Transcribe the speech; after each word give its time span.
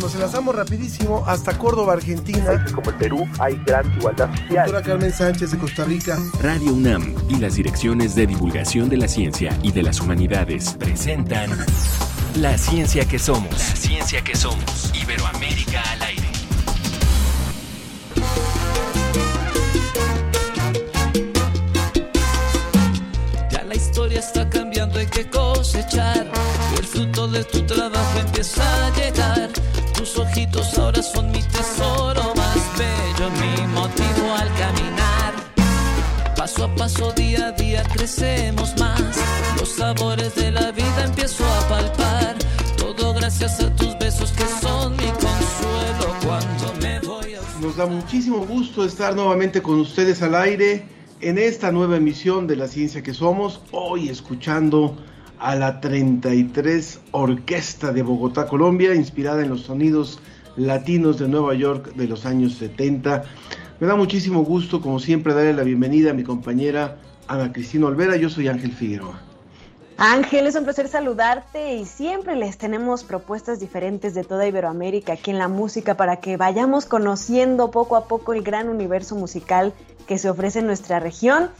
Nos 0.00 0.14
enlazamos 0.14 0.54
rapidísimo 0.54 1.24
hasta 1.26 1.58
Córdoba, 1.58 1.92
Argentina. 1.92 2.64
Como 2.74 2.90
el 2.90 2.96
Perú 2.96 3.28
hay 3.38 3.60
gran 3.66 3.92
igualdad 3.98 4.30
social. 4.30 4.64
Doctora 4.64 4.82
Carmen 4.82 5.12
Sánchez 5.12 5.50
de 5.50 5.58
Costa 5.58 5.84
Rica. 5.84 6.18
Radio 6.40 6.72
UNAM 6.72 7.14
y 7.28 7.36
las 7.36 7.56
direcciones 7.56 8.14
de 8.14 8.26
divulgación 8.26 8.88
de 8.88 8.96
la 8.96 9.08
ciencia 9.08 9.56
y 9.62 9.72
de 9.72 9.82
las 9.82 10.00
humanidades 10.00 10.72
presentan 10.78 11.50
La 12.36 12.56
ciencia 12.56 13.04
que 13.06 13.18
somos. 13.18 13.52
La 13.52 13.76
ciencia 13.76 14.24
que 14.24 14.34
somos. 14.34 14.90
Iberoamérica 14.94 15.82
al 15.92 16.02
aire. 16.02 16.28
Ya 23.50 23.64
la 23.64 23.74
historia 23.74 24.20
está 24.20 24.48
cambiando, 24.48 24.98
hay 24.98 25.06
que 25.06 25.28
cosechar. 25.28 26.26
El 26.78 26.86
fruto 26.86 27.28
de 27.28 27.44
tu 27.44 27.60
trabajo 27.66 28.18
empieza 28.18 28.62
a 28.86 28.90
llegar. 28.96 29.50
Tus 30.00 30.16
ojitos 30.16 30.78
ahora 30.78 31.02
son 31.02 31.30
mi 31.30 31.42
tesoro 31.42 32.34
más 32.34 32.56
bello, 32.78 33.30
mi 33.32 33.66
motivo 33.66 34.32
al 34.34 34.48
caminar. 34.54 35.34
Paso 36.34 36.64
a 36.64 36.74
paso, 36.74 37.12
día 37.12 37.48
a 37.48 37.52
día 37.52 37.82
crecemos 37.82 38.74
más. 38.78 39.02
Los 39.58 39.68
sabores 39.68 40.34
de 40.36 40.52
la 40.52 40.72
vida 40.72 41.04
empiezo 41.04 41.44
a 41.44 41.68
palpar. 41.68 42.34
Todo 42.78 43.12
gracias 43.12 43.60
a 43.60 43.76
tus 43.76 43.98
besos 43.98 44.32
que 44.32 44.46
son 44.62 44.92
mi 44.92 45.04
consuelo 45.04 46.16
cuando 46.24 46.72
me 46.80 46.98
voy 47.00 47.34
a... 47.34 47.40
Nos 47.60 47.76
da 47.76 47.84
muchísimo 47.84 48.38
gusto 48.46 48.86
estar 48.86 49.14
nuevamente 49.14 49.60
con 49.60 49.80
ustedes 49.80 50.22
al 50.22 50.34
aire 50.34 50.82
en 51.20 51.36
esta 51.36 51.70
nueva 51.72 51.98
emisión 51.98 52.46
de 52.46 52.56
La 52.56 52.68
Ciencia 52.68 53.02
que 53.02 53.12
Somos. 53.12 53.60
Hoy 53.70 54.08
escuchando 54.08 54.96
a 55.40 55.56
la 55.56 55.80
33 55.80 57.00
Orquesta 57.12 57.92
de 57.92 58.02
Bogotá, 58.02 58.46
Colombia, 58.46 58.94
inspirada 58.94 59.42
en 59.42 59.48
los 59.48 59.62
sonidos 59.62 60.20
latinos 60.56 61.18
de 61.18 61.28
Nueva 61.28 61.54
York 61.54 61.94
de 61.94 62.06
los 62.06 62.26
años 62.26 62.54
70. 62.54 63.24
Me 63.80 63.86
da 63.86 63.96
muchísimo 63.96 64.44
gusto, 64.44 64.82
como 64.82 65.00
siempre, 65.00 65.32
darle 65.32 65.54
la 65.54 65.62
bienvenida 65.62 66.10
a 66.10 66.14
mi 66.14 66.22
compañera 66.22 66.98
Ana 67.26 67.52
Cristina 67.52 67.86
Olvera. 67.86 68.16
Yo 68.16 68.28
soy 68.28 68.48
Ángel 68.48 68.72
Figueroa. 68.72 69.18
Ángel, 69.96 70.46
es 70.46 70.54
un 70.54 70.64
placer 70.64 70.88
saludarte 70.88 71.74
y 71.74 71.84
siempre 71.84 72.34
les 72.34 72.56
tenemos 72.56 73.04
propuestas 73.04 73.60
diferentes 73.60 74.14
de 74.14 74.24
toda 74.24 74.46
Iberoamérica 74.46 75.14
aquí 75.14 75.30
en 75.30 75.38
la 75.38 75.48
música 75.48 75.94
para 75.94 76.16
que 76.16 76.36
vayamos 76.38 76.86
conociendo 76.86 77.70
poco 77.70 77.96
a 77.96 78.06
poco 78.06 78.32
el 78.32 78.42
gran 78.42 78.68
universo 78.68 79.14
musical 79.14 79.74
que 80.06 80.16
se 80.16 80.30
ofrece 80.30 80.60
en 80.60 80.66
nuestra 80.66 81.00
región. 81.00 81.50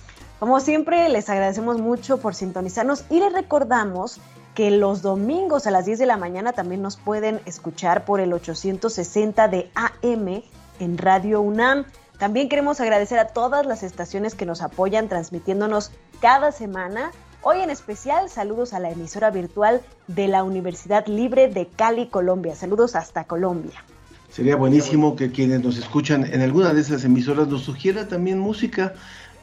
Como 0.41 0.59
siempre, 0.59 1.07
les 1.11 1.29
agradecemos 1.29 1.79
mucho 1.83 2.17
por 2.17 2.35
sintonizarnos 2.35 3.05
y 3.11 3.21
les 3.21 3.31
recordamos 3.31 4.21
que 4.55 4.71
los 4.71 5.03
domingos 5.03 5.67
a 5.67 5.71
las 5.71 5.85
10 5.85 5.99
de 5.99 6.07
la 6.07 6.17
mañana 6.17 6.55
también 6.55 6.81
nos 6.81 6.97
pueden 6.97 7.43
escuchar 7.45 8.07
por 8.07 8.21
el 8.21 8.33
860 8.33 9.49
de 9.49 9.71
AM 9.75 10.43
en 10.81 10.97
Radio 10.97 11.43
UNAM. 11.43 11.85
También 12.19 12.49
queremos 12.49 12.81
agradecer 12.81 13.19
a 13.19 13.27
todas 13.27 13.67
las 13.67 13.83
estaciones 13.83 14.35
que 14.35 14.47
nos 14.47 14.63
apoyan 14.63 15.11
transmitiéndonos 15.11 15.93
cada 16.23 16.53
semana. 16.53 17.11
Hoy 17.43 17.61
en 17.61 17.69
especial, 17.69 18.31
saludos 18.31 18.73
a 18.73 18.81
la 18.81 18.91
emisora 18.91 19.31
virtual 19.31 19.83
de 20.07 20.27
la 20.27 20.43
Universidad 20.43 21.07
Libre 21.07 21.49
de 21.49 21.67
Cali, 21.67 22.07
Colombia. 22.07 22.55
Saludos 22.55 22.97
hasta 22.97 23.25
Colombia. 23.25 23.85
Sería 24.31 24.57
buenísimo 24.57 25.17
que 25.17 25.33
quienes 25.33 25.63
nos 25.63 25.77
escuchan 25.77 26.25
en 26.25 26.41
alguna 26.41 26.73
de 26.73 26.81
esas 26.81 27.05
emisoras 27.05 27.49
nos 27.49 27.63
sugiera 27.63 28.09
también 28.09 28.39
música. 28.39 28.95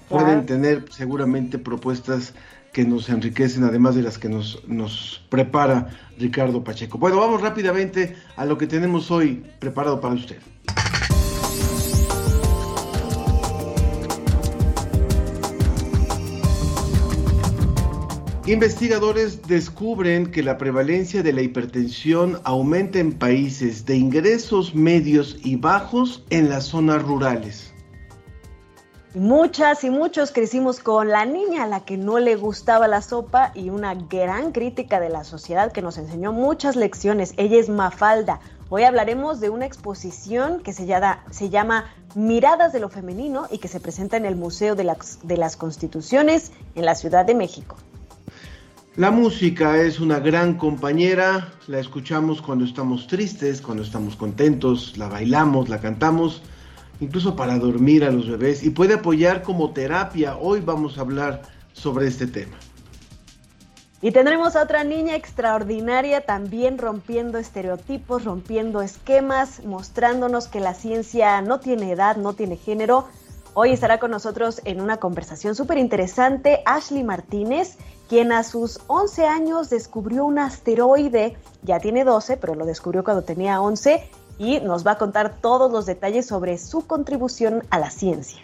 Pueden 0.09 0.45
tener 0.45 0.86
seguramente 0.89 1.58
propuestas 1.59 2.33
que 2.72 2.86
nos 2.86 3.09
enriquecen, 3.09 3.63
además 3.63 3.95
de 3.95 4.03
las 4.03 4.17
que 4.17 4.30
nos, 4.30 4.63
nos 4.67 5.25
prepara 5.30 5.89
Ricardo 6.17 6.63
Pacheco. 6.63 6.97
Bueno, 6.97 7.17
vamos 7.17 7.41
rápidamente 7.41 8.16
a 8.35 8.45
lo 8.45 8.58
que 8.58 8.67
tenemos 8.67 9.11
hoy 9.11 9.44
preparado 9.59 10.00
para 10.00 10.16
usted. 10.16 10.38
Investigadores 18.47 19.41
descubren 19.46 20.28
que 20.28 20.41
la 20.41 20.57
prevalencia 20.57 21.22
de 21.22 21.34
la 21.34 21.41
hipertensión 21.41 22.40
aumenta 22.46 22.97
en 22.97 23.12
países 23.12 23.85
de 23.85 23.97
ingresos 23.97 24.73
medios 24.73 25.38
y 25.44 25.57
bajos 25.57 26.23
en 26.29 26.47
las 26.47 26.63
zonas 26.63 27.03
rurales. 27.03 27.73
Muchas 29.17 29.83
y 29.83 29.89
muchos 29.89 30.31
crecimos 30.31 30.79
con 30.79 31.07
la 31.09 31.25
niña 31.25 31.63
a 31.63 31.67
la 31.67 31.79
que 31.79 31.97
no 31.97 32.19
le 32.19 32.35
gustaba 32.35 32.88
la 32.88 33.01
sopa 33.01 33.51
y 33.55 33.72
una 33.72 33.95
gran 33.95 34.51
crítica 34.51 35.00
de 35.00 35.09
la 35.09 35.23
sociedad 35.23 35.72
que 35.72 35.81
nos 35.81 35.97
enseñó 35.97 36.33
muchas 36.33 36.75
lecciones. 36.75 37.33
Ella 37.38 37.57
es 37.57 37.67
Mafalda. 37.67 38.39
Hoy 38.69 38.83
hablaremos 38.83 39.39
de 39.39 39.50
una 39.50 39.66
exposición 39.66 40.61
que 40.61 40.72
se 40.72 40.85
llama, 40.85 41.85
Miradas 42.13 42.73
de 42.73 42.79
lo 42.79 42.89
Femenino 42.89 43.47
y 43.50 43.57
que 43.57 43.67
se 43.67 43.79
presenta 43.79 44.17
en 44.17 44.25
el 44.25 44.35
Museo 44.35 44.75
de 44.75 44.83
las, 44.83 45.17
de 45.23 45.38
las 45.38 45.57
Constituciones 45.57 46.51
en 46.75 46.85
la 46.85 46.94
Ciudad 46.94 47.25
de 47.25 47.34
México. 47.34 47.75
La 48.97 49.09
música 49.09 49.81
es 49.81 49.99
una 49.99 50.19
gran 50.19 50.59
compañera, 50.59 51.53
la 51.66 51.79
escuchamos 51.79 52.39
cuando 52.39 52.66
estamos 52.66 53.07
tristes, 53.07 53.61
cuando 53.61 53.81
estamos 53.81 54.16
contentos, 54.16 54.95
la 54.95 55.07
bailamos, 55.07 55.69
la 55.69 55.79
cantamos, 55.79 56.44
incluso 57.00 57.35
para 57.35 57.58
dormir 57.58 58.03
a 58.03 58.12
los 58.12 58.30
bebés 58.30 58.63
y 58.63 58.69
puede 58.69 58.96
apoyar 58.96 59.44
como 59.44 59.72
terapia. 59.72 60.38
Hoy 60.38 60.62
vamos 60.62 60.97
a 60.97 61.02
hablar 61.02 61.41
sobre 61.74 62.08
este 62.08 62.28
tema. 62.28 62.58
Y 64.00 64.12
tendremos 64.12 64.56
a 64.56 64.62
otra 64.62 64.84
niña 64.84 65.16
extraordinaria 65.16 66.22
también 66.22 66.78
rompiendo 66.78 67.40
estereotipos, 67.40 68.25
rompiendo 68.25 68.84
esquemas, 68.84 69.63
mostrándonos 69.66 70.47
que 70.47 70.59
la 70.59 70.75
ciencia 70.75 71.41
no 71.41 71.59
tiene 71.59 71.91
edad, 71.91 72.16
no 72.16 72.34
tiene 72.34 72.58
género. 72.58 73.08
Hoy 73.56 73.72
estará 73.72 74.00
con 74.00 74.12
nosotros 74.12 74.62
en 74.66 74.81
una 74.81 74.97
conversación 74.97 75.56
súper 75.56 75.79
interesante 75.79 76.62
Ashley 76.68 77.03
Martínez, 77.03 77.78
quien 78.08 78.31
a 78.31 78.44
sus 78.44 78.81
11 78.85 79.25
años 79.25 79.72
descubrió 79.72 80.25
un 80.25 80.38
asteroide, 80.38 81.35
ya 81.64 81.79
tiene 81.79 82.03
12, 82.03 82.38
pero 82.38 82.53
lo 82.53 82.68
descubrió 82.68 83.03
cuando 83.03 83.24
tenía 83.24 83.59
11, 83.59 84.08
y 84.38 84.59
nos 84.59 84.86
va 84.86 84.92
a 84.92 84.98
contar 84.98 85.38
todos 85.42 85.72
los 85.72 85.86
detalles 85.86 86.25
sobre 86.25 86.58
su 86.58 86.86
contribución 86.86 87.64
a 87.70 87.80
la 87.80 87.90
ciencia. 87.90 88.42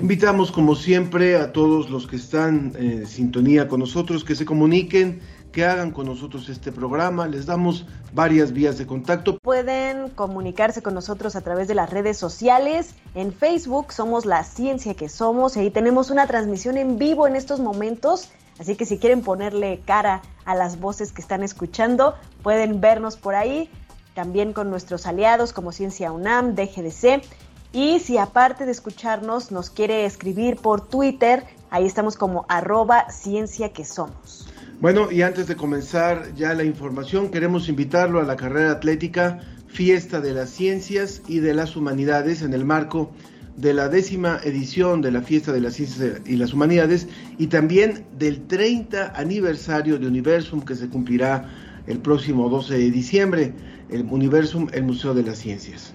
Invitamos 0.00 0.52
como 0.52 0.76
siempre 0.76 1.36
a 1.36 1.52
todos 1.52 1.90
los 1.90 2.06
que 2.06 2.16
están 2.16 2.72
en 2.76 3.06
sintonía 3.06 3.66
con 3.66 3.80
nosotros 3.80 4.22
que 4.22 4.36
se 4.36 4.44
comuniquen, 4.44 5.20
que 5.50 5.64
hagan 5.64 5.90
con 5.90 6.06
nosotros 6.06 6.48
este 6.48 6.70
programa. 6.70 7.26
Les 7.26 7.46
damos 7.46 7.84
varias 8.12 8.52
vías 8.52 8.78
de 8.78 8.86
contacto. 8.86 9.38
Pueden 9.38 10.10
comunicarse 10.10 10.82
con 10.82 10.94
nosotros 10.94 11.34
a 11.34 11.40
través 11.40 11.66
de 11.66 11.74
las 11.74 11.90
redes 11.90 12.16
sociales. 12.16 12.94
En 13.16 13.32
Facebook 13.32 13.92
somos 13.92 14.24
La 14.24 14.44
Ciencia 14.44 14.94
que 14.94 15.08
Somos 15.08 15.56
y 15.56 15.60
ahí 15.60 15.70
tenemos 15.70 16.10
una 16.10 16.28
transmisión 16.28 16.76
en 16.76 16.96
vivo 16.96 17.26
en 17.26 17.34
estos 17.34 17.58
momentos. 17.58 18.30
Así 18.60 18.76
que 18.76 18.86
si 18.86 18.98
quieren 18.98 19.22
ponerle 19.22 19.80
cara 19.84 20.22
a 20.44 20.54
las 20.54 20.78
voces 20.80 21.12
que 21.12 21.22
están 21.22 21.42
escuchando, 21.42 22.14
pueden 22.42 22.80
vernos 22.80 23.16
por 23.16 23.34
ahí. 23.34 23.68
También 24.18 24.52
con 24.52 24.68
nuestros 24.68 25.06
aliados 25.06 25.52
como 25.52 25.70
Ciencia 25.70 26.10
UNAM, 26.10 26.56
DGDC. 26.56 27.22
Y 27.72 28.00
si 28.00 28.18
aparte 28.18 28.66
de 28.66 28.72
escucharnos 28.72 29.52
nos 29.52 29.70
quiere 29.70 30.06
escribir 30.06 30.56
por 30.56 30.88
Twitter, 30.88 31.44
ahí 31.70 31.86
estamos 31.86 32.16
como 32.16 32.44
arroba 32.48 33.12
ciencia 33.12 33.72
que 33.72 33.84
somos. 33.84 34.52
Bueno, 34.80 35.12
y 35.12 35.22
antes 35.22 35.46
de 35.46 35.54
comenzar 35.54 36.34
ya 36.34 36.52
la 36.54 36.64
información, 36.64 37.30
queremos 37.30 37.68
invitarlo 37.68 38.18
a 38.18 38.24
la 38.24 38.34
carrera 38.34 38.72
atlética 38.72 39.38
Fiesta 39.68 40.20
de 40.20 40.34
las 40.34 40.50
Ciencias 40.50 41.22
y 41.28 41.38
de 41.38 41.54
las 41.54 41.76
Humanidades 41.76 42.42
en 42.42 42.54
el 42.54 42.64
marco 42.64 43.12
de 43.56 43.72
la 43.72 43.88
décima 43.88 44.40
edición 44.42 45.00
de 45.00 45.12
la 45.12 45.22
Fiesta 45.22 45.52
de 45.52 45.60
las 45.60 45.74
Ciencias 45.74 46.22
y 46.26 46.34
las 46.34 46.52
Humanidades 46.52 47.06
y 47.38 47.46
también 47.46 48.04
del 48.18 48.48
30 48.48 49.12
aniversario 49.14 49.96
de 49.96 50.08
Universum 50.08 50.62
que 50.62 50.74
se 50.74 50.88
cumplirá 50.88 51.48
el 51.88 52.00
próximo 52.00 52.48
12 52.50 52.74
de 52.74 52.90
diciembre, 52.90 53.54
el 53.90 54.06
Universum, 54.10 54.68
el 54.72 54.84
Museo 54.84 55.14
de 55.14 55.22
las 55.22 55.38
Ciencias. 55.38 55.92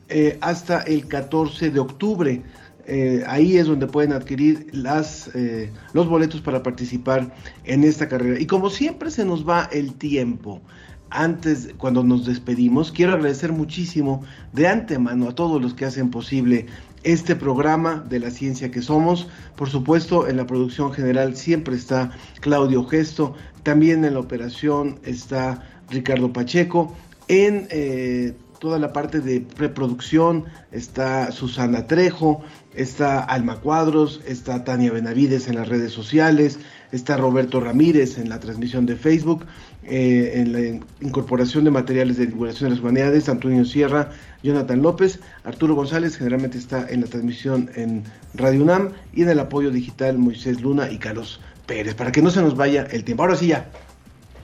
eh, 0.10 0.38
hasta 0.42 0.82
el 0.82 1.08
14 1.08 1.72
de 1.72 1.80
octubre. 1.80 2.42
Eh, 2.86 3.24
ahí 3.28 3.58
es 3.58 3.68
donde 3.68 3.88
pueden 3.88 4.12
adquirir 4.12 4.68
las, 4.74 5.34
eh, 5.36 5.72
los 5.94 6.08
boletos 6.08 6.42
para 6.42 6.62
participar 6.62 7.34
en 7.64 7.84
esta 7.84 8.08
carrera. 8.08 8.40
Y 8.40 8.46
como 8.46 8.70
siempre 8.70 9.10
se 9.10 9.26
nos 9.26 9.48
va 9.48 9.70
el 9.72 9.94
tiempo, 9.94 10.62
antes, 11.10 11.70
cuando 11.78 12.04
nos 12.04 12.26
despedimos, 12.26 12.92
quiero 12.92 13.14
agradecer 13.14 13.52
muchísimo 13.52 14.24
de 14.52 14.68
antemano 14.68 15.30
a 15.30 15.36
todos 15.36 15.62
los 15.62 15.74
que 15.74 15.86
hacen 15.86 16.10
posible 16.10 16.66
este 17.04 17.36
programa 17.36 18.04
de 18.10 18.20
la 18.20 18.32
ciencia 18.32 18.72
que 18.72 18.82
somos. 18.82 19.28
Por 19.56 19.70
supuesto, 19.70 20.28
en 20.28 20.38
la 20.38 20.48
producción 20.48 20.92
general 20.94 21.36
siempre 21.36 21.76
está 21.76 22.12
Claudio 22.40 22.86
Gesto, 22.86 23.36
también 23.64 24.06
en 24.06 24.14
la 24.14 24.20
operación 24.20 25.00
está 25.04 25.64
Ricardo 25.90 26.32
Pacheco, 26.34 26.96
en 27.28 27.68
eh, 27.70 28.34
toda 28.60 28.80
la 28.80 28.94
parte 28.94 29.20
de 29.20 29.42
preproducción 29.42 30.46
está 30.72 31.32
Susana 31.32 31.86
Trejo, 31.86 32.44
está 32.74 33.20
Alma 33.20 33.60
Cuadros, 33.60 34.22
está 34.26 34.64
Tania 34.64 34.92
Benavides 34.92 35.48
en 35.48 35.56
las 35.56 35.68
redes 35.68 35.92
sociales, 35.92 36.60
está 36.92 37.18
Roberto 37.18 37.60
Ramírez 37.60 38.18
en 38.18 38.30
la 38.30 38.40
transmisión 38.40 38.86
de 38.86 38.96
Facebook, 38.96 39.46
eh, 39.86 40.34
en 40.36 40.54
la 40.54 40.86
incorporación 41.02 41.64
de 41.64 41.72
materiales 41.72 42.18
de 42.18 42.28
divulgación 42.28 42.70
de 42.70 42.76
las 42.76 42.84
humanidades, 42.84 43.30
Antonio 43.30 43.66
Sierra, 43.66 44.12
Jonathan 44.42 44.82
López, 44.82 45.20
Arturo 45.44 45.76
González 45.76 46.18
generalmente 46.18 46.58
está 46.58 46.88
en 46.90 47.02
la 47.02 47.08
transmisión 47.08 47.70
en 47.76 48.04
Radio 48.34 48.62
UNAM 48.62 48.92
y 49.14 49.24
en 49.24 49.30
el 49.30 49.40
apoyo 49.40 49.72
digital 49.72 50.18
Moisés 50.18 50.62
Luna 50.62 50.90
y 50.92 50.98
Carlos 50.98 51.42
Pérez, 51.66 51.96
para 51.96 52.12
que 52.12 52.22
no 52.22 52.30
se 52.30 52.42
nos 52.42 52.56
vaya 52.56 52.88
el 52.92 53.04
tiempo. 53.04 53.24
Ahora 53.24 53.36
sí 53.36 53.48
ya. 53.48 53.70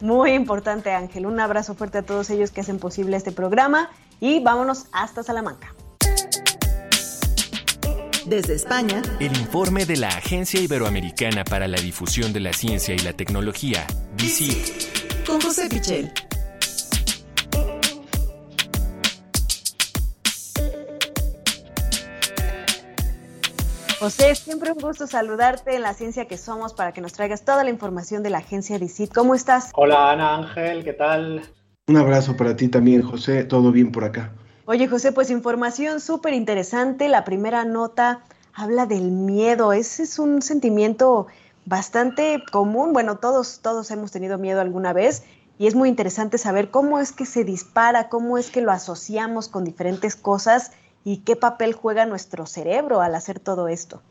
Muy 0.02 0.32
importante 0.32 0.92
Ángel, 0.92 1.26
un 1.26 1.40
abrazo 1.40 1.76
fuerte 1.76 1.98
a 1.98 2.04
todos 2.04 2.30
ellos 2.30 2.52
que 2.52 2.62
hacen 2.62 2.80
posible 2.80 3.18
este 3.18 3.32
programa 3.32 3.90
y 4.20 4.42
vámonos 4.42 4.86
hasta 4.92 5.24
Salamanca. 5.24 5.74
Desde 8.26 8.54
España, 8.54 9.02
el 9.20 9.36
informe 9.38 9.86
de 9.86 9.98
la 9.98 10.10
Agencia 10.10 10.62
Iberoamericana 10.62 11.44
para 11.44 11.68
la 11.68 11.80
Difusión 11.82 12.32
de 12.32 12.40
la 12.40 12.54
Ciencia 12.54 12.94
y 12.94 13.00
la 13.00 13.14
Tecnología, 13.14 13.88
DICIT, 14.18 15.09
con 15.30 15.40
José 15.42 15.70
Pichel. 15.70 16.12
José, 24.00 24.34
siempre 24.34 24.72
un 24.72 24.80
gusto 24.80 25.06
saludarte 25.06 25.76
en 25.76 25.82
la 25.84 25.94
ciencia 25.94 26.26
que 26.26 26.38
somos 26.38 26.74
para 26.74 26.94
que 26.94 27.02
nos 27.02 27.14
traigas 27.14 27.44
toda 27.44 27.64
la 27.64 27.70
información 27.70 28.24
de 28.24 28.32
la 28.32 28.40
agencia 28.40 28.80
DICIT. 28.80 29.14
¿Cómo 29.14 29.36
estás? 29.36 29.72
Hola 29.76 30.12
Ana 30.12 30.38
Ángel, 30.38 30.84
¿qué 30.84 30.94
tal? 30.94 31.44
Un 31.88 31.98
abrazo 31.98 32.36
para 32.36 32.56
ti 32.56 32.70
también, 32.70 33.04
José. 33.04 33.44
Todo 33.44 33.72
bien 33.72 33.92
por 33.92 34.06
acá. 34.06 34.32
Oye, 34.66 34.88
José, 34.88 35.12
pues 35.12 35.30
información 35.30 36.00
súper 36.00 36.34
interesante. 36.34 37.08
La 37.08 37.24
primera 37.24 37.66
nota 37.66 38.22
habla 38.54 38.86
del 38.86 39.12
miedo. 39.12 39.74
Ese 39.74 40.04
es 40.04 40.18
un 40.18 40.42
sentimiento 40.42 41.28
bastante 41.70 42.44
común. 42.52 42.94
Bueno, 42.94 43.20
todos, 43.20 43.60
todos 43.62 43.92
hemos 43.92 44.12
tenido 44.12 44.38
miedo 44.40 44.60
alguna 44.60 44.92
vez 44.92 45.24
y 45.60 45.68
es 45.68 45.76
muy 45.76 45.88
interesante 45.88 46.40
saber 46.40 46.72
cómo 46.72 47.00
es 47.00 47.12
que 47.12 47.26
se 47.26 47.44
dispara, 47.44 48.10
cómo 48.10 48.38
es 48.40 48.50
que 48.50 48.62
lo 48.62 48.72
asociamos 48.72 49.48
con 49.48 49.64
diferentes 49.64 50.16
cosas 50.16 50.72
y 51.06 51.18
qué 51.18 51.36
papel 51.36 51.74
juega 51.74 52.06
nuestro 52.06 52.48
cerebro 52.48 53.02
al 53.02 53.14
hacer 53.14 53.40
todo 53.40 53.68
esto. 53.68 54.02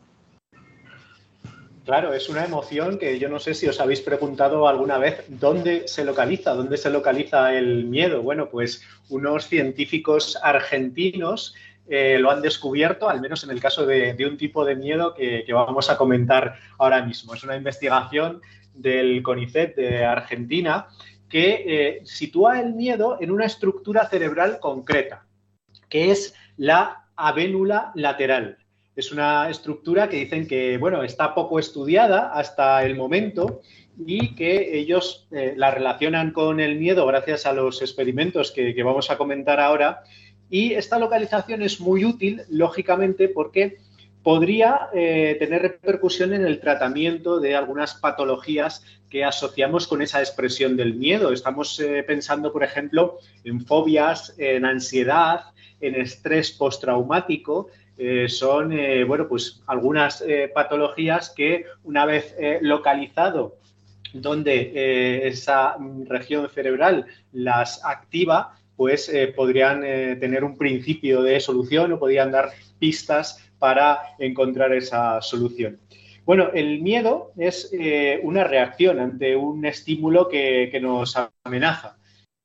Claro, 1.83 2.13
es 2.13 2.29
una 2.29 2.45
emoción 2.45 2.97
que 2.97 3.19
yo 3.19 3.29
no 3.29 3.39
sé 3.39 3.55
si 3.55 3.67
os 3.67 3.79
habéis 3.79 4.01
preguntado 4.01 4.67
alguna 4.67 4.97
vez 4.97 5.25
dónde 5.27 5.87
se 5.87 6.05
localiza, 6.05 6.53
dónde 6.53 6.77
se 6.77 6.91
localiza 6.91 7.53
el 7.53 7.85
miedo. 7.85 8.21
Bueno, 8.21 8.49
pues 8.49 8.83
unos 9.09 9.47
científicos 9.47 10.37
argentinos 10.43 11.55
eh, 11.89 12.17
lo 12.19 12.29
han 12.31 12.41
descubierto, 12.41 13.09
al 13.09 13.19
menos 13.19 13.43
en 13.43 13.49
el 13.49 13.59
caso 13.59 13.85
de, 13.85 14.15
un 14.29 14.37
tipo 14.37 14.63
de 14.63 14.75
miedo 14.75 15.13
que, 15.13 15.45
vamos 15.51 15.89
a 15.89 15.97
comentar 15.97 16.55
ahora 16.77 17.03
mismo. 17.03 17.33
Es 17.33 17.43
una 17.43 17.55
investigación 17.55 18.41
del 18.73 19.23
CONICET 19.23 19.75
de 19.75 20.05
Argentina 20.05 20.87
que 21.27 21.63
eh, 21.65 22.01
sitúa 22.05 22.59
el 22.59 22.73
miedo 22.73 23.17
en 23.19 23.31
una 23.31 23.45
estructura 23.45 24.07
cerebral 24.07 24.59
concreta, 24.59 25.25
que 25.89 26.11
es 26.11 26.33
la 26.57 27.07
avénula 27.15 27.91
lateral. 27.95 28.57
Es 28.95 29.11
una 29.11 29.49
estructura 29.49 30.09
que 30.09 30.17
dicen 30.17 30.47
que, 30.47 30.77
bueno, 30.77 31.03
está 31.03 31.33
poco 31.33 31.57
estudiada 31.57 32.33
hasta 32.33 32.83
el 32.83 32.95
momento 32.95 33.61
y 34.05 34.35
que 34.35 34.77
ellos 34.77 35.27
eh, 35.31 35.53
la 35.55 35.71
relacionan 35.71 36.31
con 36.31 36.59
el 36.59 36.77
miedo 36.77 37.05
gracias 37.05 37.45
a 37.45 37.53
los 37.53 37.81
experimentos 37.81 38.51
que, 38.51 38.73
vamos 38.83 39.09
a 39.09 39.17
comentar 39.17 39.59
ahora. 39.59 40.03
Y 40.49 40.73
esta 40.73 40.99
localización 40.99 41.61
es 41.61 41.79
muy 41.79 42.05
útil, 42.05 42.43
lógicamente, 42.49 43.29
porque 43.29 43.77
podría 44.23 44.89
eh, 44.93 45.37
tener 45.39 45.61
repercusión 45.61 46.33
en 46.33 46.45
el 46.45 46.59
tratamiento 46.59 47.39
de 47.39 47.55
algunas 47.55 47.95
patologías 47.95 48.83
que 49.09 49.25
asociamos 49.25 49.87
con 49.87 50.01
esa 50.01 50.19
expresión 50.19 50.77
del 50.77 50.93
miedo. 50.93 51.33
Estamos 51.33 51.79
eh, 51.79 52.03
pensando, 52.03 52.53
por 52.53 52.63
ejemplo, 52.63 53.17
en 53.43 53.65
fobias, 53.65 54.35
en 54.37 54.65
ansiedad, 54.65 55.45
en 55.81 55.95
estrés 55.95 56.51
postraumático 56.51 57.69
eh, 57.97 58.29
son 58.29 58.71
eh, 58.71 59.03
bueno, 59.03 59.27
pues 59.27 59.61
algunas 59.65 60.23
patologías 60.53 61.29
que 61.31 61.65
una 61.83 62.05
vez 62.05 62.35
localizado 62.61 63.57
donde 64.13 65.27
esa 65.27 65.75
región 66.07 66.49
cerebral 66.49 67.05
las 67.31 67.83
activa, 67.85 68.57
pues 68.79 69.11
podrían 69.35 69.81
tener 70.21 70.45
un 70.45 70.57
principio 70.57 71.21
de 71.21 71.41
solución 71.41 71.91
o 71.91 71.99
podrían 71.99 72.31
dar 72.31 72.51
pistas 72.79 73.51
para 73.59 74.15
encontrar 74.19 74.73
esa 74.73 75.21
solución. 75.21 75.81
Bueno, 76.23 76.51
el 76.53 76.81
miedo 76.81 77.33
es 77.35 77.69
una 78.23 78.45
reacción 78.45 79.01
ante 79.01 79.35
un 79.35 79.65
estímulo 79.65 80.29
que 80.29 80.79
nos 80.81 81.17
amenaza. 81.43 81.99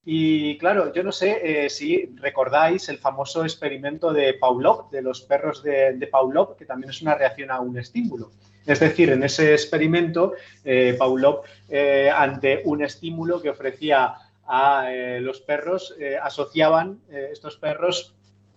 Y 0.04 0.58
claro, 0.58 0.92
yo 0.92 1.02
no 1.02 1.12
sé 1.12 1.64
eh, 1.64 1.70
si 1.70 2.10
recordáis 2.16 2.88
el 2.90 2.98
famoso 2.98 3.42
experimento 3.42 4.12
de 4.12 4.34
Pavlov, 4.34 4.90
de 4.90 5.00
los 5.00 5.22
perros 5.22 5.62
de, 5.62 5.94
de, 5.94 6.06
Pavlov, 6.06 6.56
que 6.56 6.66
también 6.66 6.90
es 6.90 7.00
una 7.00 7.14
reacción 7.14 7.50
a 7.50 7.60
un 7.60 7.78
estímulo. 7.78 8.30
Es 8.66 8.80
decir, 8.80 9.10
en 9.10 9.22
ese 9.22 9.52
experimento, 9.52 10.34
eh, 10.64 10.94
Pavlov, 10.98 11.42
eh, 11.70 12.10
ante 12.14 12.60
un 12.64 12.82
estímulo 12.82 13.40
que 13.40 13.50
ofrecía 13.50 14.14
a 14.46 14.90
los 15.20 15.40
perros, 15.40 15.94
asociaban 16.22 17.00
estos 17.10 17.56
perros 17.56 18.14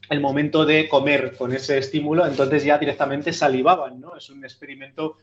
el 0.10 0.22
momento 0.22 0.66
de 0.66 0.88
comer 0.88 1.36
con 1.38 1.52
ese 1.52 1.78
estímulo, 1.78 2.26
entonces 2.26 2.64
ya 2.64 2.78
directamente 2.78 3.34
salivaban. 3.34 4.00
¿no? 4.00 4.16
Es 4.16 4.30
un 4.30 4.44
experimento 4.44 5.18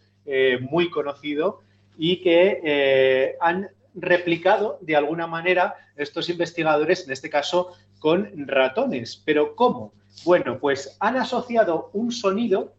muy 0.61 0.91
conocido 0.91 1.61
y 1.97 2.23
que 2.23 3.37
han 3.41 3.69
replicado 3.95 4.79
de 4.81 4.97
alguna 4.97 5.27
manera 5.27 5.75
estos 5.97 6.29
investigadores, 6.29 7.07
en 7.07 7.13
este 7.13 7.31
caso 7.31 7.73
con 7.99 8.47
ratones. 8.47 9.23
¿Pero 9.25 9.55
cómo? 9.55 9.93
Bueno, 10.25 10.59
pues 10.59 10.97
han 11.01 11.17
asociado 11.17 11.91
un 11.93 12.13
sonido 12.13 12.75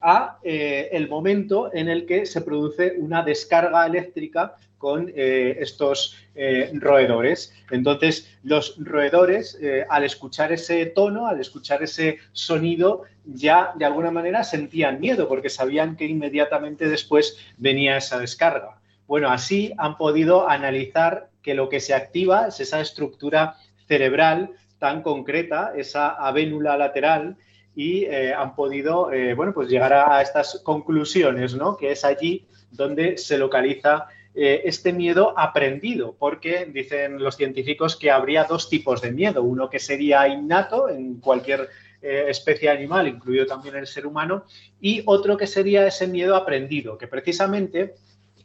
a 0.00 0.38
eh, 0.42 0.88
el 0.92 1.08
momento 1.08 1.70
en 1.74 1.88
el 1.88 2.06
que 2.06 2.24
se 2.26 2.40
produce 2.40 2.94
una 2.98 3.22
descarga 3.22 3.86
eléctrica 3.86 4.56
con 4.78 5.12
eh, 5.14 5.58
estos 5.60 6.16
eh, 6.34 6.70
roedores. 6.74 7.52
Entonces, 7.70 8.38
los 8.42 8.76
roedores, 8.78 9.58
al 9.90 10.04
escuchar 10.04 10.52
ese 10.52 10.86
tono, 10.86 11.26
al 11.26 11.38
escuchar 11.38 11.82
ese 11.82 12.18
sonido, 12.32 13.02
ya 13.26 13.72
de 13.76 13.84
alguna 13.84 14.10
manera 14.10 14.42
sentían 14.42 14.98
miedo 14.98 15.28
porque 15.28 15.50
sabían 15.50 15.96
que 15.96 16.06
inmediatamente 16.06 16.88
después 16.88 17.36
venía 17.58 17.98
esa 17.98 18.18
descarga. 18.18 18.80
Bueno, 19.06 19.28
así 19.28 19.72
han 19.76 19.98
podido 19.98 20.48
analizar 20.48 21.28
que 21.42 21.54
lo 21.54 21.68
que 21.68 21.80
se 21.80 21.94
activa 21.94 22.46
es 22.46 22.60
esa 22.60 22.80
estructura 22.80 23.56
cerebral 23.86 24.50
tan 24.78 25.02
concreta, 25.02 25.72
esa 25.76 26.10
avénula 26.10 26.76
lateral, 26.76 27.36
y 27.74 28.04
eh, 28.04 28.34
han 28.34 28.54
podido 28.54 29.12
eh, 29.12 29.34
bueno, 29.34 29.52
pues 29.52 29.68
llegar 29.68 29.92
a, 29.92 30.20
estas 30.22 30.60
conclusiones, 30.64 31.54
¿no? 31.54 31.76
que 31.76 31.92
es 31.92 32.04
allí 32.04 32.46
donde 32.70 33.18
se 33.18 33.38
localiza 33.38 34.06
eh, 34.34 34.62
este 34.64 34.92
miedo 34.92 35.34
aprendido, 35.36 36.14
porque 36.18 36.66
dicen 36.66 37.22
los 37.22 37.36
científicos 37.36 37.96
que 37.96 38.10
habría 38.10 38.44
dos 38.44 38.68
tipos 38.68 39.00
de 39.00 39.12
miedo, 39.12 39.42
uno 39.42 39.68
que 39.68 39.78
sería 39.78 40.28
innato 40.28 40.88
en 40.88 41.20
cualquier 41.20 41.68
especie 42.02 42.70
animal, 42.70 43.06
incluido 43.06 43.44
también 43.44 43.76
el 43.76 43.86
ser 43.86 44.06
humano, 44.06 44.44
y 44.80 45.02
otro 45.04 45.36
que 45.36 45.46
sería 45.46 45.86
ese 45.86 46.06
miedo 46.06 46.34
aprendido, 46.34 46.96
que 46.96 47.06
precisamente 47.06 47.94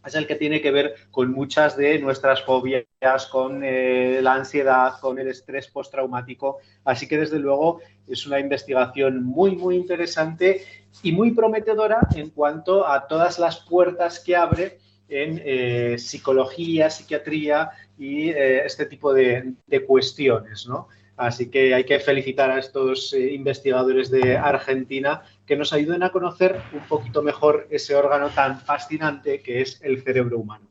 es 0.05 0.15
el 0.15 0.27
que 0.27 0.35
tiene 0.35 0.62
que 0.62 0.71
ver 0.71 0.95
con 1.12 1.31
muchas 1.31 1.75
de 1.75 2.00
nuestras 2.00 2.43
fobias, 2.43 2.85
con 3.31 3.63
eh, 3.63 4.19
la 4.21 4.33
ansiedad, 4.33 5.00
con 5.00 5.19
el 5.19 5.27
estrés 5.27 5.67
postraumático. 5.67 6.59
Así 6.83 7.07
que 7.07 7.17
desde 7.17 7.39
luego 7.39 7.81
es 8.07 8.25
una 8.27 8.39
investigación 8.39 9.24
muy, 9.24 9.55
muy 9.55 9.75
interesante 9.75 10.63
y 11.01 11.12
muy 11.12 11.31
prometedora 11.31 12.00
en 12.15 12.29
cuanto 12.29 12.88
a 12.88 13.07
todas 13.07 13.39
las 13.39 13.59
puertas 13.62 14.19
que 14.19 14.35
abre 14.35 14.79
en 15.07 15.41
eh, 15.43 15.97
psicología, 15.97 16.89
psiquiatría 16.89 17.71
y 17.97 18.29
eh, 18.29 18.65
este 18.65 18.85
tipo 18.85 19.13
de, 19.13 19.53
de 19.67 19.85
cuestiones, 19.85 20.67
¿no? 20.67 20.88
Así 21.17 21.50
que 21.50 21.74
hay 21.74 21.85
que 21.85 22.00
felicitar 22.00 22.51
a 22.51 22.59
estos 22.59 23.13
investigadores 23.13 24.12
de 24.12 24.35
Argentina 24.35 25.24
que 25.45 25.55
nos 25.55 25.73
ayuden 25.73 26.03
a 26.03 26.11
conocer 26.11 26.61
un 26.73 26.81
poquito 26.87 27.21
mejor 27.21 27.67
ese 27.69 27.95
órgano 27.95 28.29
tan 28.29 28.59
fascinante 28.59 29.41
que 29.41 29.61
es 29.61 29.79
el 29.81 30.01
cerebro 30.01 30.39
humano. 30.39 30.65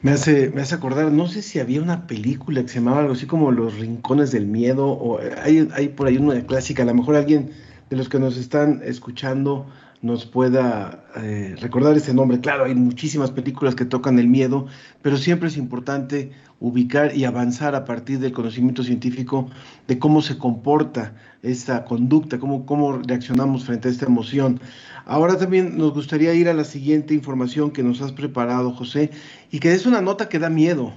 Me 0.00 0.12
hace, 0.12 0.50
me 0.50 0.62
hace 0.62 0.76
acordar, 0.76 1.10
no 1.10 1.26
sé 1.26 1.42
si 1.42 1.58
había 1.58 1.82
una 1.82 2.06
película 2.06 2.62
que 2.62 2.68
se 2.68 2.76
llamaba 2.76 3.00
algo 3.00 3.14
así 3.14 3.26
como 3.26 3.50
Los 3.50 3.78
Rincones 3.78 4.30
del 4.30 4.46
Miedo, 4.46 4.86
o 4.86 5.18
hay, 5.42 5.68
hay 5.74 5.88
por 5.88 6.06
ahí 6.06 6.18
una 6.18 6.40
clásica, 6.46 6.84
a 6.84 6.86
lo 6.86 6.94
mejor 6.94 7.16
alguien 7.16 7.50
de 7.90 7.96
los 7.96 8.08
que 8.08 8.20
nos 8.20 8.36
están 8.36 8.80
escuchando 8.84 9.66
nos 10.00 10.26
pueda 10.26 11.04
eh, 11.16 11.56
recordar 11.60 11.96
ese 11.96 12.14
nombre. 12.14 12.40
Claro, 12.40 12.64
hay 12.64 12.74
muchísimas 12.74 13.30
películas 13.30 13.74
que 13.74 13.84
tocan 13.84 14.18
el 14.18 14.28
miedo, 14.28 14.66
pero 15.02 15.16
siempre 15.16 15.48
es 15.48 15.56
importante 15.56 16.30
ubicar 16.60 17.16
y 17.16 17.24
avanzar 17.24 17.74
a 17.74 17.84
partir 17.84 18.18
del 18.18 18.32
conocimiento 18.32 18.82
científico 18.82 19.48
de 19.86 19.98
cómo 19.98 20.22
se 20.22 20.38
comporta 20.38 21.14
esta 21.42 21.84
conducta, 21.84 22.38
cómo, 22.38 22.66
cómo 22.66 22.98
reaccionamos 22.98 23.64
frente 23.64 23.88
a 23.88 23.90
esta 23.90 24.06
emoción. 24.06 24.60
Ahora 25.04 25.38
también 25.38 25.78
nos 25.78 25.94
gustaría 25.94 26.34
ir 26.34 26.48
a 26.48 26.54
la 26.54 26.64
siguiente 26.64 27.14
información 27.14 27.70
que 27.70 27.82
nos 27.82 28.00
has 28.00 28.12
preparado, 28.12 28.72
José, 28.72 29.10
y 29.50 29.60
que 29.60 29.72
es 29.72 29.86
una 29.86 30.00
nota 30.00 30.28
que 30.28 30.38
da 30.38 30.50
miedo. 30.50 30.92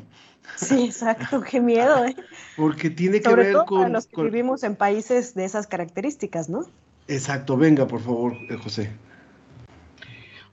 Sí, 0.55 0.85
exacto, 0.85 1.41
qué 1.41 1.61
miedo, 1.61 2.05
¿eh? 2.05 2.15
Porque 2.57 2.89
tiene 2.89 3.21
que 3.21 3.35
ver 3.35 3.55
con... 3.67 3.93
los 3.93 4.07
que 4.07 4.23
vivimos 4.23 4.63
en 4.63 4.75
países 4.75 5.33
de 5.35 5.45
esas 5.45 5.67
características, 5.67 6.49
¿no? 6.49 6.65
Exacto, 7.07 7.55
venga, 7.55 7.87
por 7.87 8.01
favor, 8.01 8.33
eh, 8.49 8.57
José. 8.61 8.89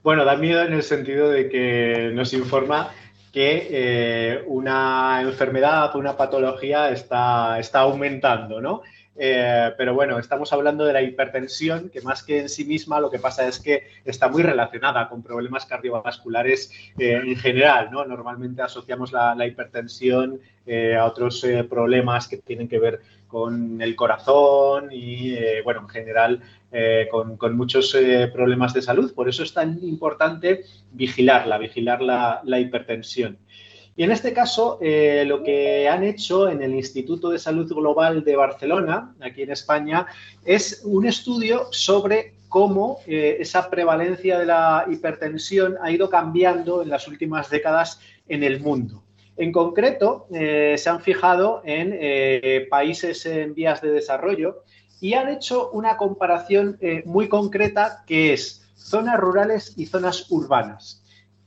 Bueno, 0.03 0.23
da 0.23 0.37
miedo 0.37 0.63
en 0.63 0.73
el 0.73 0.83
sentido 0.83 1.29
de 1.29 1.49
que 1.49 2.11
nos 2.13 2.33
informa 2.33 2.91
que 3.31 3.67
eh, 3.69 4.43
una 4.47 5.21
enfermedad, 5.21 5.95
una 5.95 6.17
patología 6.17 6.89
está, 6.89 7.59
está 7.59 7.81
aumentando, 7.81 8.61
¿no? 8.61 8.81
Eh, 9.21 9.73
pero 9.77 9.93
bueno, 9.93 10.17
estamos 10.17 10.53
hablando 10.53 10.85
de 10.85 10.93
la 10.93 11.01
hipertensión, 11.01 11.89
que 11.89 12.01
más 12.01 12.23
que 12.23 12.39
en 12.39 12.49
sí 12.49 12.63
misma 12.63 13.01
lo 13.01 13.11
que 13.11 13.19
pasa 13.19 13.45
es 13.47 13.59
que 13.59 13.87
está 14.05 14.29
muy 14.29 14.43
relacionada 14.43 15.09
con 15.09 15.21
problemas 15.21 15.65
cardiovasculares 15.65 16.71
eh, 16.97 17.21
en 17.23 17.35
general, 17.35 17.89
¿no? 17.91 18.05
Normalmente 18.05 18.61
asociamos 18.61 19.11
la, 19.11 19.35
hipertensión 19.45 20.39
a 20.97 21.03
otros 21.03 21.43
problemas 21.67 22.27
que 22.27 22.37
tienen 22.37 22.67
que 22.67 22.77
ver 22.77 23.01
con 23.29 23.81
el 23.81 23.95
corazón 23.95 24.89
y, 24.91 25.35
bueno, 25.63 25.81
en 25.81 25.87
general 25.87 26.41
con, 27.09 27.55
muchos 27.55 27.95
problemas 28.33 28.73
de 28.73 28.81
salud. 28.81 29.13
Por 29.13 29.29
eso 29.29 29.43
es 29.43 29.53
tan 29.53 29.79
importante 29.83 30.65
vigilarla, 30.91 31.57
vigilar 31.57 32.01
la 32.01 32.59
hipertensión. 32.59 33.37
Y 33.99 34.03
en 34.03 34.11
este 34.11 34.31
caso, 34.31 34.79
eh, 34.81 35.25
lo 35.27 35.43
que 35.43 35.89
han 35.89 36.05
hecho 36.05 36.47
en 36.49 36.61
el 36.61 36.73
Instituto 36.73 37.31
de 37.31 37.37
Salud 37.37 37.67
Global 37.67 38.23
de 38.23 38.37
Barcelona, 38.37 39.13
aquí 39.19 39.41
en 39.41 39.51
España, 39.51 40.05
es 40.45 40.83
un 40.85 41.05
estudio 41.05 41.67
sobre 41.71 42.35
cómo 42.47 42.99
eh, 43.05 43.35
esa 43.41 43.69
prevalencia 43.69 44.39
de 44.39 44.45
la 44.45 44.85
hipertensión 44.89 45.75
ha 45.81 45.91
ido 45.91 46.09
cambiando 46.09 46.81
en 46.81 46.87
las 46.87 47.09
últimas 47.09 47.49
décadas 47.49 47.99
en 48.29 48.43
el 48.43 48.61
mundo. 48.61 49.03
En 49.39 49.51
concreto, 49.51 50.27
eh, 50.31 50.75
se 50.77 50.89
han 50.89 51.01
fijado 51.01 51.63
en 51.65 51.97
países 52.69 53.25
en 53.25 53.55
vías 53.55 53.81
de 53.81 53.89
desarrollo 53.91 54.63
y 55.01 55.13
han 55.13 55.29
hecho 55.29 55.71
una 55.71 55.97
comparación 55.97 56.77
muy 57.05 57.27
concreta 57.29 58.03
que 58.05 58.33
es 58.33 58.69
zonas 58.75 59.17
rurales 59.19 59.73
y 59.77 59.87
zonas 59.87 60.29
urbanas 60.29 60.98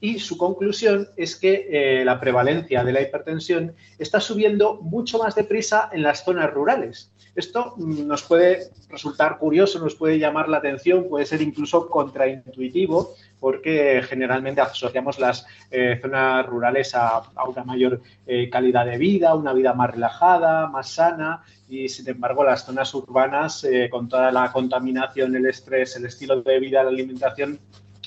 y 0.02 0.18
su 0.18 0.36
conclusión 0.36 1.08
es 1.16 1.36
que 1.36 1.68
eh, 1.70 2.04
la 2.04 2.18
prevalencia 2.18 2.82
de 2.82 2.92
la 2.92 3.02
hipertensión 3.02 3.76
está 4.00 4.18
subiendo 4.18 4.80
mucho 4.82 5.20
más 5.20 5.36
deprisa 5.36 5.90
en 5.92 6.02
las 6.02 6.24
zonas 6.24 6.52
rurales. 6.52 7.12
Esto 7.36 7.74
mm, 7.76 8.08
nos 8.08 8.24
puede 8.24 8.72
resultar 8.90 9.38
curioso, 9.38 9.78
nos 9.78 9.94
puede 9.94 10.18
llamar 10.18 10.48
la 10.48 10.56
atención, 10.56 11.08
puede 11.08 11.24
ser 11.24 11.40
incluso 11.40 11.88
contraintuitivo, 11.88 13.14
porque 13.38 14.02
generalmente 14.02 14.60
asociamos 14.60 15.20
las 15.20 15.46
eh, 15.70 15.96
zonas 16.02 16.46
rurales 16.46 16.96
a, 16.96 17.22
una 17.46 17.62
mayor 17.62 18.02
eh, 18.26 18.50
calidad 18.50 18.84
de 18.84 18.98
vida, 18.98 19.36
una 19.36 19.52
vida 19.52 19.72
más 19.72 19.92
relajada, 19.92 20.66
más 20.66 20.90
sana, 20.90 21.44
y 21.68 21.88
sin 21.88 22.08
embargo 22.08 22.42
las 22.42 22.66
zonas 22.66 22.92
urbanas, 22.92 23.64
con 23.88 24.08
toda 24.08 24.32
la 24.32 24.50
contaminación, 24.50 25.36
el 25.36 25.46
estrés, 25.46 25.94
el 25.94 26.06
estilo 26.06 26.42
de 26.42 26.58
vida, 26.58 26.82
la 26.82 26.90
alimentación, 26.90 27.60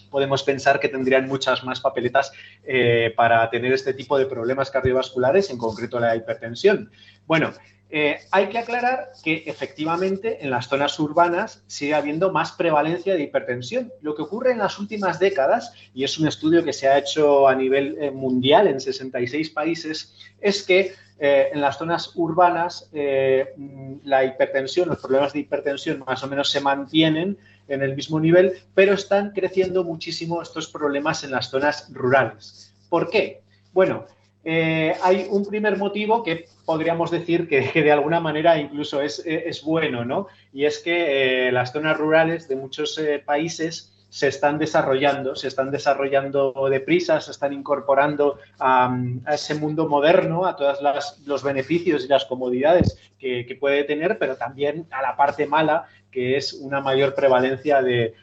podemos 0.05 0.43
pensar 0.43 0.79
que 0.79 0.89
tendrían 0.89 1.27
muchas 1.27 1.63
más 1.63 1.79
papeletas 1.79 2.31
eh, 2.63 3.13
para 3.15 3.49
tener 3.49 3.73
este 3.73 3.93
tipo 3.93 4.17
de 4.17 4.25
problemas 4.25 4.71
cardiovasculares, 4.71 5.49
en 5.49 5.57
concreto 5.57 5.99
la 5.99 6.15
hipertensión. 6.15 6.91
Bueno, 7.25 7.53
eh, 7.89 8.17
hay 8.31 8.47
que 8.47 8.57
aclarar 8.57 9.09
que 9.23 9.43
efectivamente 9.45 10.43
en 10.43 10.49
las 10.49 10.67
zonas 10.67 10.99
urbanas 10.99 11.63
sigue 11.67 11.93
habiendo 11.93 12.31
más 12.31 12.51
prevalencia 12.51 13.13
de 13.13 13.23
hipertensión. 13.23 13.91
Lo 14.01 14.15
que 14.15 14.23
ocurre 14.23 14.51
en 14.51 14.59
las 14.59 14.79
últimas 14.79 15.19
décadas, 15.19 15.73
y 15.93 16.03
es 16.03 16.17
un 16.17 16.27
estudio 16.27 16.63
que 16.63 16.73
se 16.73 16.87
ha 16.87 16.97
hecho 16.97 17.47
a 17.47 17.55
nivel 17.55 17.97
eh, 17.99 18.11
mundial 18.11 18.67
en 18.67 18.79
66 18.79 19.51
países, 19.51 20.15
es 20.41 20.63
que 20.63 20.93
en 21.17 21.61
las 21.61 21.77
zonas 21.77 22.11
urbanas 22.15 22.89
la 22.91 24.25
hipertensión, 24.25 24.89
los 24.89 24.99
problemas 24.99 25.31
de 25.31 25.39
hipertensión 25.39 26.03
más 26.05 26.21
o 26.21 26.27
menos 26.27 26.49
se 26.49 26.59
mantienen 26.59 27.37
en 27.67 27.81
el 27.81 27.95
mismo 27.95 28.19
nivel, 28.19 28.53
pero 28.73 28.93
están 28.93 29.31
creciendo 29.31 29.83
muchísimo 29.83 30.41
estos 30.41 30.67
problemas 30.67 31.23
en 31.23 31.31
las 31.31 31.49
zonas 31.49 31.89
rurales. 31.91 32.73
¿Por 32.89 33.09
qué? 33.09 33.41
Bueno, 33.73 34.05
eh, 34.43 34.95
hay 35.01 35.27
un 35.29 35.43
primer 35.43 35.75
motivo 35.77 36.21
que 36.21 36.45
podríamos 36.65 37.09
decir 37.09 37.47
que, 37.47 37.71
de 37.73 37.91
alguna 37.91 38.19
manera 38.19 38.57
incluso 38.59 39.01
es, 39.01 39.23
bueno, 39.63 40.05
¿no? 40.05 40.27
Y 40.53 40.65
es 40.65 40.79
que 40.79 41.47
eh, 41.47 41.51
las 41.51 41.71
zonas 41.71 41.97
rurales 41.97 42.47
de 42.47 42.55
muchos 42.55 42.97
eh, 42.99 43.21
países 43.25 43.91
se 44.09 44.29
están 44.29 44.57
desarrollando, 44.57 45.35
se 45.35 45.49
están 45.49 45.71
desarrollando 45.71 46.53
deprisa, 46.69 47.19
se 47.19 47.31
están 47.31 47.51
incorporando 47.51 48.39
a, 48.59 48.97
ese 49.33 49.55
mundo 49.55 49.89
moderno, 49.89 50.45
a 50.45 50.55
todos 50.55 50.79
los 51.25 51.43
beneficios 51.43 52.05
y 52.05 52.07
las 52.07 52.23
comodidades 52.23 52.97
que, 53.19 53.57
puede 53.59 53.83
tener, 53.83 54.17
pero 54.17 54.37
también 54.37 54.87
a 54.91 55.01
la 55.01 55.17
parte 55.17 55.47
mala 55.47 55.87
que 56.15 56.37
es 56.37 56.53
una 56.53 56.79
mayor 56.79 57.13
prevalencia 57.13 57.81
de, 57.81 58.13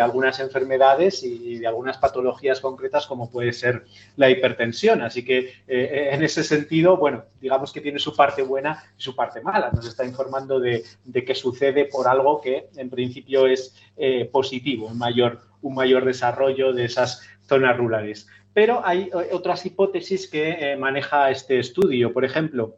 algunas 0.00 0.40
enfermedades 0.40 1.22
y 1.22 1.58
de 1.58 1.66
algunas 1.66 1.98
patologías 1.98 2.58
concretas 2.58 3.06
como 3.06 3.30
puede 3.30 3.52
ser 3.52 3.84
la 4.16 4.30
hipertensión. 4.30 5.02
Así 5.02 5.22
que 5.22 5.38
eh, 5.40 5.52
eh, 5.68 6.08
en 6.12 6.22
ese 6.22 6.42
sentido, 6.42 6.96
bueno, 6.96 7.24
digamos 7.38 7.70
que 7.70 7.82
tiene 7.82 7.98
su 7.98 8.16
parte 8.16 8.40
buena 8.40 8.82
y 8.96 9.02
su 9.02 9.14
parte 9.14 9.42
mala. 9.42 9.70
Nos 9.74 9.86
está 9.86 10.06
informando 10.06 10.58
de, 10.58 10.84
que 11.12 11.34
sucede 11.34 11.84
por 11.84 12.08
algo 12.08 12.40
que 12.40 12.68
en 12.76 12.88
principio 12.88 13.46
es 13.46 13.76
eh, 13.98 14.24
positivo, 14.32 14.86
un 14.86 14.96
mayor, 14.96 15.42
un 15.60 15.74
mayor 15.74 16.06
desarrollo 16.06 16.72
de 16.72 16.86
esas 16.86 17.20
zonas 17.46 17.76
rurales. 17.76 18.26
Pero 18.54 18.80
hay 18.86 19.10
otras 19.32 19.66
hipótesis 19.66 20.28
que 20.28 20.76
maneja 20.78 21.30
este 21.30 21.58
estudio. 21.58 22.14
Por 22.14 22.24
ejemplo, 22.24 22.76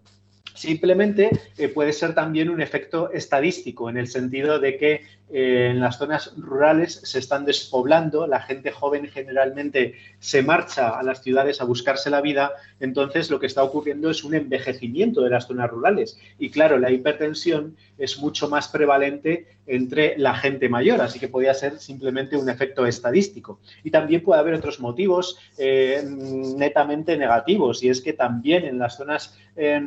Simplemente 0.55 1.31
eh, 1.59 1.69
puede 1.69 1.93
ser 1.93 2.15
también 2.15 2.49
un 2.49 2.61
efecto 2.61 3.11
estadístico, 3.13 3.91
en 3.91 3.97
el 3.97 4.07
sentido 4.07 4.61
de 4.61 4.77
que 4.77 5.03
eh, 5.37 5.71
en 5.73 5.81
las 5.81 5.99
zonas 5.99 6.33
rurales 6.37 7.01
se 7.03 7.19
están 7.19 7.45
despoblando, 7.45 8.29
la 8.29 8.41
gente 8.41 8.71
joven 8.71 9.09
generalmente 9.09 9.97
se 10.21 10.45
marcha 10.45 10.97
a 10.97 11.03
las 11.03 11.25
ciudades 11.25 11.61
a 11.61 11.65
buscarse 11.65 12.09
la 12.09 12.21
vida, 12.21 12.53
entonces 12.79 13.29
lo 13.31 13.41
que 13.41 13.47
está 13.49 13.65
ocurriendo 13.65 14.11
es 14.11 14.23
un 14.23 14.37
envejecimiento 14.37 15.23
de 15.23 15.31
las 15.31 15.49
zonas 15.49 15.69
rurales. 15.69 16.21
Y 16.39 16.51
claro, 16.51 16.79
la 16.79 16.93
hipertensión 16.93 17.77
es 17.99 18.21
mucho 18.21 18.49
más 18.49 18.69
prevalente 18.69 19.49
entre 19.67 20.17
la 20.19 20.37
gente 20.37 20.69
mayor, 20.69 21.01
así 21.01 21.19
que 21.19 21.27
podría 21.27 21.55
ser 21.55 21.81
simplemente 21.81 22.37
un 22.37 22.49
efecto 22.49 22.87
estadístico. 22.87 23.59
Y 23.83 23.91
también 23.91 24.23
puede 24.23 24.39
haber 24.39 24.55
otros 24.55 24.79
motivos 24.79 25.37
eh, 25.59 26.05
netamente 26.05 27.17
negativos, 27.17 27.83
y 27.83 27.89
es 27.89 28.01
que 28.01 28.13
también 28.13 28.65
en 28.67 28.79
las 28.79 28.99
zonas 28.99 29.37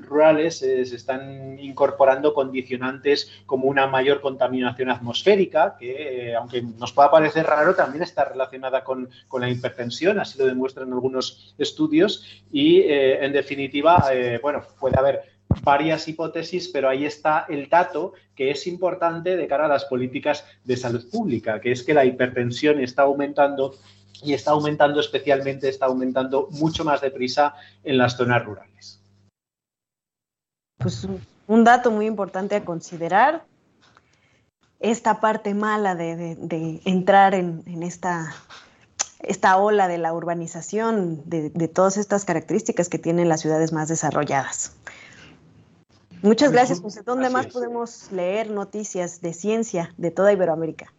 rurales 0.04 0.60
se 0.60 0.82
están 0.84 1.60
incorporando 1.60 2.34
condicionantes 2.34 3.30
como 3.46 3.68
una 3.68 3.86
mayor 3.86 4.22
contaminación 4.22 4.89
atmosférica, 4.89 5.37
que 5.79 6.29
eh, 6.29 6.36
aunque 6.36 6.62
nos 6.62 6.91
pueda 6.91 7.12
parecer 7.12 7.46
raro, 7.46 7.75
también 7.75 8.03
está 8.03 8.25
relacionada 8.25 8.84
con, 8.84 9.10
la 9.39 9.50
hipertensión, 9.50 10.20
así 10.20 10.38
lo 10.38 10.46
demuestran 10.46 10.91
algunos 10.91 11.56
estudios, 11.58 12.44
y 12.51 12.79
eh, 12.82 13.24
en 13.24 13.34
definitiva, 13.34 14.10
eh, 14.12 14.39
bueno, 14.41 14.63
puede 14.79 14.98
haber 14.98 15.22
varias 15.63 16.08
hipótesis, 16.08 16.67
pero 16.70 16.89
ahí 16.89 17.06
está 17.06 17.46
el 17.50 17.70
dato 17.70 18.13
que 18.36 18.51
es 18.51 18.67
importante 18.67 19.38
de 19.38 19.48
cara 19.48 19.65
a 19.65 19.70
las 19.70 19.86
políticas 19.86 20.46
de 20.63 20.77
salud 20.77 21.10
pública, 21.10 21.62
que 21.62 21.72
es 21.72 21.84
que 21.84 21.94
la 21.94 22.06
hipertensión 22.06 22.79
está 22.79 23.03
aumentando 23.03 23.75
y 24.24 24.34
está 24.34 24.51
aumentando 24.51 25.00
especialmente, 25.00 25.70
está 25.70 25.86
aumentando 25.86 26.48
mucho 26.51 26.84
más 26.84 27.01
deprisa 27.01 27.56
en 27.84 27.98
las 27.98 28.17
zonas 28.17 28.44
rurales. 28.44 29.00
Pues 30.77 31.08
un 31.48 31.63
dato 31.63 31.91
muy 31.91 32.06
importante 32.06 32.56
a 32.56 32.65
considerar, 32.65 33.44
esta 34.79 35.19
parte 35.19 35.53
mala 35.53 35.96
de, 35.96 36.81
entrar 36.86 37.34
en, 37.34 37.84
esta, 37.84 38.34
esta, 39.19 39.57
ola 39.57 39.88
de 39.88 39.98
la 39.98 40.13
urbanización, 40.13 41.22
de, 41.25 41.67
todas 41.67 41.98
estas 41.98 42.25
características 42.25 42.89
que 42.89 43.00
tienen 43.00 43.29
las 43.29 43.41
ciudades 43.41 43.74
más 43.74 43.89
desarrolladas. 43.89 44.75
Muchas 46.22 46.51
gracias, 46.51 46.81
José. 46.81 47.01
¿Dónde 47.03 47.29
más 47.29 47.48
podemos 47.48 48.12
leer 48.12 48.50
noticias 48.50 49.22
de 49.22 49.34
ciencia 49.34 49.93
de 49.98 50.12
toda 50.12 50.34
Iberoamérica? 50.34 50.91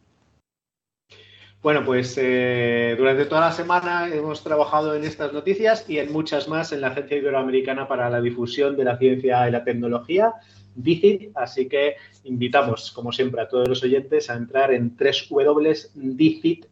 Bueno, 1.60 1.84
pues 1.84 2.16
eh, 2.18 2.94
durante 2.96 3.24
toda 3.24 3.40
la 3.40 3.52
semana 3.52 4.08
hemos 4.08 4.44
trabajado 4.44 4.94
en 4.94 5.02
estas 5.02 5.32
noticias 5.32 5.84
y 5.88 5.98
en 5.98 6.12
muchas 6.12 6.46
más 6.46 6.70
en 6.70 6.80
la 6.80 6.88
Agencia 6.88 7.16
Iberoamericana 7.16 7.88
para 7.88 8.08
la 8.08 8.20
Difusión 8.20 8.76
de 8.76 8.84
la 8.84 8.96
Ciencia 8.96 9.48
y 9.48 9.50
la 9.50 9.64
Tecnología, 9.64 10.34
DICIT, 10.82 11.30
así 11.34 11.68
que 11.68 11.96
invitamos, 12.24 12.90
como 12.92 13.12
siempre, 13.12 13.42
a 13.42 13.48
todos 13.48 13.68
los 13.68 13.82
oyentes 13.82 14.30
a 14.30 14.34
entrar 14.34 14.72
en 14.72 14.96
www.dicit.com. 14.96 16.66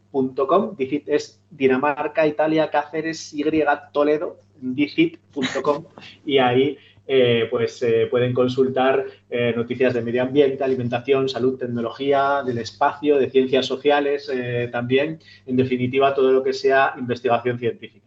DICIT 0.75 1.09
es 1.09 1.39
Dinamarca, 1.49 2.25
Italia, 2.25 2.69
Cáceres, 2.69 3.33
Y, 3.33 3.43
Toledo, 3.91 4.39
dicit.com 4.59 5.85
y 6.25 6.37
ahí 6.39 6.77
eh, 7.09 7.47
pues 7.49 7.81
eh, 7.83 8.07
pueden 8.11 8.33
consultar 8.33 9.05
eh, 9.29 9.53
noticias 9.55 9.93
de 9.93 10.01
medio 10.01 10.23
ambiente, 10.23 10.63
alimentación, 10.63 11.29
salud, 11.29 11.57
tecnología, 11.57 12.43
del 12.45 12.57
espacio, 12.57 13.17
de 13.17 13.29
ciencias 13.29 13.65
sociales 13.65 14.29
también, 14.71 15.19
en 15.45 15.55
definitiva 15.55 16.13
todo 16.13 16.31
lo 16.31 16.43
que 16.43 16.53
sea 16.53 16.93
investigación 16.97 17.57
científica. 17.59 18.06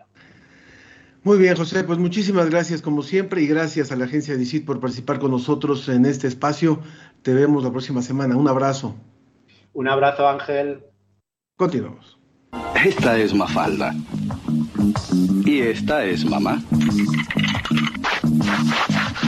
Muy 1.23 1.37
bien, 1.37 1.55
José, 1.55 1.85
pues 1.85 1.99
muchísimas 1.99 2.49
gracias 2.49 2.81
como 2.81 3.03
siempre 3.03 3.43
y 3.43 3.47
gracias 3.47 3.93
a 3.93 3.97
la 3.97 4.07
agencia 4.07 4.37
DICIT 4.37 4.65
por 4.65 4.81
participar 4.81 5.19
con 5.19 5.31
nosotros 5.31 5.87
en 5.91 6.07
este 6.07 6.27
espacio. 6.27 6.81
Te 7.23 7.35
vemos 7.35 7.63
la 7.63 7.71
próxima 7.71 8.01
semana. 8.01 8.37
Un 8.37 8.49
abrazo. 8.49 8.97
Un 9.75 9.87
abrazo, 9.89 10.27
Ángel. 10.27 10.83
Continuamos. 11.57 12.19
Esta 12.85 13.19
es 13.19 13.35
Mafalda. 13.35 13.95
Y 15.45 15.61
esta 15.61 16.05
es 16.05 16.25
mamá. 16.25 16.63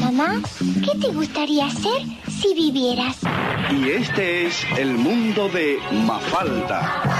Mamá, 0.00 0.40
¿qué 0.58 0.98
te 0.98 1.08
gustaría 1.12 1.66
hacer 1.66 2.02
si 2.40 2.54
vivieras? 2.54 3.18
Y 3.70 3.90
este 3.90 4.46
es 4.46 4.64
el 4.78 4.92
mundo 4.92 5.50
de 5.50 5.78
Mafalda. 6.06 7.11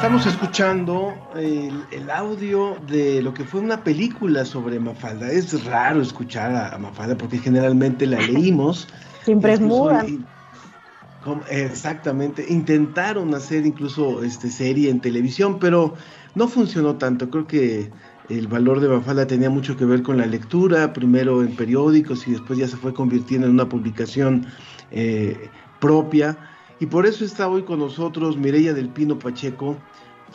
Estamos 0.00 0.24
escuchando 0.24 1.12
el, 1.36 2.10
audio 2.10 2.78
de 2.88 3.20
lo 3.20 3.34
que 3.34 3.44
fue 3.44 3.60
una 3.60 3.84
película 3.84 4.46
sobre 4.46 4.80
Mafalda. 4.80 5.30
Es 5.30 5.62
raro 5.66 6.00
escuchar 6.00 6.56
a, 6.56 6.78
Mafalda 6.78 7.18
porque 7.18 7.36
generalmente 7.36 8.06
la 8.06 8.18
leímos. 8.18 8.88
Siempre 9.26 9.52
es 9.52 9.60
muda. 9.60 10.06
Exactamente. 11.50 12.46
Intentaron 12.48 13.34
hacer 13.34 13.66
incluso 13.66 14.24
este, 14.24 14.48
serie 14.50 14.88
en 14.88 15.00
televisión, 15.02 15.58
pero 15.58 15.92
no 16.34 16.48
funcionó 16.48 16.96
tanto. 16.96 17.28
Creo 17.28 17.46
que 17.46 17.90
el 18.30 18.46
valor 18.46 18.80
de 18.80 18.88
Mafalda 18.88 19.26
tenía 19.26 19.50
mucho 19.50 19.76
que 19.76 19.84
ver 19.84 20.02
con 20.02 20.16
la 20.16 20.24
lectura, 20.24 20.94
primero 20.94 21.42
en 21.42 21.54
periódicos 21.54 22.26
y 22.26 22.30
después 22.30 22.58
ya 22.58 22.68
se 22.68 22.78
fue 22.78 22.94
convirtiendo 22.94 23.46
en 23.46 23.52
una 23.52 23.68
publicación 23.68 24.46
eh, 24.92 25.50
propia. 25.78 26.38
Y 26.80 26.86
por 26.86 27.06
eso 27.06 27.26
está 27.26 27.46
hoy 27.46 27.62
con 27.62 27.78
nosotros 27.78 28.38
Mireya 28.38 28.72
del 28.72 28.88
Pino 28.88 29.18
Pacheco, 29.18 29.76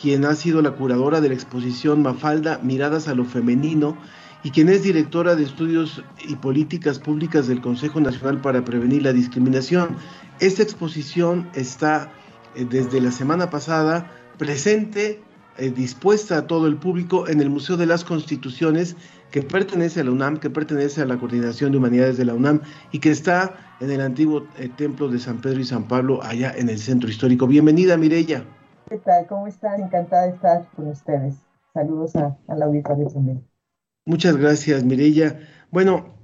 quien 0.00 0.24
ha 0.24 0.34
sido 0.36 0.62
la 0.62 0.70
curadora 0.70 1.20
de 1.20 1.28
la 1.28 1.34
exposición 1.34 2.02
Mafalda, 2.02 2.60
Miradas 2.62 3.08
a 3.08 3.14
lo 3.16 3.24
Femenino, 3.24 3.98
y 4.44 4.52
quien 4.52 4.68
es 4.68 4.84
directora 4.84 5.34
de 5.34 5.42
Estudios 5.42 6.04
y 6.28 6.36
Políticas 6.36 7.00
Públicas 7.00 7.48
del 7.48 7.60
Consejo 7.60 8.00
Nacional 8.00 8.40
para 8.40 8.64
Prevenir 8.64 9.02
la 9.02 9.12
Discriminación. 9.12 9.96
Esta 10.38 10.62
exposición 10.62 11.50
está 11.54 12.12
eh, 12.54 12.64
desde 12.64 13.00
la 13.00 13.10
semana 13.10 13.50
pasada 13.50 14.12
presente, 14.38 15.20
eh, 15.58 15.70
dispuesta 15.70 16.38
a 16.38 16.46
todo 16.46 16.68
el 16.68 16.76
público 16.76 17.26
en 17.26 17.40
el 17.40 17.50
Museo 17.50 17.76
de 17.76 17.86
las 17.86 18.04
Constituciones, 18.04 18.94
que 19.30 19.42
pertenece 19.42 20.00
a 20.00 20.04
la 20.04 20.10
UNAM, 20.10 20.38
que 20.38 20.50
pertenece 20.50 21.02
a 21.02 21.06
la 21.06 21.18
Coordinación 21.18 21.72
de 21.72 21.78
Humanidades 21.78 22.16
de 22.16 22.24
la 22.24 22.34
UNAM 22.34 22.60
y 22.92 23.00
que 23.00 23.10
está 23.10 23.54
en 23.80 23.90
el 23.90 24.00
antiguo 24.00 24.46
eh, 24.58 24.70
templo 24.76 25.08
de 25.08 25.18
San 25.18 25.40
Pedro 25.40 25.60
y 25.60 25.64
San 25.64 25.84
Pablo, 25.88 26.22
allá 26.22 26.52
en 26.56 26.68
el 26.68 26.78
centro 26.78 27.08
histórico. 27.08 27.46
Bienvenida, 27.46 27.96
Mirella. 27.96 28.44
¿Qué 28.88 28.98
tal? 28.98 29.26
¿Cómo 29.26 29.46
están? 29.46 29.80
Encantada 29.80 30.28
de 30.28 30.34
estar 30.34 30.68
con 30.76 30.88
ustedes. 30.88 31.34
Saludos 31.74 32.16
a, 32.16 32.36
la 32.48 32.64
auditorio 32.66 33.08
también. 33.08 33.44
Muchas 34.06 34.36
gracias, 34.36 34.84
Mirella. 34.84 35.40
Bueno, 35.70 36.14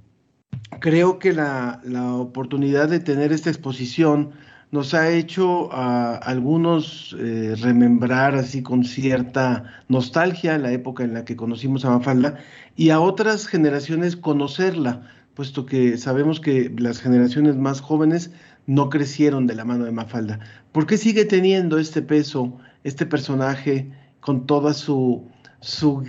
creo 0.79 1.19
que 1.19 1.33
la, 1.33 1.81
oportunidad 2.15 2.89
de 2.89 2.99
tener 2.99 3.31
esta 3.31 3.49
exposición 3.49 4.31
nos 4.71 4.93
ha 4.95 5.09
hecho 5.11 5.71
a 5.71 6.15
algunos 6.15 7.15
eh, 7.19 7.55
remembrar 7.61 8.33
así 8.33 8.63
con 8.63 8.83
cierta 8.83 9.65
nostalgia 9.89 10.57
la 10.57 10.71
época 10.71 11.03
en 11.03 11.13
la 11.13 11.25
que 11.25 11.35
conocimos 11.35 11.85
a 11.85 11.91
Mafalda 11.91 12.39
y 12.75 12.89
a 12.89 12.99
otras 12.99 13.47
generaciones 13.47 14.15
conocerla, 14.15 15.07
puesto 15.33 15.65
que 15.65 15.97
sabemos 15.97 16.39
que 16.39 16.73
las 16.77 16.99
generaciones 16.99 17.55
más 17.55 17.81
jóvenes 17.81 18.31
no 18.65 18.89
crecieron 18.89 19.47
de 19.47 19.55
la 19.55 19.65
mano 19.65 19.85
de 19.85 19.91
Mafalda. 19.91 20.39
¿Por 20.71 20.85
qué 20.85 20.97
sigue 20.97 21.25
teniendo 21.25 21.77
este 21.77 22.01
peso, 22.01 22.57
este 22.83 23.05
personaje, 23.05 23.91
con 24.19 24.45
toda 24.45 24.73
su, 24.73 25.27
su, 25.59 26.03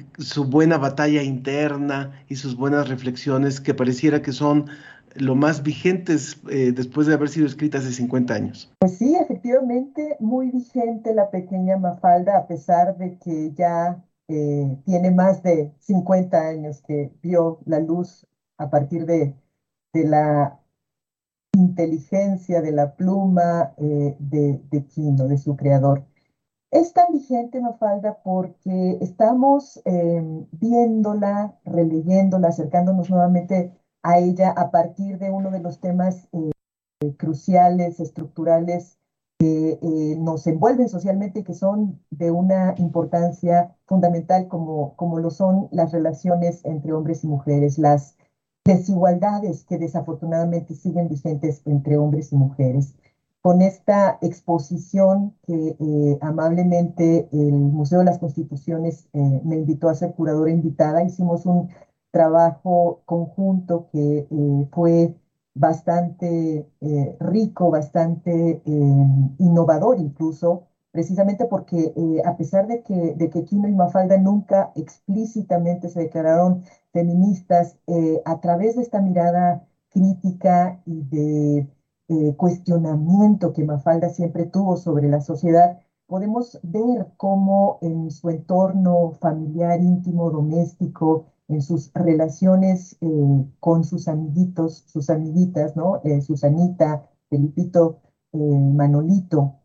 buena 0.47 0.79
batalla 0.79 1.23
interna 1.23 2.13
y 2.29 2.37
sus 2.37 2.57
buenas 2.57 2.89
reflexiones 2.89 3.61
que 3.61 3.75
pareciera 3.75 4.23
que 4.23 4.33
son 4.33 4.67
lo 5.17 5.35
más 5.35 5.63
vigentes 5.63 6.41
eh, 6.51 6.73
después 6.73 7.07
de 7.07 7.15
haber 7.15 7.29
sido 7.29 7.47
escritas 7.47 7.85
hace 7.85 7.95
50 7.95 8.35
años? 8.35 8.73
Pues 8.79 8.99
sí, 8.99 9.17
efectivamente, 9.17 10.17
muy 10.21 10.51
vigente 10.51 11.15
la 11.15 11.31
pequeña 11.31 11.77
Mafalda, 11.77 12.37
a 12.37 12.47
pesar 12.47 12.97
de 12.99 13.19
que 13.19 13.53
ya 13.53 14.03
eh, 14.29 14.79
tiene 14.85 15.11
más 15.11 15.43
de 15.43 15.73
50 15.81 16.39
años 16.49 16.83
que 16.83 17.13
vio 17.23 17.61
la 17.67 17.81
luz 17.81 18.27
a 18.59 18.71
partir 18.71 19.07
de, 19.07 19.35
de 19.93 20.05
la 20.05 20.61
inteligencia 21.53 22.61
de 22.63 22.73
la 22.73 22.95
pluma 22.97 23.75
eh, 23.77 24.17
de, 24.19 24.61
de 24.71 24.85
Quino, 24.87 25.29
de 25.29 25.39
su 25.39 25.57
creador. 25.57 26.05
Es 26.71 26.93
tan 26.93 27.13
vigente, 27.13 27.61
Mafalda, 27.61 28.19
porque 28.25 28.99
estamos 29.01 29.81
em, 29.85 30.45
viéndola, 30.51 31.57
releyéndola, 31.65 32.49
acercándonos 32.49 33.11
nuevamente 33.11 33.73
a 34.03 34.19
ella 34.19 34.51
a 34.51 34.71
partir 34.73 35.19
de 35.19 35.31
uno 35.31 35.51
de 35.53 35.61
los 35.61 35.79
temas 35.79 36.29
eh, 36.33 37.15
cruciales, 37.17 38.01
estructurales, 38.01 38.99
que 39.39 39.79
eh, 39.83 40.17
nos 40.19 40.47
envuelven 40.47 40.89
socialmente 40.89 41.41
y 41.41 41.45
que 41.45 41.55
son 41.55 42.01
de 42.11 42.31
una 42.31 42.75
importancia 42.79 43.75
fundamental 43.87 44.49
como, 44.49 44.95
como 44.97 45.19
lo 45.19 45.31
son 45.31 45.69
las 45.73 45.93
relaciones 45.93 46.65
entre 46.65 46.93
hombres 46.93 47.25
y 47.25 47.27
mujeres, 47.27 47.79
las 47.79 48.17
desigualdades 48.65 49.65
que 49.65 49.79
desafortunadamente 49.79 50.75
siguen 50.75 51.09
vigentes 51.09 51.63
entre 51.67 51.99
hombres 51.99 52.33
y 52.33 52.37
mujeres. 52.37 52.95
Con 53.43 53.61
esta 53.61 54.19
exposición 54.23 55.35
que 55.47 55.77
eh, 55.79 56.19
amablemente 56.23 57.29
el 57.31 57.53
Museo 57.53 57.99
de 57.99 58.07
las 58.07 58.19
Constituciones 58.19 59.07
eh, 59.13 59.43
me 59.45 59.57
invitó 59.57 59.91
a 59.91 59.95
ser 59.95 60.15
curadora 60.15 60.51
invitada, 60.51 61.05
hicimos 61.05 61.45
un 61.45 61.69
trabajo 62.11 63.03
conjunto 63.05 63.89
que 63.93 64.27
eh, 64.31 64.69
fue 64.73 65.15
bastante 65.55 66.69
rico, 67.21 67.71
bastante 67.71 68.63
innovador 69.39 69.99
incluso, 70.01 70.67
precisamente 70.91 71.47
porque 71.47 71.93
a 72.25 72.37
pesar 72.37 72.67
de 72.67 72.83
que, 72.83 73.15
de 73.15 73.31
que 73.31 73.45
Quino 73.45 73.69
y 73.69 73.73
Mafalda 73.73 74.19
nunca 74.19 74.73
explícitamente 74.75 75.89
se 75.89 76.01
declararon 76.01 76.65
feministas, 76.95 77.77
eh, 77.89 78.23
a 78.25 78.41
través 78.41 78.77
de 78.77 78.83
esta 78.83 79.01
mirada 79.01 79.67
crítica 79.91 80.81
y 80.87 81.03
de 81.03 81.69
eh, 82.09 82.35
cuestionamiento 82.37 83.53
que 83.53 83.65
Mafalda 83.65 84.09
siempre 84.11 84.47
tuvo 84.47 84.77
sobre 84.77 85.09
la 85.09 85.21
sociedad, 85.21 85.79
podemos 86.07 86.61
ver 86.63 87.09
cómo 87.17 87.79
en 87.83 88.11
su 88.11 88.31
entorno 88.31 89.13
familiar, 89.21 89.81
íntimo, 89.81 90.31
doméstico, 90.31 91.27
en 91.49 91.61
sus 91.63 91.91
relaciones 91.95 92.97
eh, 93.01 93.07
con 93.61 93.85
sus 93.85 94.09
amiguitos, 94.09 94.85
sus 94.87 95.11
amiguitas, 95.11 95.77
¿no? 95.77 96.01
Susanita, 96.23 97.09
Felipito, 97.29 98.01
Manolito, 98.33 99.61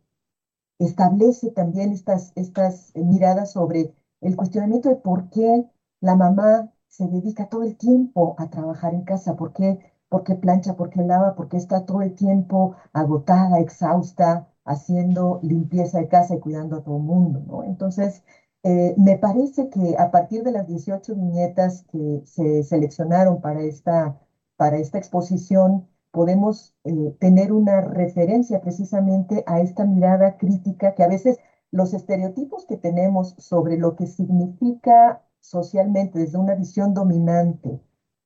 establece 0.80 1.52
también 1.52 1.92
estas, 1.92 2.32
estas 2.36 2.92
miradas 2.96 3.52
sobre 3.52 3.94
el 4.22 4.36
cuestionamiento 4.36 4.90
de 4.90 4.96
por 4.96 5.30
qué 5.30 5.66
la 6.02 6.16
mamá 6.16 6.72
se 6.88 7.08
dedica 7.08 7.50
todo 7.50 7.64
el 7.64 7.78
tiempo 7.78 8.36
a 8.38 8.50
trabajar 8.50 8.94
en 8.94 9.04
casa, 9.04 9.36
porque 9.36 9.80
¿por 10.10 10.24
qué 10.24 10.36
plancha? 10.36 10.76
¿Por 10.76 10.90
qué 10.90 11.04
lava? 11.04 11.36
¿Por 11.36 11.50
qué 11.50 11.58
está 11.58 11.86
todo 11.86 12.02
el 12.02 12.14
tiempo 12.16 12.76
agotada, 12.94 13.60
exhausta, 13.60 14.48
haciendo 14.66 15.40
limpieza 15.44 16.00
de 16.00 16.08
casa 16.08 16.36
y 16.36 16.40
cuidando 16.40 16.78
a 16.78 16.84
todo 16.84 16.98
el 16.98 17.04
mundo? 17.04 17.42
¿no? 17.46 17.64
Entonces, 17.64 18.24
eh, 18.64 18.94
me 18.98 19.18
parece 19.18 19.70
que 19.70 19.96
a 19.98 20.12
partir 20.12 20.44
de 20.44 20.52
las 20.52 20.68
18 20.68 21.16
viñetas 21.16 21.86
que 21.92 22.22
se 22.26 22.64
seleccionaron 22.64 23.42
para 23.42 23.62
esta, 23.62 24.20
para 24.58 24.78
esta 24.78 24.98
exposición, 24.98 25.88
podemos 26.12 26.76
eh, 26.84 27.16
tener 27.20 27.54
una 27.54 27.82
referencia 27.82 28.62
precisamente 28.62 29.44
a 29.48 29.62
esta 29.62 29.86
mirada 29.86 30.38
crítica 30.38 30.96
que 30.96 31.04
a 31.04 31.08
veces 31.08 31.38
los 31.72 31.94
estereotipos 31.94 32.66
que 32.66 32.78
tenemos 32.78 33.36
sobre 33.38 33.78
lo 33.78 33.96
que 33.96 34.08
significa 34.08 35.24
socialmente 35.40 36.20
desde 36.20 36.38
una 36.38 36.56
visión 36.56 36.94
dominante 36.94 37.80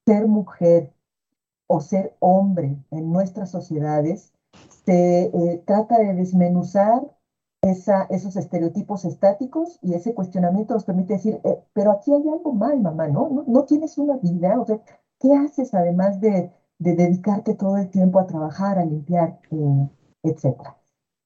ser 0.06 0.28
mujer 0.28 0.94
o 1.68 1.80
ser 1.80 2.16
hombre 2.20 2.78
en 2.92 3.12
nuestras 3.12 3.52
sociedades, 3.52 4.34
se 4.86 5.24
eh, 5.26 5.64
trata 5.66 5.98
de 6.00 6.14
desmenuzar 6.14 7.02
esos 7.64 8.36
estereotipos 8.36 9.06
estáticos 9.06 9.80
y 9.82 9.94
ese 9.94 10.14
cuestionamiento 10.14 10.74
nos 10.74 10.84
permite 10.84 11.14
decir, 11.14 11.40
eh, 11.44 11.64
pero 11.74 11.92
aquí 11.92 12.12
hay 12.12 12.28
algo 12.28 12.52
mal, 12.54 12.80
mamá, 12.82 13.08
¿no? 13.08 13.44
¿no? 13.48 13.64
tienes 13.64 13.98
una 13.98 14.18
vida, 14.18 14.60
o 14.60 14.66
sea, 14.66 14.82
¿qué 15.20 15.34
haces 15.34 15.74
además 15.74 16.20
de, 16.20 16.52
dedicarte 16.78 17.54
todo 17.56 17.78
el 17.78 17.90
tiempo 17.90 18.20
a 18.20 18.28
trabajar, 18.28 18.78
a 18.78 18.86
limpiar, 18.86 19.40
eh, 19.52 19.90
etcétera? 20.24 20.78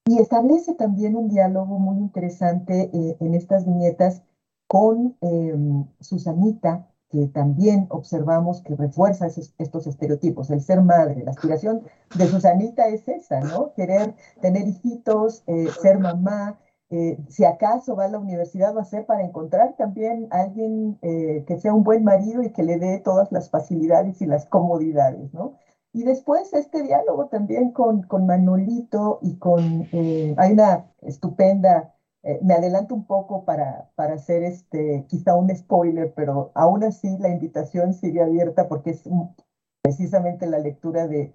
Y 0.06 0.18
establece 0.18 0.74
también 0.74 1.16
un 1.16 1.28
diálogo 1.28 1.78
muy 1.78 1.98
interesante 1.98 2.90
eh, 2.92 3.16
en 3.18 3.34
estas 3.34 3.66
viñetas 3.66 4.22
con 4.68 5.16
em, 5.20 5.86
Susanita, 6.00 6.87
que 7.10 7.26
también 7.28 7.86
observamos 7.90 8.62
que 8.62 8.76
refuerza 8.76 9.26
estos 9.26 9.86
estereotipos, 9.86 10.50
el 10.50 10.60
ser 10.60 10.82
madre, 10.82 11.22
la 11.24 11.30
aspiración 11.30 11.82
de 12.14 12.26
Susanita 12.26 12.88
es 12.88 13.08
esa, 13.08 13.40
¿no? 13.40 13.72
Querer 13.74 14.14
tener 14.40 14.68
hijitos, 14.68 15.42
eh, 15.46 15.68
ser 15.80 15.98
mamá, 15.98 16.58
eh, 16.90 17.18
si 17.28 17.44
acaso 17.44 17.96
va 17.96 18.06
a 18.06 18.08
la 18.08 18.18
universidad 18.18 18.74
va 18.74 18.82
a 18.82 18.84
ser 18.84 19.06
para 19.06 19.22
encontrar 19.22 19.74
también 19.76 20.28
alguien 20.30 20.98
eh, 21.02 21.44
que 21.46 21.58
sea 21.58 21.74
un 21.74 21.84
buen 21.84 22.04
marido 22.04 22.42
y 22.42 22.50
que 22.50 22.62
le 22.62 22.78
dé 22.78 22.98
todas 22.98 23.30
las 23.32 23.50
facilidades 23.50 24.20
y 24.20 24.26
las 24.26 24.46
comodidades, 24.46 25.32
¿no? 25.32 25.54
Y 25.92 26.04
después 26.04 26.52
este 26.52 26.82
diálogo 26.82 27.28
también 27.28 27.72
con, 27.72 28.02
con 28.02 28.26
Manolito 28.26 29.18
y 29.22 29.38
con, 29.38 29.88
hay 29.92 30.52
una 30.52 30.86
estupenda 31.00 31.94
eh, 32.24 32.40
me 32.42 32.54
adelanto 32.54 32.94
un 32.94 33.06
poco 33.06 33.44
para, 33.44 33.90
para 33.94 34.14
hacer 34.14 34.42
este, 34.42 35.06
quizá 35.08 35.34
un 35.36 35.54
spoiler, 35.54 36.12
pero 36.14 36.50
aún 36.54 36.82
así 36.82 37.16
la 37.18 37.28
invitación 37.28 37.94
sigue 37.94 38.20
abierta 38.20 38.68
porque 38.68 38.90
es 38.90 39.04
precisamente 39.82 40.46
la 40.46 40.58
lectura 40.58 41.06
de, 41.06 41.32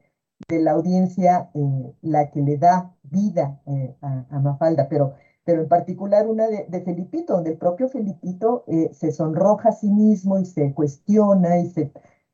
de 0.49 0.59
la 0.59 0.71
audiencia 0.71 1.49
eh, 1.53 1.93
la 2.01 2.29
que 2.31 2.41
le 2.41 2.57
da 2.57 2.93
vida 3.03 3.61
eh, 3.65 3.95
a, 4.01 4.39
Mafalda, 4.39 4.89
pero, 4.89 5.13
pero 5.45 5.61
en 5.61 5.69
particular 5.69 6.27
una 6.27 6.47
de, 6.47 6.65
de 6.67 6.81
Felipito, 6.81 7.35
donde 7.35 7.51
el 7.51 7.57
propio 7.57 7.87
Felipito 7.87 8.65
se 8.91 9.11
sonroja 9.13 9.69
a 9.69 9.73
sí 9.73 9.89
mismo 9.89 10.37
y 10.37 10.45
se 10.45 10.73
cuestiona 10.73 11.59
y 11.59 11.69
se, 11.69 11.91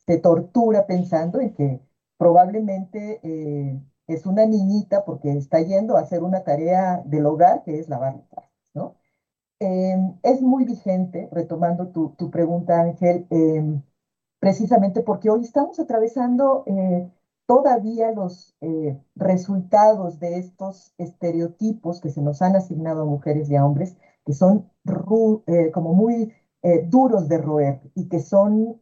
se 0.07 0.17
tortura 0.17 0.87
pensando 0.87 1.39
en 1.39 1.53
que 1.53 1.81
probablemente 2.17 3.21
es 4.13 4.25
una 4.25 4.45
niñita 4.45 5.05
porque 5.05 5.31
está 5.33 5.61
yendo 5.61 5.97
a 5.97 6.01
hacer 6.01 6.23
una 6.23 6.43
tarea 6.43 7.01
del 7.05 7.25
hogar 7.25 7.63
que 7.63 7.79
es 7.79 7.89
lavar 7.89 8.21
¿no? 8.73 8.95
Em, 9.59 10.17
es 10.23 10.41
muy 10.41 10.63
vigente, 10.65 11.27
retomando 11.31 11.89
tu, 11.89 12.31
pregunta, 12.31 12.79
Ángel, 12.81 13.27
em, 13.29 13.81
precisamente 14.39 15.01
porque 15.01 15.29
hoy 15.29 15.41
estamos 15.43 15.79
atravesando 15.79 16.63
eh, 16.65 17.11
todavía 17.45 18.11
los 18.11 18.55
eh, 18.61 18.97
resultados 19.15 20.19
de 20.19 20.37
estos 20.39 20.93
estereotipos 20.97 21.99
que 21.99 22.09
se 22.09 22.21
nos 22.21 22.41
han 22.41 22.55
asignado 22.55 23.01
a 23.01 23.05
mujeres 23.05 23.49
y 23.49 23.55
a 23.57 23.65
hombres, 23.65 23.97
que 24.25 24.33
son 24.33 24.69
eh, 25.47 25.71
como 25.71 25.93
muy 25.93 26.33
duros 26.89 27.29
de 27.29 27.37
roer 27.37 27.81
y 27.95 28.09
que 28.09 28.19
son 28.19 28.81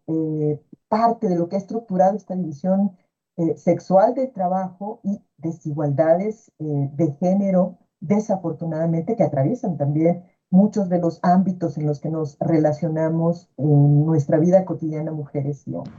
parte 0.88 1.30
de 1.30 1.36
lo 1.36 1.48
que 1.48 1.58
ha 1.58 1.60
estructurado 1.60 2.18
esta 2.18 2.36
división 2.36 2.98
eh, 3.38 3.56
sexual 3.56 4.16
de 4.16 4.28
trabajo 4.28 5.00
y 5.04 5.22
desigualdades 5.38 6.52
eh, 6.60 6.90
de 6.94 7.12
género, 7.20 7.78
desafortunadamente, 8.00 9.16
que 9.16 9.24
atraviesan 9.24 9.78
también 9.78 10.24
muchos 10.50 10.90
de 10.90 10.98
los 10.98 11.20
ámbitos 11.22 11.78
en 11.78 11.86
los 11.86 12.00
que 12.00 12.10
nos 12.10 12.38
relacionamos 12.40 13.50
en 13.58 14.06
nuestra 14.06 14.40
vida 14.40 14.66
cotidiana, 14.66 15.12
mujeres 15.12 15.68
y 15.68 15.76
hombres. 15.76 15.94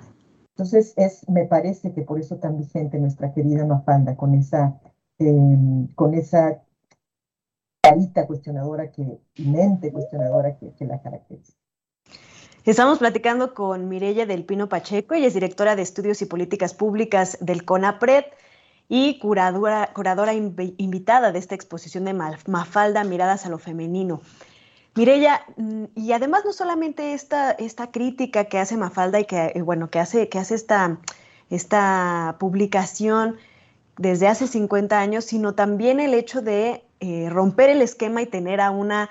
Entonces, 0.51 0.95
es, 0.97 1.29
me 1.29 1.45
parece 1.45 1.93
que 1.93 2.03
por 2.03 2.19
eso 2.19 2.39
tan 2.39 2.57
vigente 2.57 2.99
nuestra 2.99 3.33
querida 3.33 3.65
Mafalda, 3.65 4.17
con 4.17 4.35
esa, 4.35 4.81
em, 5.19 5.87
con 5.95 6.15
esa 6.15 6.61
carita 7.81 8.27
cuestionadora, 8.27 8.91
que, 8.91 9.21
mente 9.45 9.93
cuestionadora 9.93 10.57
que, 10.57 10.73
que 10.73 10.85
la 10.85 11.01
caracteriza. 11.01 11.58
Estamos 12.69 12.99
platicando 12.99 13.55
con 13.55 13.89
Mirella 13.89 14.27
del 14.27 14.45
Pino 14.45 14.69
Pacheco, 14.69 15.15
ella 15.15 15.29
es 15.29 15.33
directora 15.33 15.75
de 15.75 15.81
Estudios 15.81 16.21
y 16.21 16.27
Políticas 16.27 16.75
Públicas 16.75 17.39
del 17.41 17.65
CONAPRED 17.65 18.27
y 18.91 19.19
curadora, 19.21 20.35
invitada 20.35 21.33
de 21.33 21.39
esta 21.39 21.55
exposición 21.55 22.05
de 22.05 22.13
Mafalda, 22.13 23.05
Miradas 23.05 23.47
a 23.47 23.49
lo 23.49 23.57
Femenino. 23.59 24.21
Mirella, 24.97 25.47
mm, 25.57 25.85
y 25.95 26.13
además 26.13 26.43
no 26.45 26.53
solamente 26.53 27.15
esta, 27.15 27.53
esta 27.53 27.91
crítica 27.91 28.45
que 28.45 28.59
hace 28.59 28.77
Mafalda 28.77 29.19
y 29.19 29.25
que, 29.25 29.53
eh, 29.55 29.63
bueno, 29.63 29.89
que 29.89 29.99
hace, 29.99 30.29
que 30.29 30.39
hace 30.39 30.55
esta, 30.55 30.99
esta 31.49 32.37
publicación 32.39 33.39
desde 33.97 34.29
hace 34.29 34.47
50 34.47 35.01
años, 35.01 35.25
sino 35.25 35.55
también 35.55 36.01
el 36.01 36.13
hecho 36.13 36.43
de 36.43 36.85
eh, 37.01 37.31
romper 37.31 37.71
el 37.71 37.81
esquema 37.81 38.21
y 38.21 38.27
tener 38.27 38.61
a 38.61 38.71
una 38.71 39.09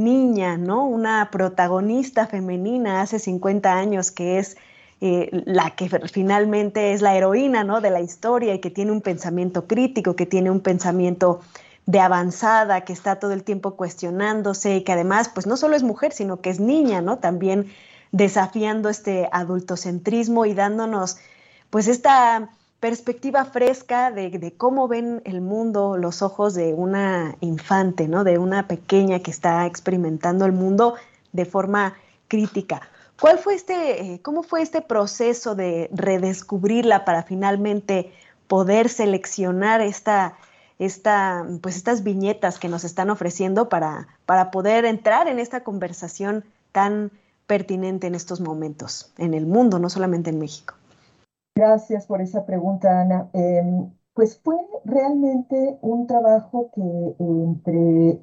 niña, 0.00 0.56
¿no? 0.56 0.84
Una 0.84 1.30
protagonista 1.30 2.26
femenina 2.26 3.02
hace 3.02 3.18
50 3.18 3.72
años 3.72 4.10
que 4.10 4.38
es 4.38 4.56
eh, 5.00 5.30
la 5.46 5.70
que 5.70 5.88
finalmente 6.12 6.92
es 6.92 7.00
la 7.00 7.16
heroína, 7.16 7.64
¿no? 7.64 7.80
De 7.80 7.90
la 7.90 8.00
historia 8.00 8.54
y 8.54 8.58
que 8.58 8.70
tiene 8.70 8.92
un 8.92 9.00
pensamiento 9.00 9.66
crítico, 9.66 10.16
que 10.16 10.26
tiene 10.26 10.50
un 10.50 10.60
pensamiento 10.60 11.40
de 11.86 12.00
avanzada, 12.00 12.82
que 12.82 12.92
está 12.92 13.18
todo 13.18 13.32
el 13.32 13.42
tiempo 13.42 13.76
cuestionándose 13.76 14.76
y 14.76 14.84
que 14.84 14.92
además, 14.92 15.30
pues 15.32 15.46
no 15.46 15.56
solo 15.56 15.76
es 15.76 15.82
mujer, 15.82 16.12
sino 16.12 16.40
que 16.40 16.50
es 16.50 16.60
niña, 16.60 17.00
¿no? 17.00 17.18
También 17.18 17.72
desafiando 18.12 18.88
este 18.88 19.28
adultocentrismo 19.32 20.44
y 20.46 20.54
dándonos, 20.54 21.18
pues 21.70 21.88
esta 21.88 22.50
perspectiva 22.80 23.44
fresca 23.44 24.10
de, 24.10 24.54
cómo 24.56 24.88
ven 24.88 25.20
el 25.26 25.42
mundo 25.42 25.98
los 25.98 26.22
ojos 26.22 26.54
de 26.54 26.72
una 26.72 27.36
infante, 27.40 28.08
¿no? 28.08 28.24
De 28.24 28.38
una 28.38 28.66
pequeña 28.66 29.20
que 29.20 29.30
está 29.30 29.66
experimentando 29.66 30.46
el 30.46 30.52
mundo 30.52 30.94
de 31.32 31.44
forma 31.44 31.94
crítica. 32.26 32.80
¿Cuál 33.20 33.38
fue 33.38 33.54
este, 33.54 34.14
eh, 34.14 34.20
cómo 34.22 34.42
fue 34.42 34.62
este 34.62 34.80
proceso 34.80 35.54
de 35.54 35.90
redescubrirla 35.92 37.04
para 37.04 37.22
finalmente 37.22 38.12
poder 38.48 38.88
seleccionar 38.88 39.82
esta, 39.82 40.38
esta, 40.78 41.46
pues 41.60 41.76
estas 41.76 42.02
viñetas 42.02 42.58
que 42.58 42.68
nos 42.68 42.84
están 42.84 43.10
ofreciendo 43.10 43.68
para, 43.68 44.08
para 44.24 44.50
poder 44.50 44.86
entrar 44.86 45.28
en 45.28 45.38
esta 45.38 45.62
conversación 45.62 46.44
tan 46.72 47.10
pertinente 47.46 48.06
en 48.06 48.14
estos 48.14 48.40
momentos, 48.40 49.12
en 49.18 49.34
el 49.34 49.44
mundo, 49.44 49.78
no 49.78 49.90
solamente 49.90 50.30
en 50.30 50.38
México? 50.38 50.79
Gracias 51.54 52.06
por 52.06 52.20
esa 52.20 52.46
pregunta, 52.46 53.00
Ana. 53.00 53.28
Em, 53.32 53.90
pues 54.14 54.38
fue 54.38 54.56
realmente 54.84 55.78
un 55.82 56.06
trabajo 56.06 56.70
que 56.74 56.82
entre 57.18 58.18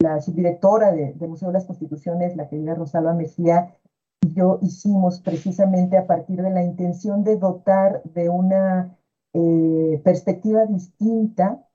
la 0.00 0.20
subdirectora 0.20 0.92
de, 0.92 1.14
Museo 1.26 1.48
de 1.48 1.54
las 1.54 1.66
Constituciones, 1.66 2.36
la 2.36 2.48
querida 2.48 2.74
Rosalba 2.74 3.14
Mejía, 3.14 3.74
y 4.20 4.32
yo 4.32 4.58
hicimos 4.62 5.20
precisamente 5.20 5.96
a 5.96 6.06
partir 6.06 6.42
de 6.42 6.50
la 6.50 6.62
intención 6.62 7.24
de 7.24 7.36
dotar 7.36 8.02
de 8.04 8.28
una 8.28 8.96
eh, 9.32 10.00
perspectiva 10.04 10.66
distinta 10.66 11.66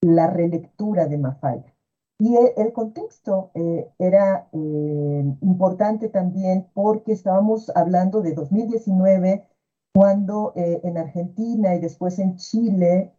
la 0.00 0.28
relectura 0.28 1.06
de 1.06 1.18
Mafalda. 1.18 1.73
Y 2.18 2.36
el, 2.56 2.72
contexto 2.72 3.50
eh, 3.54 3.90
era 3.98 4.48
eh, 4.52 5.24
importante 5.40 6.08
también 6.08 6.68
porque 6.72 7.12
estábamos 7.12 7.70
hablando 7.74 8.22
de 8.22 8.32
2019, 8.34 9.44
cuando 9.92 10.52
eh, 10.56 10.80
en 10.84 10.96
Argentina 10.96 11.74
y 11.74 11.80
después 11.80 12.18
en 12.18 12.36
Chile, 12.36 13.12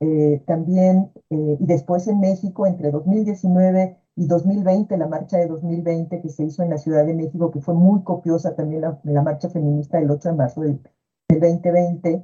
también, 0.46 1.12
y 1.30 1.66
después 1.66 2.08
en 2.08 2.20
México, 2.20 2.68
entre 2.68 2.92
2019 2.92 3.98
y 4.16 4.28
2020, 4.28 4.98
la 4.98 5.08
marcha 5.08 5.38
de 5.38 5.48
2020 5.48 6.22
que 6.22 6.30
se 6.30 6.44
hizo 6.44 6.64
en 6.64 6.70
la 6.70 6.78
Ciudad 6.78 7.06
de 7.06 7.14
México, 7.14 7.52
que 7.52 7.62
fue 7.62 7.74
muy 7.74 8.02
copiosa 8.04 8.56
también 8.56 8.82
la, 8.82 9.22
marcha 9.22 9.50
feminista 9.50 9.98
del 10.00 10.12
8 10.12 10.30
de 10.30 10.36
marzo 10.36 10.62
del, 10.62 10.82
del 11.30 11.40
2020, 11.40 12.24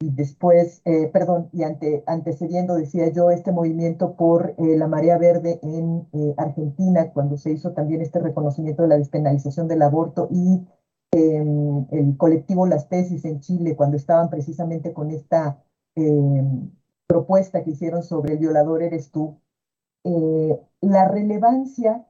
y 0.00 0.10
después, 0.10 0.82
eh, 0.84 1.08
perdón, 1.12 1.48
y 1.52 1.62
ante, 1.62 2.02
antecediendo, 2.06 2.74
decía 2.74 3.10
yo, 3.10 3.30
este 3.30 3.52
movimiento 3.52 4.16
por 4.16 4.54
eh, 4.58 4.76
la 4.76 4.88
marea 4.88 5.18
verde 5.18 5.60
en 5.62 6.08
eh, 6.12 6.34
Argentina, 6.36 7.12
cuando 7.12 7.36
se 7.36 7.52
hizo 7.52 7.72
también 7.72 8.02
este 8.02 8.18
reconocimiento 8.20 8.82
de 8.82 8.88
la 8.88 8.98
despenalización 8.98 9.68
del 9.68 9.82
aborto 9.82 10.28
y 10.30 10.66
em, 11.12 11.86
el 11.90 12.16
colectivo 12.16 12.66
Las 12.66 12.88
Tesis 12.88 13.24
en 13.24 13.40
Chile, 13.40 13.76
cuando 13.76 13.96
estaban 13.96 14.30
precisamente 14.30 14.92
con 14.92 15.10
esta 15.10 15.62
em, 15.94 16.70
propuesta 17.06 17.62
que 17.62 17.70
hicieron 17.70 18.02
sobre 18.02 18.34
el 18.34 18.38
violador 18.40 18.82
eres 18.82 19.10
tú, 19.10 19.40
la 20.80 21.08
relevancia 21.08 22.06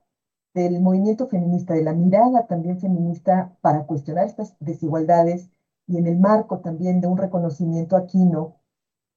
del 0.52 0.80
movimiento 0.80 1.28
feminista, 1.28 1.74
de 1.74 1.82
la 1.84 1.92
mirada 1.92 2.46
también 2.46 2.80
feminista 2.80 3.56
para 3.60 3.86
cuestionar 3.86 4.26
estas 4.26 4.56
desigualdades 4.58 5.50
y 5.86 5.98
en 5.98 6.06
el 6.06 6.18
marco 6.18 6.60
también 6.60 7.00
de 7.00 7.06
un 7.06 7.18
reconocimiento 7.18 7.96
aquino, 7.96 8.56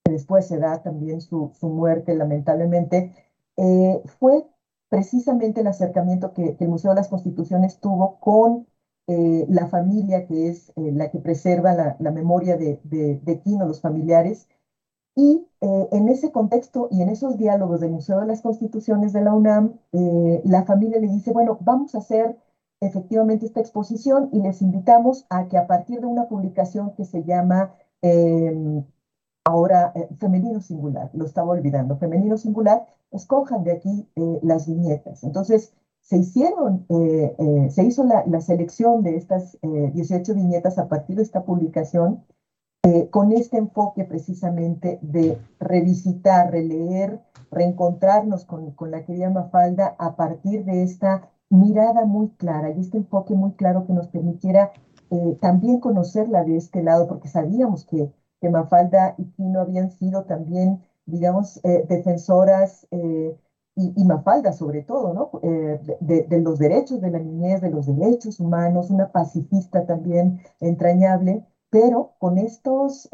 que 0.03 0.11
después 0.11 0.47
se 0.47 0.57
da 0.57 0.81
también 0.81 1.21
su, 1.21 1.51
muerte 1.61 2.15
lamentablemente, 2.15 3.13
eh, 3.57 4.01
fue 4.19 4.45
precisamente 4.89 5.61
el 5.61 5.67
acercamiento 5.67 6.33
que, 6.33 6.55
el 6.59 6.69
Museo 6.69 6.91
de 6.91 6.97
las 6.97 7.09
Constituciones 7.09 7.79
tuvo 7.79 8.19
con 8.19 8.67
eh, 9.07 9.45
la 9.49 9.67
familia, 9.67 10.25
que 10.27 10.49
es 10.49 10.69
eh, 10.75 10.91
la 10.93 11.09
que 11.11 11.19
preserva 11.19 11.95
la, 11.99 12.11
memoria 12.11 12.57
de, 12.57 12.79
de, 12.83 13.39
Quino, 13.41 13.65
los 13.65 13.81
familiares, 13.81 14.47
y 15.15 15.47
en 15.61 16.09
ese 16.09 16.31
contexto 16.31 16.89
y 16.91 17.01
en 17.01 17.09
esos 17.09 17.37
diálogos 17.37 17.79
del 17.79 17.89
Museo 17.89 18.19
de 18.19 18.27
las 18.27 18.43
Constituciones 18.43 19.13
de 19.13 19.21
la 19.21 19.33
UNAM, 19.33 19.73
la 19.91 20.63
familia 20.63 20.99
le 20.99 21.07
dice, 21.07 21.31
bueno, 21.31 21.57
vamos 21.59 21.95
a 21.95 21.97
hacer 21.97 22.37
efectivamente 22.81 23.45
esta 23.45 23.59
exposición 23.59 24.29
y 24.31 24.41
les 24.41 24.61
invitamos 24.61 25.25
a 25.29 25.47
que 25.47 25.57
a 25.57 25.67
partir 25.67 25.99
de 25.99 26.05
una 26.05 26.27
publicación 26.27 26.93
que 26.95 27.05
se 27.05 27.23
llama 27.23 27.73
em, 28.01 28.83
ahora 29.45 29.91
eh, 29.95 30.07
Femenino 30.19 30.59
Singular, 30.61 31.09
lo 31.13 31.25
estaba 31.25 31.51
olvidando, 31.51 31.97
Femenino 31.97 32.37
Singular, 32.37 32.85
escojan 33.11 33.63
de 33.63 33.71
aquí 33.71 34.09
eh, 34.15 34.39
las 34.43 34.67
viñetas. 34.67 35.23
Entonces, 35.23 35.73
se 36.01 36.17
hicieron, 36.17 36.85
eh, 36.89 37.67
se 37.69 37.83
hizo 37.83 38.03
la, 38.05 38.25
la, 38.27 38.39
selección 38.39 39.03
de 39.03 39.17
estas 39.17 39.57
18 39.61 40.35
viñetas 40.35 40.77
a 40.77 40.87
partir 40.87 41.17
de 41.17 41.23
esta 41.23 41.43
publicación 41.43 42.23
con 43.09 43.33
este 43.33 43.57
enfoque 43.57 44.05
precisamente 44.05 44.99
de 45.01 45.37
revisitar, 45.59 46.49
releer, 46.49 47.19
reencontrarnos 47.51 48.45
con, 48.45 48.71
con 48.71 48.91
la 48.91 49.03
querida 49.03 49.29
Mafalda 49.29 49.97
a 49.99 50.15
partir 50.15 50.63
de 50.63 50.83
esta 50.83 51.29
mirada 51.49 52.05
muy 52.05 52.29
clara 52.31 52.71
y 52.71 52.79
este 52.79 52.97
enfoque 52.97 53.33
muy 53.33 53.53
claro 53.53 53.85
que 53.85 53.93
nos 53.93 54.07
permitiera 54.07 54.71
eh, 55.09 55.37
también 55.41 55.79
conocerla 55.79 56.43
de 56.43 56.57
este 56.57 56.83
lado, 56.83 57.07
porque 57.07 57.29
sabíamos 57.29 57.85
que, 57.85 58.11
que 58.41 58.49
Mafalda 58.49 59.15
y 59.17 59.23
Pino 59.23 59.61
habían 59.61 59.91
sido 59.91 60.25
también, 60.25 60.81
digamos, 61.05 61.61
eh, 61.63 61.85
defensoras, 61.87 62.87
eh, 62.91 63.37
y, 63.79 64.05
Mafalda 64.05 64.53
sobre 64.53 64.81
todo, 64.81 65.13
¿no? 65.13 65.29
De, 65.43 66.25
de, 66.27 66.41
los 66.41 66.57
derechos 66.57 66.99
de 66.99 67.11
la 67.11 67.19
niñez, 67.19 67.61
de 67.61 67.69
los 67.69 67.85
derechos 67.85 68.39
humanos, 68.39 68.89
una 68.89 69.11
pacifista 69.11 69.85
también 69.85 70.41
entrañable, 70.59 71.45
pero 71.69 72.13
con 72.17 72.39
estos 72.39 73.07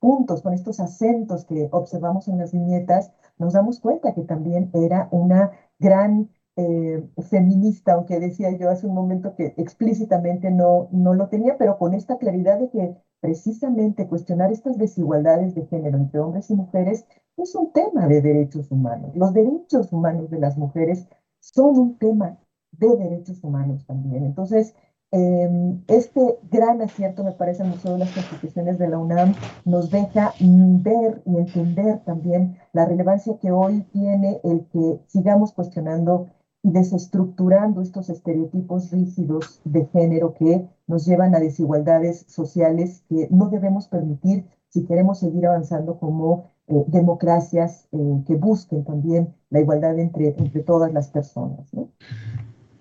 puntos, 0.00 0.42
con 0.42 0.52
estos 0.52 0.80
acentos 0.80 1.44
que 1.44 1.68
observamos 1.70 2.26
en 2.26 2.38
las 2.38 2.50
viñetas, 2.50 3.12
nos 3.38 3.52
damos 3.52 3.78
cuenta 3.78 4.14
que 4.14 4.22
también 4.22 4.68
era 4.74 5.06
una 5.12 5.52
gran 5.78 6.28
eh, 6.56 7.08
feminista, 7.30 7.94
aunque 7.94 8.20
decía 8.20 8.56
yo 8.58 8.68
hace 8.68 8.86
un 8.86 8.94
momento 8.94 9.34
que 9.34 9.54
explícitamente 9.56 10.50
no, 10.50 10.88
no 10.92 11.14
lo 11.14 11.28
tenía, 11.28 11.56
pero 11.56 11.78
con 11.78 11.94
esta 11.94 12.18
claridad 12.18 12.58
de 12.58 12.70
que 12.70 12.96
precisamente 13.20 14.08
cuestionar 14.08 14.52
estas 14.52 14.76
desigualdades 14.76 15.54
de 15.54 15.64
género 15.66 15.96
entre 15.96 16.20
hombres 16.20 16.50
y 16.50 16.54
mujeres 16.54 17.06
es 17.36 17.54
un 17.54 17.72
tema 17.72 18.06
de 18.06 18.20
derechos 18.20 18.70
humanos. 18.70 19.12
Los 19.14 19.32
derechos 19.32 19.92
humanos 19.92 20.28
de 20.28 20.40
las 20.40 20.58
mujeres 20.58 21.08
son 21.40 21.78
un 21.78 21.98
tema 21.98 22.38
de 22.72 22.96
derechos 22.96 23.42
humanos 23.42 23.86
también. 23.86 24.24
Entonces, 24.24 24.74
em, 25.10 25.82
este 25.88 26.38
gran 26.50 26.82
acierto, 26.82 27.22
me 27.24 27.32
parece, 27.32 27.62
el 27.62 27.70
Museo 27.70 27.92
de 27.92 27.98
las 28.00 28.12
Constituciones 28.12 28.78
de 28.78 28.88
la 28.88 28.98
UNAM 28.98 29.34
nos 29.64 29.90
deja 29.90 30.32
ver 30.40 31.22
y 31.24 31.36
entender 31.36 32.00
también 32.04 32.56
la 32.72 32.86
relevancia 32.86 33.38
que 33.38 33.52
hoy 33.52 33.82
tiene 33.92 34.40
el 34.44 34.66
que 34.72 35.00
sigamos 35.06 35.52
cuestionando 35.52 36.28
desestructurando 36.62 37.82
estos 37.82 38.08
estereotipos 38.08 38.90
rígidos 38.90 39.60
de 39.64 39.86
género 39.86 40.34
que 40.34 40.68
nos 40.86 41.04
llevan 41.04 41.34
a 41.34 41.40
desigualdades 41.40 42.24
sociales 42.28 43.02
que 43.08 43.28
no 43.30 43.48
debemos 43.48 43.88
permitir 43.88 44.46
si 44.68 44.86
queremos 44.86 45.18
seguir 45.20 45.46
avanzando 45.46 45.98
como 45.98 46.52
eh, 46.68 46.84
democracias 46.86 47.88
eh, 47.92 47.98
que 48.26 48.36
busquen 48.36 48.84
también 48.84 49.34
la 49.50 49.60
igualdad 49.60 49.98
entre, 49.98 50.28
entre 50.38 50.62
todas 50.62 50.92
las 50.92 51.08
personas. 51.08 51.68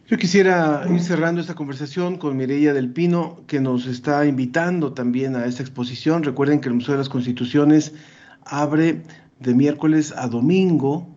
Yo 0.06 0.17
quisiera 0.17 0.84
ir 0.89 1.02
cerrando 1.02 1.41
esta 1.41 1.56
conversación 1.56 2.17
con 2.17 2.38
Mireia 2.38 2.74
del 2.74 2.91
Pino, 2.91 3.38
que 3.48 3.60
nos 3.60 3.88
está 3.88 4.26
invitando 4.26 4.94
también 4.94 5.36
a 5.36 5.46
esta 5.46 5.63
exposición. 5.63 6.24
Recuerden 6.24 6.60
que 6.60 6.70
el 6.70 6.76
Museo 6.76 6.94
de 6.94 7.00
las 7.00 7.10
Constituciones 7.10 7.94
abre 8.46 9.04
de 9.39 9.56
miércoles 9.56 10.13
a 10.15 10.28
domingo 10.28 11.08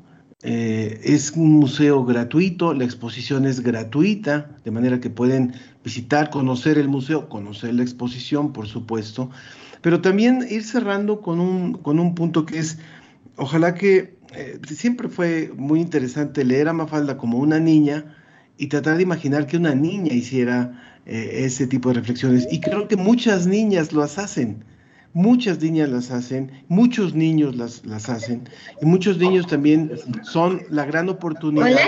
eh, 0.46 1.00
es 1.02 1.32
un 1.32 1.52
museo 1.52 2.04
gratuito, 2.04 2.74
la 2.74 2.84
exposición 2.84 3.46
es 3.46 3.60
gratuita, 3.60 4.50
de 4.62 4.70
manera 4.70 5.00
que 5.00 5.08
pueden 5.08 5.54
visitar, 5.82 6.28
conocer 6.28 6.76
el 6.76 6.86
museo, 6.86 7.30
conocer 7.30 7.72
la 7.72 7.82
exposición, 7.82 8.52
por 8.52 8.66
supuesto, 8.66 9.30
pero 9.80 10.02
también 10.02 10.46
ir 10.50 10.62
cerrando 10.62 11.22
con 11.22 11.40
un, 11.40 11.72
con 11.72 11.98
un 11.98 12.14
punto 12.14 12.44
que 12.44 12.58
es, 12.58 12.76
ojalá 13.36 13.74
que 13.74 14.18
eh, 14.34 14.60
siempre 14.68 15.08
fue 15.08 15.50
muy 15.56 15.80
interesante 15.80 16.44
leer 16.44 16.68
a 16.68 16.74
Mafalda 16.74 17.16
como 17.16 17.38
una 17.38 17.58
niña 17.58 18.14
y 18.58 18.66
tratar 18.66 18.98
de 18.98 19.02
imaginar 19.02 19.46
que 19.46 19.56
una 19.56 19.74
niña 19.74 20.12
hiciera 20.12 21.00
eh, 21.06 21.44
ese 21.44 21.66
tipo 21.66 21.88
de 21.88 21.94
reflexiones. 21.94 22.46
Y 22.50 22.60
creo 22.60 22.86
que 22.86 22.96
muchas 22.96 23.46
niñas 23.46 23.92
lo 23.92 24.02
hacen 24.02 24.62
muchas 25.14 25.62
niñas 25.62 25.88
las 25.88 26.10
hacen, 26.10 26.64
muchos 26.68 27.14
niños 27.14 27.56
las, 27.56 27.86
las 27.86 28.10
hacen, 28.10 28.48
y 28.82 28.84
muchos 28.84 29.16
niños 29.16 29.46
también 29.46 29.92
son 30.22 30.60
la 30.68 30.84
gran 30.84 31.08
oportunidad. 31.08 31.78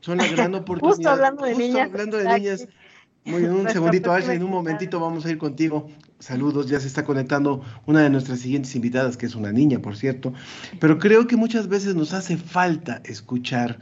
Son 0.00 0.18
la 0.18 0.26
gran 0.26 0.54
oportunidad. 0.56 0.96
Justo 0.96 1.10
hablando 1.10 1.44
de 1.44 1.54
niñas. 1.54 1.88
Hablando 1.92 2.16
de 2.16 2.38
niñas. 2.38 2.66
Muy 3.26 3.44
un 3.44 3.68
segundito, 3.68 4.10
Ashley, 4.10 4.36
en 4.36 4.42
un 4.42 4.50
momentito 4.50 4.98
vamos 4.98 5.26
a 5.26 5.30
ir 5.30 5.36
contigo. 5.36 5.90
Saludos, 6.18 6.68
ya 6.68 6.80
se 6.80 6.86
está 6.86 7.04
conectando 7.04 7.62
una 7.84 8.02
de 8.02 8.08
nuestras 8.08 8.40
siguientes 8.40 8.74
invitadas, 8.74 9.18
que 9.18 9.26
es 9.26 9.34
una 9.34 9.52
niña, 9.52 9.78
por 9.80 9.94
cierto. 9.94 10.32
Pero 10.80 10.98
creo 10.98 11.26
que 11.26 11.36
muchas 11.36 11.68
veces 11.68 11.94
nos 11.94 12.14
hace 12.14 12.38
falta 12.38 13.02
escuchar 13.04 13.78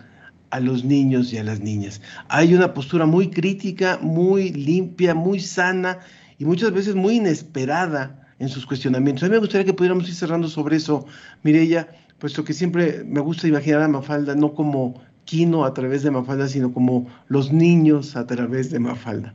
a 0.50 0.58
los 0.58 0.84
niños 0.84 1.32
y 1.32 1.38
a 1.38 1.44
las 1.44 1.60
niñas. 1.60 2.00
Hay 2.28 2.52
una 2.52 2.74
postura 2.74 3.06
muy 3.06 3.30
crítica, 3.30 4.00
muy 4.02 4.50
limpia, 4.50 5.14
muy 5.14 5.38
sana 5.38 6.00
y 6.36 6.44
muchas 6.44 6.72
veces 6.72 6.96
muy 6.96 7.16
inesperada 7.16 8.27
en 8.38 8.48
sus 8.48 8.66
cuestionamientos. 8.66 9.24
A 9.24 9.26
mí 9.26 9.32
me 9.32 9.38
gustaría 9.38 9.64
que 9.64 9.74
pudiéramos 9.74 10.08
ir 10.08 10.14
cerrando 10.14 10.48
sobre 10.48 10.76
eso, 10.76 11.06
Mireya, 11.42 11.88
puesto 12.18 12.44
que 12.44 12.52
siempre 12.52 13.04
me 13.04 13.20
gusta 13.20 13.48
imaginar 13.48 13.82
a 13.82 13.88
Mafalda 13.88 14.34
no 14.34 14.54
como 14.54 14.94
Quino 15.24 15.64
a 15.64 15.74
través 15.74 16.02
de 16.02 16.10
Mafalda, 16.10 16.48
sino 16.48 16.72
como 16.72 17.06
los 17.26 17.52
niños 17.52 18.16
a 18.16 18.26
través 18.26 18.70
de 18.70 18.78
Mafalda. 18.78 19.34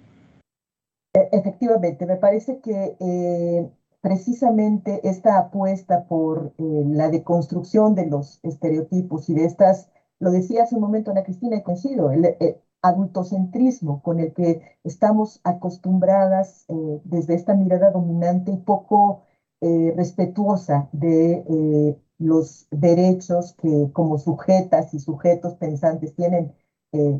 E, 1.13 1.29
efectivamente, 1.31 2.05
me 2.05 2.15
parece 2.15 2.59
que 2.59 2.97
eh, 2.99 3.69
precisamente 4.01 5.07
esta 5.07 5.37
apuesta 5.37 6.05
por 6.07 6.53
eh, 6.57 6.63
la 6.87 7.09
deconstrucción 7.09 7.93
de 7.95 8.07
los 8.07 8.39
estereotipos 8.43 9.29
y 9.29 9.35
de 9.35 9.45
estas, 9.45 9.89
lo 10.19 10.31
decía 10.31 10.63
hace 10.63 10.75
un 10.75 10.81
momento 10.81 11.11
Ana 11.11 11.23
Cristina 11.23 11.57
y 11.57 11.63
coincido, 11.63 12.11
el, 12.11 12.25
eh, 12.25 12.59
adultocentrismo 12.83 14.01
con 14.03 14.19
el 14.19 14.33
que 14.33 14.61
estamos 14.83 15.39
acostumbradas 15.43 16.65
eh, 16.67 17.01
desde 17.05 17.33
esta 17.33 17.55
mirada 17.55 17.91
dominante 17.91 18.51
y 18.51 18.57
poco 18.57 19.23
eh, 19.61 19.93
respetuosa 19.95 20.89
de 20.91 21.45
eh, 21.49 21.97
los 22.19 22.67
derechos 22.71 23.53
que 23.53 23.89
como 23.93 24.17
sujetas 24.17 24.93
y 24.93 24.99
sujetos 24.99 25.55
pensantes 25.55 26.13
tienen 26.15 26.53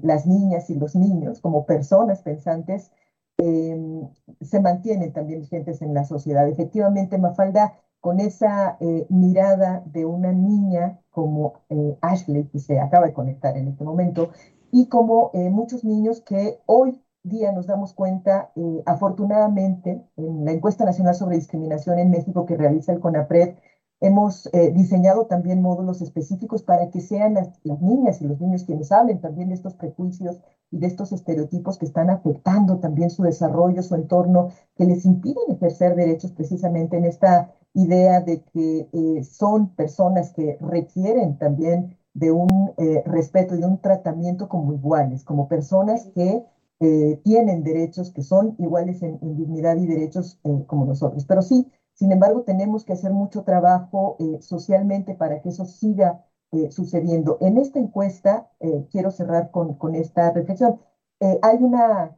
las 0.03 0.27
niñas 0.27 0.69
y 0.69 0.75
los 0.75 0.95
niños 0.95 1.41
como 1.41 1.65
personas 1.65 2.21
pensantes, 2.21 2.91
se 3.39 4.59
mantienen 4.61 5.11
también 5.13 5.39
vigentes 5.39 5.81
en 5.81 5.95
la 5.95 6.05
sociedad. 6.05 6.47
Efectivamente, 6.47 7.17
Mafalda, 7.17 7.73
con 7.99 8.19
esa 8.19 8.77
mirada 9.09 9.81
de 9.87 10.05
una 10.05 10.31
niña 10.31 10.99
como 11.09 11.53
Ashley, 12.01 12.43
que 12.49 12.59
se 12.59 12.79
acaba 12.79 13.07
de 13.07 13.13
conectar 13.13 13.57
en 13.57 13.69
este 13.69 13.83
momento, 13.83 14.29
y 14.73 14.87
como 14.87 15.29
eh, 15.35 15.51
muchos 15.51 15.83
niños 15.83 16.21
que 16.21 16.59
hoy 16.65 16.99
día 17.21 17.51
nos 17.51 17.67
damos 17.67 17.93
cuenta, 17.93 18.51
eh, 18.55 18.81
afortunadamente, 18.87 20.03
en 20.17 20.45
la 20.45 20.51
encuesta 20.51 20.83
nacional 20.83 21.13
sobre 21.13 21.35
discriminación 21.35 21.99
en 21.99 22.09
México 22.09 22.47
que 22.47 22.57
realiza 22.57 22.91
el 22.91 22.99
CONAPRED, 22.99 23.53
hemos 23.99 24.49
eh, 24.51 24.71
diseñado 24.71 25.27
también 25.27 25.61
módulos 25.61 26.01
específicos 26.01 26.63
para 26.63 26.89
que 26.89 27.01
sean 27.01 27.35
las, 27.35 27.51
niñas 27.63 28.19
y 28.19 28.25
los 28.25 28.41
niños 28.41 28.63
quienes 28.63 28.91
hablen 28.91 29.21
también 29.21 29.49
de 29.49 29.53
estos 29.53 29.75
prejuicios 29.75 30.41
y 30.71 30.79
de 30.79 30.87
estos 30.87 31.11
estereotipos 31.11 31.77
que 31.77 31.85
están 31.85 32.09
afectando 32.09 32.79
también 32.79 33.11
su 33.11 33.21
desarrollo, 33.21 33.83
su 33.83 33.93
entorno, 33.93 34.49
que 34.75 34.85
les 34.85 35.05
impiden 35.05 35.51
ejercer 35.51 35.95
derechos 35.95 36.31
precisamente 36.31 36.97
en 36.97 37.05
esta 37.05 37.51
idea 37.75 38.21
de 38.21 38.41
que 38.41 39.23
son 39.23 39.69
personas 39.75 40.33
que 40.33 40.57
requieren 40.61 41.37
también 41.37 41.95
de 42.13 42.31
un 42.31 42.73
eh, 42.77 43.03
respeto 43.05 43.55
y 43.55 43.59
de 43.59 43.65
un 43.65 43.79
tratamiento 43.79 44.47
como 44.47 44.73
iguales, 44.73 45.23
como 45.23 45.47
personas 45.47 46.05
que 46.13 46.45
eh, 46.79 47.21
tienen 47.23 47.63
derechos 47.63 48.11
que 48.11 48.21
son 48.21 48.55
iguales 48.59 49.01
en, 49.01 49.19
dignidad 49.35 49.77
y 49.77 49.87
derechos 49.87 50.39
eh, 50.43 50.63
como 50.67 50.85
nosotros. 50.85 51.25
Pero 51.25 51.41
sí, 51.41 51.71
sin 51.93 52.11
embargo, 52.11 52.43
tenemos 52.43 52.85
que 52.85 52.93
hacer 52.93 53.11
mucho 53.11 53.43
trabajo 53.43 54.17
socialmente 54.39 55.13
para 55.13 55.41
que 55.41 55.49
eso 55.49 55.65
siga 55.65 56.25
sucediendo. 56.71 57.37
En 57.39 57.57
esta 57.59 57.79
encuesta, 57.79 58.49
quiero 58.91 59.11
cerrar 59.11 59.51
con, 59.51 59.75
con 59.75 59.93
esta 59.93 60.31
reflexión, 60.31 60.79
hay 61.19 61.57
una 61.61 62.17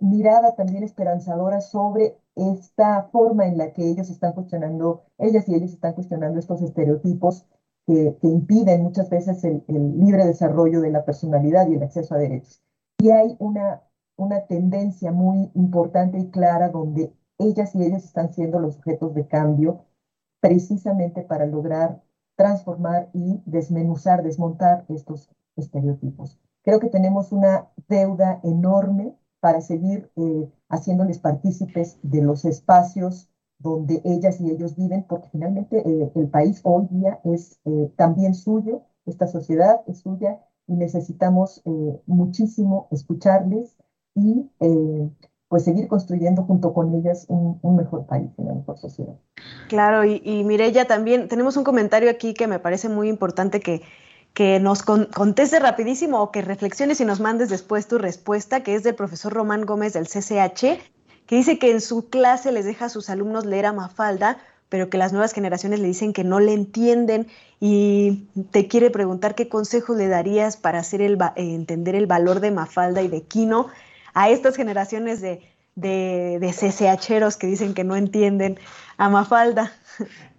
mirada 0.00 0.56
también 0.56 0.82
esperanzadora 0.82 1.60
sobre 1.60 2.18
esta 2.34 3.04
forma 3.12 3.46
en 3.46 3.58
la 3.58 3.72
que 3.72 3.88
ellos 3.88 4.10
están 4.10 4.32
cuestionando, 4.32 5.04
ellas 5.18 5.48
y 5.48 5.54
ellos 5.54 5.72
están 5.72 5.94
cuestionando 5.94 6.40
estos 6.40 6.60
estereotipos 6.60 7.46
que, 7.86 8.16
impiden 8.22 8.82
muchas 8.82 9.10
veces 9.10 9.42
el, 9.44 9.64
el 9.68 9.98
libre 9.98 10.26
desarrollo 10.26 10.80
de 10.80 10.90
la 10.90 11.04
personalidad 11.04 11.68
y 11.68 11.74
el 11.74 11.82
acceso 11.82 12.14
a 12.14 12.18
derechos. 12.18 12.62
Y 12.98 13.10
hay 13.10 13.36
una 13.38 13.82
una 14.16 14.46
tendencia 14.46 15.12
muy 15.12 15.50
importante 15.54 16.18
y 16.18 16.30
clara 16.30 16.68
donde 16.68 17.12
ellas 17.38 17.74
y 17.74 17.82
ellos 17.82 18.04
están 18.04 18.32
siendo 18.32 18.60
los 18.60 18.76
sujetos 18.76 19.14
de 19.14 19.26
cambio 19.26 19.84
precisamente 20.40 21.22
para 21.22 21.46
lograr 21.46 22.02
transformar 22.36 23.10
y 23.12 23.42
desmenuzar, 23.46 24.22
desmontar 24.22 24.84
estos 24.88 25.30
estereotipos. 25.56 26.40
Creo 26.62 26.80
que 26.80 26.88
tenemos 26.88 27.32
una 27.32 27.68
deuda 27.88 28.40
enorme 28.42 29.16
para 29.40 29.60
seguir 29.60 30.10
eh, 30.16 30.50
haciéndoles 30.68 31.18
partícipes 31.18 31.98
de 32.02 32.22
los 32.22 32.44
espacios 32.44 33.28
donde 33.62 34.02
ellas 34.04 34.40
y 34.40 34.50
ellos 34.50 34.76
viven, 34.76 35.04
porque 35.08 35.28
finalmente 35.30 35.78
eh, 35.78 36.12
el 36.14 36.28
país 36.28 36.60
hoy 36.64 36.86
día 36.90 37.20
es 37.24 37.60
eh, 37.64 37.92
también 37.96 38.34
suyo, 38.34 38.82
esta 39.06 39.26
sociedad 39.26 39.80
es 39.86 40.00
suya 40.00 40.40
y 40.66 40.74
necesitamos 40.74 41.62
muchísimo 42.06 42.86
escucharles, 42.92 43.76
y 44.14 44.50
eh, 44.60 45.10
pues 45.48 45.64
seguir 45.64 45.88
construyendo 45.88 46.44
junto 46.44 46.72
con 46.72 46.94
ellas 46.94 47.26
un, 47.28 47.76
mejor 47.76 48.06
país, 48.06 48.30
una 48.36 48.54
mejor 48.54 48.78
sociedad. 48.78 49.14
Claro, 49.68 50.04
y, 50.04 50.22
y 50.24 50.44
Mirella, 50.44 50.86
también 50.86 51.28
tenemos 51.28 51.56
un 51.56 51.64
comentario 51.64 52.10
aquí 52.10 52.32
que 52.32 52.46
me 52.46 52.58
parece 52.58 52.88
muy 52.88 53.08
importante 53.08 53.60
que, 53.60 53.82
que 54.32 54.60
nos 54.60 54.82
conteste 54.82 55.60
rapidísimo 55.60 56.22
o 56.22 56.30
que 56.30 56.40
reflexiones 56.40 57.00
y 57.00 57.04
nos 57.04 57.20
mandes 57.20 57.50
después 57.50 57.86
tu 57.86 57.98
respuesta, 57.98 58.62
que 58.62 58.74
es 58.74 58.82
del 58.82 58.94
profesor 58.94 59.32
Román 59.34 59.66
Gómez 59.66 59.92
del 59.92 60.06
CCH, 60.06 60.80
que 61.26 61.36
dice 61.36 61.58
que 61.58 61.70
en 61.70 61.80
su 61.80 62.08
clase 62.08 62.52
les 62.52 62.64
deja 62.64 62.86
a 62.86 62.88
sus 62.88 63.10
alumnos 63.10 63.44
leer 63.44 63.66
a 63.66 63.72
Mafalda, 63.72 64.38
pero 64.68 64.88
que 64.88 64.98
las 64.98 65.12
nuevas 65.12 65.32
generaciones 65.32 65.80
le 65.80 65.86
dicen 65.86 66.12
que 66.12 66.24
no 66.24 66.40
le 66.40 66.54
entienden 66.54 67.28
y 67.60 68.26
te 68.50 68.68
quiere 68.68 68.90
preguntar 68.90 69.34
qué 69.34 69.48
consejo 69.48 69.94
le 69.94 70.08
darías 70.08 70.56
para 70.56 70.78
hacer 70.78 71.02
el, 71.02 71.18
entender 71.36 71.94
el 71.94 72.06
valor 72.06 72.40
de 72.40 72.50
Mafalda 72.50 73.02
y 73.02 73.08
de 73.08 73.22
Quino 73.22 73.68
a 74.14 74.30
estas 74.30 74.56
generaciones 74.56 75.20
de, 75.20 75.42
de, 75.74 76.38
de 76.40 76.52
CCHeros 76.52 77.36
que 77.36 77.46
dicen 77.46 77.74
que 77.74 77.84
no 77.84 77.96
entienden 77.96 78.58
a 78.96 79.08
Mafalda. 79.08 79.72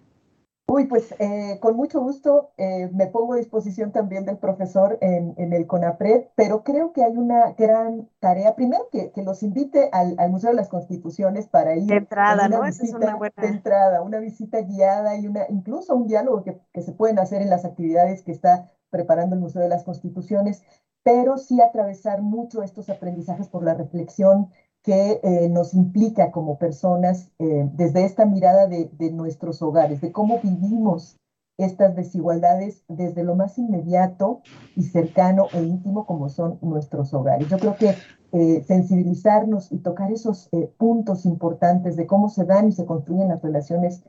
Uy, 0.66 0.86
pues 0.86 1.14
eh, 1.18 1.58
con 1.60 1.76
mucho 1.76 2.00
gusto 2.00 2.52
eh, 2.56 2.88
me 2.94 3.06
pongo 3.06 3.34
a 3.34 3.36
disposición 3.36 3.92
también 3.92 4.24
del 4.24 4.38
profesor 4.38 4.96
en, 5.02 5.34
en, 5.36 5.52
el 5.52 5.66
CONAPRED, 5.66 6.28
pero 6.36 6.64
creo 6.64 6.92
que 6.92 7.04
hay 7.04 7.16
una 7.18 7.52
gran 7.52 8.08
tarea. 8.18 8.56
Primero, 8.56 8.88
que, 8.90 9.12
que 9.12 9.22
los 9.22 9.42
invite 9.42 9.90
al, 9.92 10.16
al, 10.18 10.30
Museo 10.30 10.50
de 10.50 10.56
las 10.56 10.70
Constituciones 10.70 11.48
para 11.48 11.76
ir. 11.76 11.86
De 11.86 11.96
entrada, 11.96 12.48
¿no? 12.48 12.62
Visita, 12.62 12.84
es 12.84 12.94
una 12.94 13.14
buena... 13.14 13.34
De 13.36 13.48
entrada, 13.48 14.00
una 14.00 14.18
visita 14.20 14.62
guiada 14.62 15.16
y 15.18 15.26
una, 15.26 15.46
incluso 15.50 15.94
un 15.94 16.06
diálogo 16.06 16.42
que, 16.42 16.58
que 16.72 16.80
se 16.80 16.92
pueden 16.92 17.18
hacer 17.18 17.42
en 17.42 17.50
las 17.50 17.66
actividades 17.66 18.22
que 18.22 18.32
está 18.32 18.72
preparando 18.88 19.34
el 19.34 19.42
Museo 19.42 19.60
de 19.60 19.68
las 19.68 19.84
Constituciones 19.84 20.62
pero 21.04 21.36
sí 21.36 21.60
atravesar 21.60 22.22
mucho 22.22 22.62
estos 22.62 22.88
aprendizajes 22.88 23.48
por 23.48 23.62
la 23.62 23.74
reflexión 23.74 24.48
que 24.84 25.20
eh, 25.22 25.48
nos 25.48 25.72
implica 25.72 26.30
como 26.30 26.58
personas 26.58 27.32
eh, 27.38 27.68
desde 27.72 28.04
esta 28.04 28.26
mirada 28.26 28.68
de, 28.68 29.10
nuestros 29.12 29.62
hogares, 29.62 30.02
de 30.02 30.12
cómo 30.12 30.40
vivimos 30.42 31.16
estas 31.56 31.96
desigualdades 31.96 32.84
desde 32.88 33.24
lo 33.24 33.34
más 33.34 33.56
inmediato 33.58 34.42
y 34.76 34.82
cercano 34.82 35.46
e 35.54 35.62
íntimo 35.62 36.04
como 36.04 36.28
son 36.28 36.58
nuestros 36.60 37.14
hogares. 37.14 37.48
Yo 37.48 37.58
creo 37.58 37.76
que 37.76 37.94
eh, 38.32 38.62
sensibilizarnos 38.66 39.72
y 39.72 39.78
tocar 39.78 40.12
esos 40.12 40.50
puntos 40.76 41.24
importantes 41.24 41.96
de 41.96 42.06
cómo 42.06 42.28
se 42.28 42.44
dan 42.44 42.68
y 42.68 42.72
se 42.72 42.84
construyen 42.84 43.28
las 43.28 43.40
relaciones 43.40 44.02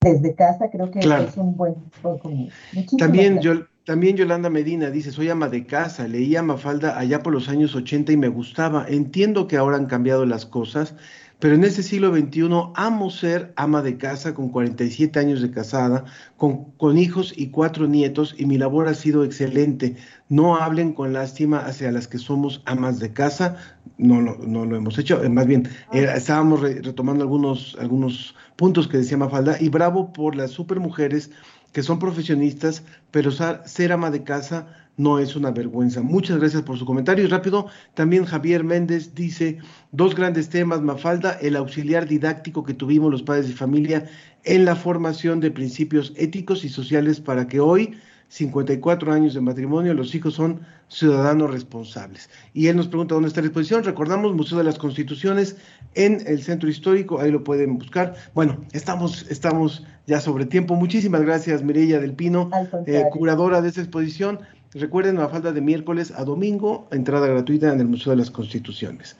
desde 0.00 0.34
casa, 0.34 0.70
creo 0.70 0.90
que 0.90 1.00
es 1.00 1.36
un 1.36 1.56
buen, 1.56 1.76
buen 2.02 2.50
También 2.98 3.38
yo 3.40 3.52
también 3.88 4.18
Yolanda 4.18 4.50
Medina 4.50 4.90
dice, 4.90 5.12
soy 5.12 5.30
ama 5.30 5.48
de 5.48 5.64
casa, 5.64 6.06
leía 6.06 6.42
Mafalda 6.42 6.98
allá 6.98 7.22
por 7.22 7.32
los 7.32 7.48
años 7.48 7.74
80 7.74 8.12
y 8.12 8.18
me 8.18 8.28
gustaba. 8.28 8.84
Entiendo 8.86 9.48
que 9.48 9.56
ahora 9.56 9.78
han 9.78 9.86
cambiado 9.86 10.26
las 10.26 10.44
cosas, 10.44 10.94
pero 11.38 11.54
en 11.54 11.64
este 11.64 11.82
siglo 11.82 12.14
XXI 12.14 12.50
amo 12.74 13.08
ser 13.08 13.54
ama 13.56 13.80
de 13.80 13.96
casa 13.96 14.34
con 14.34 14.50
47 14.50 15.18
años 15.18 15.40
de 15.40 15.50
casada, 15.50 16.04
con, 16.36 16.72
con 16.72 16.98
hijos 16.98 17.32
y 17.34 17.48
cuatro 17.48 17.86
nietos 17.86 18.34
y 18.36 18.44
mi 18.44 18.58
labor 18.58 18.88
ha 18.88 18.94
sido 18.94 19.24
excelente. 19.24 19.96
No 20.28 20.56
hablen 20.56 20.92
con 20.92 21.14
lástima 21.14 21.60
hacia 21.60 21.90
las 21.90 22.08
que 22.08 22.18
somos 22.18 22.60
amas 22.66 22.98
de 22.98 23.14
casa, 23.14 23.56
no, 23.96 24.20
no, 24.20 24.36
no 24.36 24.66
lo 24.66 24.76
hemos 24.76 24.98
hecho, 24.98 25.24
eh, 25.24 25.30
más 25.30 25.46
bien 25.46 25.66
eh, 25.94 26.06
estábamos 26.14 26.60
retomando 26.60 27.24
algunos, 27.24 27.74
algunos 27.80 28.34
puntos 28.56 28.86
que 28.86 28.98
decía 28.98 29.16
Mafalda 29.16 29.56
y 29.58 29.70
bravo 29.70 30.12
por 30.12 30.36
las 30.36 30.50
supermujeres 30.50 31.30
que 31.78 31.84
son 31.84 32.00
profesionistas, 32.00 32.82
pero 33.12 33.30
ser 33.30 33.92
ama 33.92 34.10
de 34.10 34.24
casa 34.24 34.66
no 34.96 35.20
es 35.20 35.36
una 35.36 35.52
vergüenza. 35.52 36.02
Muchas 36.02 36.38
gracias 36.40 36.62
por 36.62 36.76
su 36.76 36.84
comentario. 36.84 37.24
Y 37.24 37.28
rápido, 37.28 37.68
también 37.94 38.24
Javier 38.24 38.64
Méndez 38.64 39.14
dice, 39.14 39.58
dos 39.92 40.16
grandes 40.16 40.48
temas, 40.48 40.82
Mafalda, 40.82 41.38
el 41.40 41.54
auxiliar 41.54 42.08
didáctico 42.08 42.64
que 42.64 42.74
tuvimos 42.74 43.12
los 43.12 43.22
padres 43.22 43.46
de 43.46 43.54
familia 43.54 44.10
en 44.42 44.64
la 44.64 44.74
formación 44.74 45.38
de 45.38 45.52
principios 45.52 46.12
éticos 46.16 46.64
y 46.64 46.68
sociales 46.68 47.20
para 47.20 47.46
que 47.46 47.60
hoy 47.60 47.96
54 48.28 49.12
años 49.12 49.34
de 49.34 49.40
matrimonio, 49.40 49.94
los 49.94 50.14
hijos 50.14 50.34
son 50.34 50.60
ciudadanos 50.88 51.50
responsables. 51.50 52.28
Y 52.52 52.68
él 52.68 52.76
nos 52.76 52.88
pregunta 52.88 53.14
dónde 53.14 53.28
está 53.28 53.40
la 53.40 53.46
exposición. 53.46 53.84
Recordamos 53.84 54.34
Museo 54.34 54.58
de 54.58 54.64
las 54.64 54.78
Constituciones 54.78 55.56
en 55.94 56.22
el 56.26 56.42
Centro 56.42 56.68
Histórico, 56.68 57.20
ahí 57.20 57.30
lo 57.30 57.42
pueden 57.42 57.78
buscar. 57.78 58.14
Bueno, 58.34 58.58
estamos, 58.72 59.26
estamos 59.30 59.84
ya 60.06 60.20
sobre 60.20 60.46
tiempo. 60.46 60.74
Muchísimas 60.74 61.22
gracias, 61.22 61.62
Mireya 61.62 62.00
del 62.00 62.14
Pino, 62.14 62.50
eh, 62.86 63.04
curadora 63.10 63.62
de 63.62 63.68
esta 63.68 63.80
exposición. 63.80 64.40
Recuerden, 64.74 65.18
a 65.18 65.28
falta 65.28 65.52
de 65.52 65.62
miércoles 65.62 66.12
a 66.14 66.24
domingo, 66.24 66.86
entrada 66.92 67.26
gratuita 67.26 67.72
en 67.72 67.80
el 67.80 67.88
Museo 67.88 68.10
de 68.10 68.18
las 68.18 68.30
Constituciones. 68.30 69.16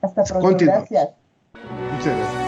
Hasta 0.00 0.24
pronto. 0.24 0.64
Gracias. 0.64 1.08
Muchas 1.92 2.16
gracias. 2.16 2.39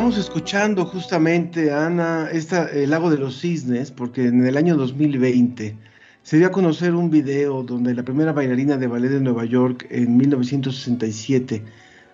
Estamos 0.00 0.16
escuchando 0.16 0.86
justamente, 0.86 1.70
Ana, 1.70 2.30
el 2.30 2.88
lago 2.88 3.10
de 3.10 3.18
los 3.18 3.38
cisnes, 3.38 3.90
porque 3.90 4.28
en 4.28 4.46
el 4.46 4.56
año 4.56 4.74
2020 4.74 5.76
se 6.22 6.38
dio 6.38 6.46
a 6.46 6.50
conocer 6.50 6.94
un 6.94 7.10
video 7.10 7.62
donde 7.62 7.92
la 7.92 8.02
primera 8.02 8.32
bailarina 8.32 8.78
de 8.78 8.86
ballet 8.86 9.10
de 9.10 9.20
Nueva 9.20 9.44
York 9.44 9.86
en 9.90 10.16
1967, 10.16 11.62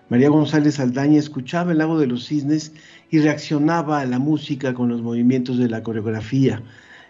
María 0.09 0.27
González 0.27 0.81
Aldaña, 0.81 1.17
escuchaba 1.17 1.71
el 1.71 1.77
lago 1.77 1.97
de 1.97 2.07
los 2.07 2.25
cisnes 2.25 2.73
y 3.09 3.19
reaccionaba 3.19 4.01
a 4.01 4.05
la 4.05 4.19
música 4.19 4.73
con 4.73 4.89
los 4.89 5.01
movimientos 5.01 5.57
de 5.57 5.69
la 5.69 5.81
coreografía. 5.81 6.61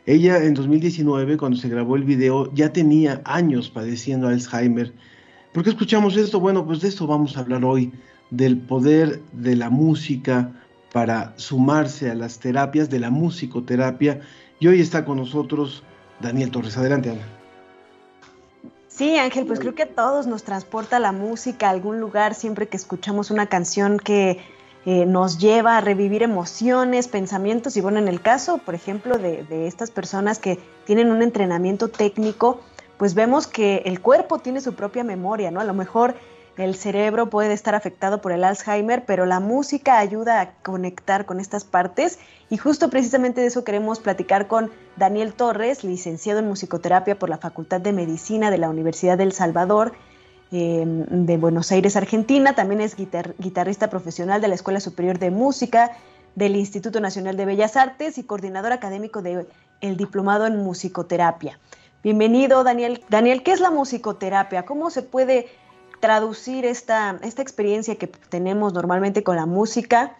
Ella 0.05 0.43
en 0.43 0.53
2019, 0.53 1.37
cuando 1.37 1.57
se 1.57 1.69
grabó 1.69 1.95
el 1.95 2.03
video, 2.03 2.53
ya 2.53 2.71
tenía 2.71 3.23
años 3.25 3.71
padeciendo 3.71 4.27
Alzheimer. 4.27 4.93
¿Por 5.53 5.63
qué 5.63 5.71
escuchamos 5.71 6.15
esto? 6.17 6.39
Bueno, 6.39 6.67
pues 6.67 6.81
de 6.81 6.89
esto 6.89 7.07
vamos 7.07 7.35
a 7.35 7.39
hablar 7.39 7.65
hoy 7.65 7.91
del 8.29 8.59
poder 8.59 9.21
de 9.31 9.55
la 9.55 9.71
música 9.71 10.51
para 10.97 11.31
sumarse 11.35 12.09
a 12.09 12.15
las 12.15 12.39
terapias, 12.39 12.89
de 12.89 12.97
la 12.97 13.11
musicoterapia. 13.11 14.19
Y 14.59 14.65
hoy 14.65 14.81
está 14.81 15.05
con 15.05 15.17
nosotros 15.17 15.83
Daniel 16.19 16.49
Torres. 16.49 16.75
Adelante, 16.75 17.11
Ana. 17.11 17.21
Sí, 18.87 19.15
Ángel, 19.15 19.45
pues 19.45 19.59
creo 19.59 19.75
que 19.75 19.83
a 19.83 19.93
todos 19.93 20.25
nos 20.25 20.41
transporta 20.41 20.97
la 20.97 21.11
música 21.11 21.67
a 21.67 21.69
algún 21.69 21.99
lugar 21.99 22.33
siempre 22.33 22.67
que 22.67 22.77
escuchamos 22.77 23.29
una 23.29 23.45
canción 23.45 23.99
que 23.99 24.39
eh, 24.87 25.05
nos 25.05 25.37
lleva 25.37 25.77
a 25.77 25.81
revivir 25.81 26.23
emociones, 26.23 27.07
pensamientos 27.07 27.77
y 27.77 27.81
bueno, 27.81 27.99
en 27.99 28.07
el 28.07 28.19
caso, 28.19 28.57
por 28.57 28.73
ejemplo, 28.73 29.19
de, 29.19 29.43
de 29.43 29.67
estas 29.67 29.91
personas 29.91 30.39
que 30.39 30.57
tienen 30.87 31.11
un 31.11 31.21
entrenamiento 31.21 31.89
técnico, 31.89 32.59
pues 32.97 33.13
vemos 33.13 33.45
que 33.45 33.83
el 33.85 34.01
cuerpo 34.01 34.39
tiene 34.39 34.61
su 34.61 34.73
propia 34.73 35.03
memoria, 35.03 35.51
¿no? 35.51 35.59
A 35.59 35.63
lo 35.63 35.75
mejor 35.75 36.15
el 36.57 36.75
cerebro 36.75 37.29
puede 37.29 37.53
estar 37.53 37.75
afectado 37.75 38.19
por 38.19 38.31
el 38.31 38.43
Alzheimer, 38.43 39.05
pero 39.05 39.25
la 39.25 39.39
música 39.39 39.99
ayuda 39.99 40.41
a 40.41 40.51
conectar 40.63 41.25
con 41.25 41.39
estas 41.39 41.63
partes 41.63 42.17
y 42.49 42.57
justo 42.57 42.89
precisamente 42.89 43.41
de 43.41 43.47
eso 43.47 43.63
queremos 43.63 43.99
platicar 43.99 44.47
con 44.47 44.71
Daniel 44.95 45.33
Torres, 45.33 45.83
licenciado 45.83 46.39
en 46.39 46.47
musicoterapia 46.47 47.19
por 47.19 47.29
la 47.29 47.37
Facultad 47.37 47.79
de 47.79 47.93
Medicina 47.93 48.49
de 48.49 48.57
la 48.57 48.69
Universidad 48.69 49.19
del 49.19 49.33
Salvador 49.33 49.93
em, 50.51 51.05
de 51.25 51.37
Buenos 51.37 51.71
Aires, 51.71 51.95
Argentina. 51.95 52.55
También 52.55 52.81
es 52.81 52.95
guitarrista 52.95 53.89
profesional 53.89 54.41
de 54.41 54.47
la 54.47 54.55
Escuela 54.55 54.79
Superior 54.79 55.19
de 55.19 55.29
Música 55.29 55.91
del 56.33 56.55
Instituto 56.55 56.99
Nacional 56.99 57.37
de 57.37 57.45
Bellas 57.45 57.77
Artes 57.77 58.17
y 58.17 58.23
coordinador 58.23 58.71
académico 58.71 59.21
del 59.21 59.47
Diplomado 59.97 60.47
en 60.47 60.57
Musicoterapia. 60.57 61.59
Bienvenido, 62.03 62.63
Daniel. 62.63 63.03
Daniel, 63.09 63.43
¿qué 63.43 63.51
es 63.51 63.59
la 63.59 63.69
musicoterapia? 63.69 64.63
¿Cómo 64.63 64.89
se 64.89 65.01
puede 65.01 65.47
traducir 65.99 66.65
esta, 66.65 67.19
esta 67.23 67.41
experiencia 67.41 67.95
que 67.95 68.07
tenemos 68.07 68.73
normalmente 68.73 69.23
con 69.23 69.35
la 69.35 69.45
música 69.45 70.17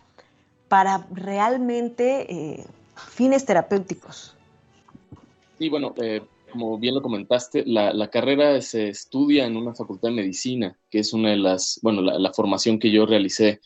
para 0.68 1.08
realmente 1.12 2.32
eh, 2.32 2.66
fines 2.96 3.46
terapéuticos. 3.46 4.36
Sí, 5.58 5.70
bueno, 5.70 5.94
eh, 5.98 6.22
como 6.52 6.78
bien 6.78 6.96
lo 6.96 7.02
comentaste, 7.02 7.64
la, 7.66 8.10
carrera 8.10 8.62
se 8.62 8.90
estudia 8.90 9.46
en 9.46 9.58
una 9.58 9.74
facultad 9.74 10.10
de 10.10 10.16
medicina, 10.16 10.78
que 10.90 11.00
es 11.00 11.14
una 11.14 11.30
de 11.30 11.38
las, 11.38 11.80
bueno, 11.82 12.02
la, 12.02 12.34
formación 12.34 12.80
que 12.80 12.92
yo 12.92 13.06
realicé. 13.06 13.62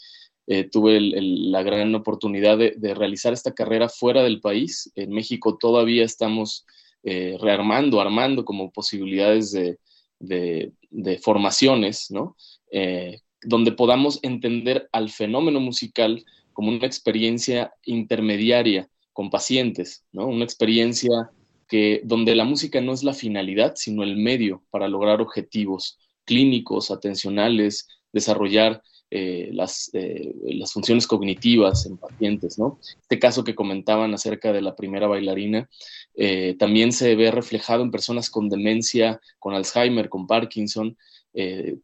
Eh, 0.47 0.67
tuve 0.69 0.99
la 0.99 1.63
gran 1.63 1.93
oportunidad 1.95 2.57
de, 2.57 2.93
realizar 2.95 3.31
esta 3.31 3.53
carrera 3.53 3.87
fuera 3.87 4.23
del 4.23 4.41
país. 4.41 4.91
En 4.95 5.11
México 5.11 5.57
todavía 5.57 6.03
estamos 6.03 6.65
rearmando, 7.03 7.99
armando 7.99 8.45
como 8.45 8.71
posibilidades 8.71 9.51
de, 9.51 9.79
de, 10.19 10.71
formaciones, 11.21 12.11
¿no? 12.11 12.35
Eh, 12.71 13.21
donde 13.43 13.71
podamos 13.71 14.19
entender 14.21 14.87
al 14.91 15.09
fenómeno 15.09 15.59
musical 15.59 16.23
como 16.53 16.69
una 16.69 16.85
experiencia 16.85 17.73
intermediaria 17.85 18.89
con 19.13 19.29
pacientes, 19.29 20.05
¿no? 20.11 20.27
Una 20.27 20.43
experiencia 20.43 21.31
que, 21.67 22.01
donde 22.03 22.35
la 22.35 22.45
música 22.45 22.81
no 22.81 22.93
es 22.93 23.03
la 23.03 23.13
finalidad, 23.13 23.73
sino 23.75 24.03
el 24.03 24.17
medio 24.17 24.63
para 24.69 24.87
lograr 24.87 25.21
objetivos 25.21 25.97
clínicos, 26.25 26.91
atencionales, 26.91 27.87
desarrollar 28.13 28.81
eh, 29.13 29.49
las, 29.51 29.89
eh, 29.91 30.33
las, 30.43 30.71
funciones 30.71 31.05
cognitivas 31.05 31.85
en 31.85 31.97
pacientes, 31.97 32.57
¿no? 32.57 32.79
Este 33.01 33.19
caso 33.19 33.43
que 33.43 33.55
comentaban 33.55 34.13
acerca 34.13 34.53
de 34.53 34.61
la 34.61 34.73
primera 34.73 35.05
bailarina 35.05 35.69
eh, 36.15 36.55
también 36.57 36.93
se 36.93 37.13
ve 37.15 37.29
reflejado 37.29 37.83
en 37.83 37.91
personas 37.91 38.29
con 38.29 38.47
demencia, 38.47 39.19
con 39.37 39.53
Alzheimer, 39.53 40.07
con 40.07 40.27
Parkinson, 40.27 40.97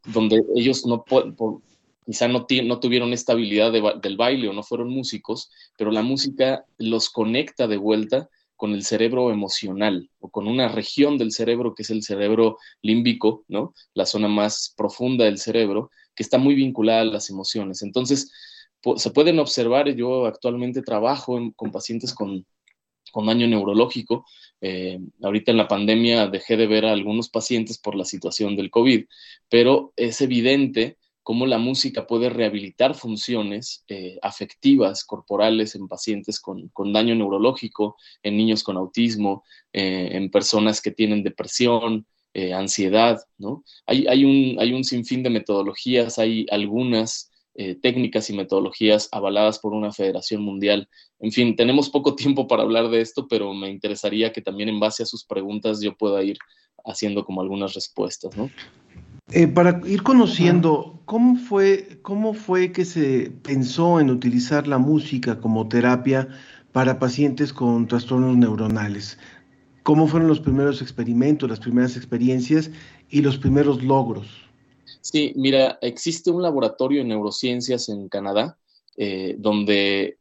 donde 0.06 0.42
ellos 0.56 0.86
no 0.86 1.04
quizá 2.06 2.30
no, 2.30 2.48
no, 2.64 2.80
tuvieron 2.80 3.12
esta 3.12 3.34
habilidad 3.34 3.74
del 3.74 4.18
baile 4.18 4.48
o 4.48 4.54
no 4.54 4.64
fueron 4.64 4.90
músicos, 4.90 5.52
pero 5.78 5.92
la 5.92 6.04
música 6.04 6.64
los 6.78 7.10
conecta 7.10 7.68
de 7.68 7.76
vuelta 7.76 8.30
con 8.56 8.74
el 8.74 8.84
cerebro 8.84 9.32
emocional 9.32 10.10
o 10.20 10.30
con 10.30 10.48
una 10.48 10.68
región 10.68 11.18
del 11.18 11.32
cerebro 11.32 11.76
que 11.76 11.84
es 11.84 11.90
el 11.90 12.04
cerebro 12.04 12.58
límbico, 12.82 13.44
¿no? 13.48 13.74
La 13.94 14.06
zona 14.06 14.28
más 14.28 14.74
profunda 14.76 15.26
del 15.26 15.38
cerebro, 15.38 15.92
que 16.18 16.24
está 16.24 16.39
muy 16.39 16.55
vinculada 16.55 17.01
a 17.01 17.05
las 17.05 17.30
emociones. 17.30 17.84
Entonces, 17.84 18.32
se 18.95 19.11
pueden 19.11 19.39
observar, 19.39 19.88
yo 19.95 20.26
actualmente 20.26 20.82
trabajo 20.82 21.39
con 21.55 21.72
pacientes 21.72 22.13
con, 22.13 22.45
daño 23.26 23.47
neurológico. 23.47 24.26
Eh, 24.59 24.99
ahorita 25.24 25.51
en 25.51 25.57
la 25.57 25.68
pandemia 25.68 26.28
dejé 26.28 26.57
de 26.57 26.68
ver 26.68 26.86
a 26.86 26.91
algunos 26.91 27.30
pacientes 27.30 27.78
por 27.78 27.95
la 27.95 28.03
situación 28.03 28.55
del 28.55 28.70
COVID, 28.70 29.05
pero 29.49 29.93
es 29.95 30.22
evidente 30.22 30.97
cómo 31.24 31.45
la 31.45 31.57
música 31.57 32.07
puede 32.07 32.30
rehabilitar 32.30 32.95
funciones 32.95 33.84
eh, 33.89 34.18
afectivas, 34.22 35.03
corporales 35.03 35.76
en 35.76 35.88
pacientes 35.88 36.39
con, 36.39 36.72
daño 36.93 37.15
neurológico, 37.15 37.97
en 38.24 38.38
niños 38.38 38.63
con 38.63 38.78
autismo, 38.78 39.43
eh, 39.74 40.09
en 40.13 40.32
personas 40.32 40.82
que 40.82 40.91
tienen 40.91 41.24
depresión, 41.24 42.05
eh, 42.38 42.54
ansiedad, 42.54 43.20
¿no? 43.40 43.64
Hay, 43.88 44.06
hay, 44.06 44.24
un, 44.24 44.60
hay 44.60 44.72
un 44.72 44.84
sinfín 44.84 45.24
de 45.24 45.32
metodologías, 45.32 46.20
hay 46.20 46.46
algunas 46.52 47.32
eh, 47.56 47.74
técnicas 47.74 48.30
y 48.30 48.34
metodologías 48.34 49.10
avaladas 49.12 49.58
por 49.58 49.74
una 49.74 49.92
federación 49.92 50.44
mundial. 50.44 50.88
En 51.20 51.32
fin, 51.32 51.56
tenemos 51.56 51.90
poco 51.90 52.14
tiempo 52.14 52.48
para 52.48 52.62
hablar 52.62 52.90
de 52.90 53.02
esto, 53.02 53.28
pero 53.28 53.56
me 53.56 53.72
interesaría 53.72 54.32
que 54.32 54.44
también 54.44 54.70
en 54.70 54.80
base 54.80 55.02
a 55.02 55.08
sus 55.08 55.26
preguntas 55.26 55.82
yo 55.82 55.98
pueda 55.98 56.22
ir 56.22 56.38
haciendo 56.86 57.26
como 57.26 57.42
algunas 57.42 57.74
respuestas, 57.74 58.38
¿no? 58.38 58.52
Eh, 59.32 59.48
para 59.48 59.82
ir 59.88 60.04
conociendo, 60.04 61.02
¿cómo 61.06 61.38
fue, 61.38 61.98
¿cómo 62.04 62.36
fue 62.36 62.72
que 62.72 62.86
se 62.86 63.32
pensó 63.42 64.00
en 64.00 64.12
utilizar 64.12 64.68
la 64.68 64.78
música 64.78 65.42
como 65.42 65.68
terapia 65.68 66.28
para 66.72 67.00
pacientes 67.00 67.52
con 67.52 67.88
trastornos 67.88 68.38
neuronales? 68.38 69.18
¿Cómo 69.88 70.06
fueron 70.06 70.28
los 70.28 70.42
primeros 70.42 70.82
experimentos, 70.82 71.50
las 71.50 71.62
primeras 71.62 71.96
experiencias 71.96 72.70
y 73.10 73.22
los 73.22 73.38
primeros 73.38 73.82
logros? 73.82 74.28
Sí, 75.00 75.32
mira, 75.38 75.80
existe 75.82 76.30
un 76.30 76.42
laboratorio 76.42 77.00
de 77.00 77.08
neurociencias 77.08 77.88
en 77.88 78.10
Canadá 78.10 78.58
eh, 78.98 79.36
donde 79.38 80.18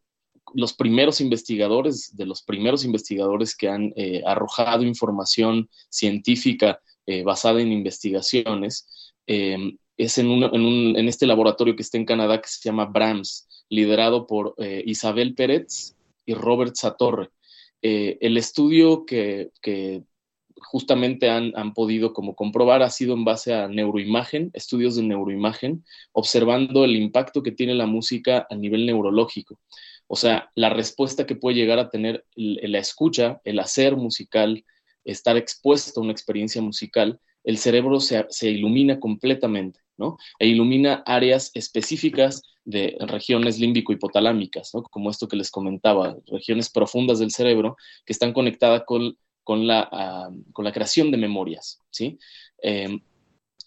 los 0.55 0.73
primeros 0.73 1.21
investigadores, 1.21 2.17
de 2.17 2.27
los 2.27 2.43
primeros 2.43 2.85
investigadores 2.85 3.57
que 3.57 3.69
han 3.69 3.93
eh, 3.97 4.23
arrojado 4.25 4.85
información 4.85 5.69
científica 5.89 6.81
eh, 7.05 7.25
basada 7.25 7.61
en 7.61 7.73
investigaciones, 7.73 8.87
es 9.27 10.19
en, 10.19 10.45
en, 10.45 11.09
este 11.09 11.27
laboratorio 11.27 11.75
que 11.75 11.83
está 11.83 11.99
en 11.99 12.05
Canadá 12.05 12.41
que 12.41 12.47
se 12.47 12.61
llama 12.63 12.85
BRAMS, 12.85 13.49
liderado 13.69 14.29
por 14.29 14.55
Isabel 14.85 15.35
Pérez 15.35 15.97
y 16.25 16.35
Robert 16.35 16.77
Satorre. 16.77 17.31
Eh, 17.83 18.19
el 18.21 18.37
estudio 18.37 19.05
que, 19.07 19.51
justamente 20.59 21.29
han, 21.29 21.75
podido 21.75 22.13
como 22.13 22.35
comprobar 22.35 22.83
ha 22.83 22.91
sido 22.91 23.15
en 23.15 23.25
base 23.25 23.55
a 23.55 23.69
neuroimagen, 23.69 24.51
estudios 24.55 24.97
de 24.97 25.03
neuroimagen, 25.03 25.85
observando 26.13 26.85
el 26.85 26.97
impacto 26.97 27.43
que 27.43 27.53
tiene 27.53 27.75
la 27.75 27.87
música 27.87 28.47
a 28.49 28.55
nivel 28.55 28.87
neurológico. 28.87 29.61
O 30.09 30.17
sea, 30.17 30.51
la 30.55 30.71
respuesta 30.71 31.27
que 31.27 31.37
puede 31.37 31.57
llegar 31.57 31.79
a 31.79 31.91
tener 31.91 32.25
la 32.35 32.79
escucha, 32.79 33.41
el 33.45 33.59
hacer 33.59 33.97
musical, 33.97 34.65
estar 35.05 35.37
expuesto 35.37 36.01
a 36.01 36.05
una 36.05 36.13
experiencia 36.13 36.63
musical, 36.63 37.21
el 37.45 37.59
cerebro 37.59 38.01
se, 38.01 38.27
se 38.29 38.51
ilumina 38.51 38.99
completamente, 38.99 39.81
E 40.39 40.47
ilumina 40.47 41.03
áreas 41.07 41.51
específicas 41.55 42.43
de 42.65 42.97
regiones 43.01 43.59
límbico-hipotalámicas, 43.59 44.75
¿no? 44.75 44.83
como 44.83 45.11
esto 45.11 45.29
que 45.29 45.37
les 45.37 45.51
comentaba, 45.51 46.17
regiones 46.27 46.69
profundas 46.69 47.19
del 47.21 47.31
cerebro 47.31 47.77
que 48.05 48.13
están 48.13 48.33
conectadas 48.33 48.83
con, 48.85 49.17
ah, 49.71 50.31
la, 50.59 50.73
creación 50.73 51.11
de 51.11 51.17
memorias. 51.17 51.81
¿sí? 51.91 52.19
Em, 52.59 53.01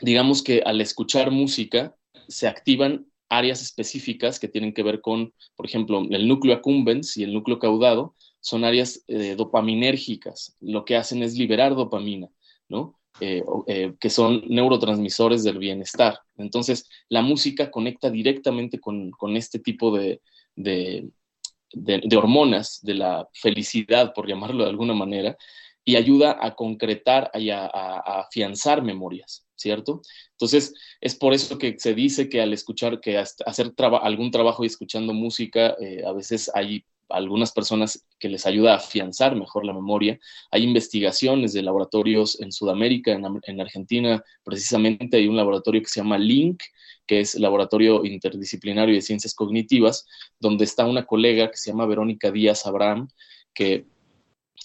digamos 0.02 0.44
que 0.44 0.62
al 0.66 0.82
escuchar 0.82 1.32
música 1.32 1.96
se 2.28 2.48
activan 2.48 3.08
áreas 3.30 3.62
específicas 3.62 4.40
que 4.40 4.48
tienen 4.48 4.74
que 4.74 4.84
ver 4.84 5.02
con, 5.02 5.34
por 5.56 5.66
ejemplo, 5.66 6.06
el 6.10 6.28
núcleo 6.28 6.56
accumbens 6.56 7.16
y 7.16 7.24
el 7.24 7.34
núcleo 7.34 7.60
caudado, 7.60 8.16
son 8.42 8.64
áreas 8.64 9.04
eh, 9.08 9.36
dopaminérgicas. 9.36 10.58
Lo 10.60 10.84
que 10.86 10.96
hacen 10.96 11.24
es 11.24 11.38
liberar 11.38 11.76
dopamina, 11.76 12.30
¿no? 12.68 12.99
Eh, 13.22 13.44
eh, 13.68 13.94
que 14.00 14.10
son 14.10 14.44
neurotransmisores 14.48 15.44
del 15.44 15.58
bienestar. 15.58 16.20
Entonces, 16.38 16.88
la 17.10 17.22
música 17.22 17.70
conecta 17.70 18.10
directamente 18.10 18.80
con, 18.80 19.12
este 19.36 19.60
tipo 19.60 19.98
de, 19.98 20.22
de, 20.56 22.18
hormonas, 22.18 22.80
de 22.82 22.94
la 22.94 23.28
felicidad, 23.34 24.14
por 24.14 24.28
llamarlo 24.28 24.64
de 24.64 24.70
alguna 24.70 24.94
manera, 24.94 25.38
y 25.84 25.96
ayuda 25.96 26.38
a 26.40 26.56
concretar 26.56 27.32
y 27.34 27.50
a, 27.50 27.66
afianzar 27.66 28.84
memorias, 28.84 29.46
¿cierto? 29.56 30.02
Entonces, 30.32 30.74
es 31.02 31.16
por 31.16 31.34
eso 31.34 31.58
que 31.58 31.78
se 31.78 31.94
dice 31.94 32.30
que 32.30 32.42
al 32.42 32.54
escuchar, 32.54 33.02
que 33.02 33.18
hacer 33.18 33.74
algún 34.02 34.32
trabajo 34.32 34.64
y 34.64 34.68
escuchando 34.68 35.14
música, 35.14 35.76
eh, 35.82 36.04
a 36.06 36.14
veces 36.14 36.50
hay 36.54 36.86
algunas 37.10 37.52
personas 37.52 38.06
que 38.20 38.30
les 38.30 38.46
ayuda 38.46 38.74
a 38.74 38.78
afianzar 38.78 39.36
mejor 39.36 39.66
la 39.66 39.74
memoria. 39.74 40.20
Hay 40.52 40.64
investigaciones 40.64 41.54
de 41.54 41.62
laboratorios 41.62 42.40
en 42.40 42.52
Sudamérica, 42.52 43.12
en, 43.12 43.62
Argentina, 43.62 44.24
precisamente 44.44 45.18
hay 45.18 45.28
un 45.28 45.36
laboratorio 45.36 45.82
que 45.82 45.90
se 45.90 46.02
llama 46.02 46.18
LINC, 46.18 46.62
que 47.08 47.22
es 47.22 47.36
Laboratorio 47.36 48.06
Interdisciplinario 48.06 48.96
de 48.96 49.02
Ciencias 49.02 49.34
Cognitivas, 49.34 50.06
donde 50.40 50.66
está 50.66 50.86
una 50.86 51.06
colega 51.06 51.50
que 51.50 51.58
se 51.58 51.72
llama 51.72 51.88
Verónica 51.88 52.32
Díaz 52.32 52.66
Abraham, 52.66 53.10
que, 53.54 53.86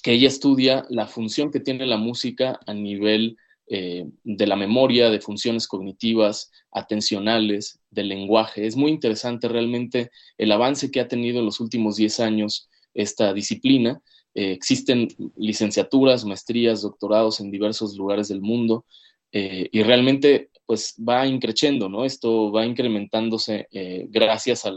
que 0.03 0.13
ella 0.13 0.29
estudia 0.29 0.85
la 0.91 1.07
función 1.07 1.51
que 1.51 1.61
tiene 1.61 1.87
la 1.87 1.97
música 1.97 2.61
a 2.67 2.75
nivel 2.75 3.39
eh, 3.67 4.05
de 4.25 4.47
la 4.47 4.57
memoria, 4.57 5.09
de 5.09 5.21
funciones 5.21 5.67
cognitivas, 5.67 6.51
atencionales, 6.71 7.81
del 7.91 8.09
lenguaje. 8.09 8.67
Es 8.67 8.77
muy 8.77 8.91
interesante 8.91 9.49
realmente 9.49 10.11
el 10.37 10.53
avance 10.53 10.91
que 10.91 11.01
ha 11.01 11.09
tenido 11.09 11.39
en 11.39 11.47
los 11.47 11.61
últimos 11.61 11.97
10 11.97 12.21
años 12.21 12.69
esta 12.93 13.33
disciplina. 13.33 14.03
Eh, 14.35 14.53
existen 14.53 15.09
licenciaturas, 15.37 16.25
maestrías, 16.25 16.83
doctorados 16.83 17.41
en 17.41 17.51
diversos 17.51 17.97
lugares 17.97 18.29
del 18.29 18.43
mundo 18.43 18.85
eh, 19.33 19.69
y 19.73 19.83
realmente 19.83 20.51
pues 20.67 20.95
va 20.97 21.27
increciendo, 21.27 21.89
¿no? 21.89 22.05
Esto 22.05 22.51
va 22.51 22.65
incrementándose 22.65 23.69
eh, 23.71 24.07
gracias 24.09 24.65
a, 24.65 24.73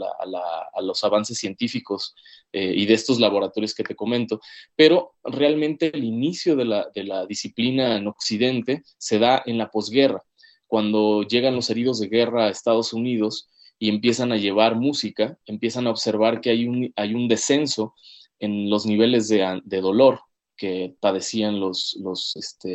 los 0.82 1.04
avances 1.04 1.38
científicos 1.38 2.14
eh, 2.52 2.72
y 2.76 2.86
de 2.86 2.94
estos 2.94 3.18
laboratorios 3.18 3.74
que 3.74 3.84
te 3.84 3.96
comento, 3.96 4.40
pero 4.76 5.14
realmente 5.24 5.90
el 5.94 6.04
inicio 6.04 6.56
de 6.56 6.64
la, 6.66 6.90
la 6.94 7.26
disciplina 7.26 7.96
en 7.96 8.06
Occidente 8.06 8.82
se 8.98 9.18
da 9.18 9.42
en 9.46 9.58
la 9.58 9.70
posguerra, 9.70 10.22
cuando 10.66 11.22
llegan 11.22 11.56
los 11.56 11.70
heridos 11.70 11.98
de 12.00 12.08
guerra 12.08 12.46
a 12.46 12.50
Estados 12.50 12.92
Unidos 12.92 13.48
y 13.78 13.88
empiezan 13.88 14.32
a 14.32 14.36
llevar 14.36 14.76
música, 14.76 15.38
empiezan 15.46 15.86
a 15.86 15.90
observar 15.90 16.40
que 16.40 16.50
hay 16.50 16.66
un, 16.66 17.28
descenso 17.28 17.94
en 18.38 18.68
los 18.68 18.84
niveles 18.84 19.28
de 19.28 19.80
dolor 19.80 20.20
que 20.58 20.94
padecían 21.00 21.60
los, 21.60 21.96
los, 22.02 22.36
este, 22.36 22.74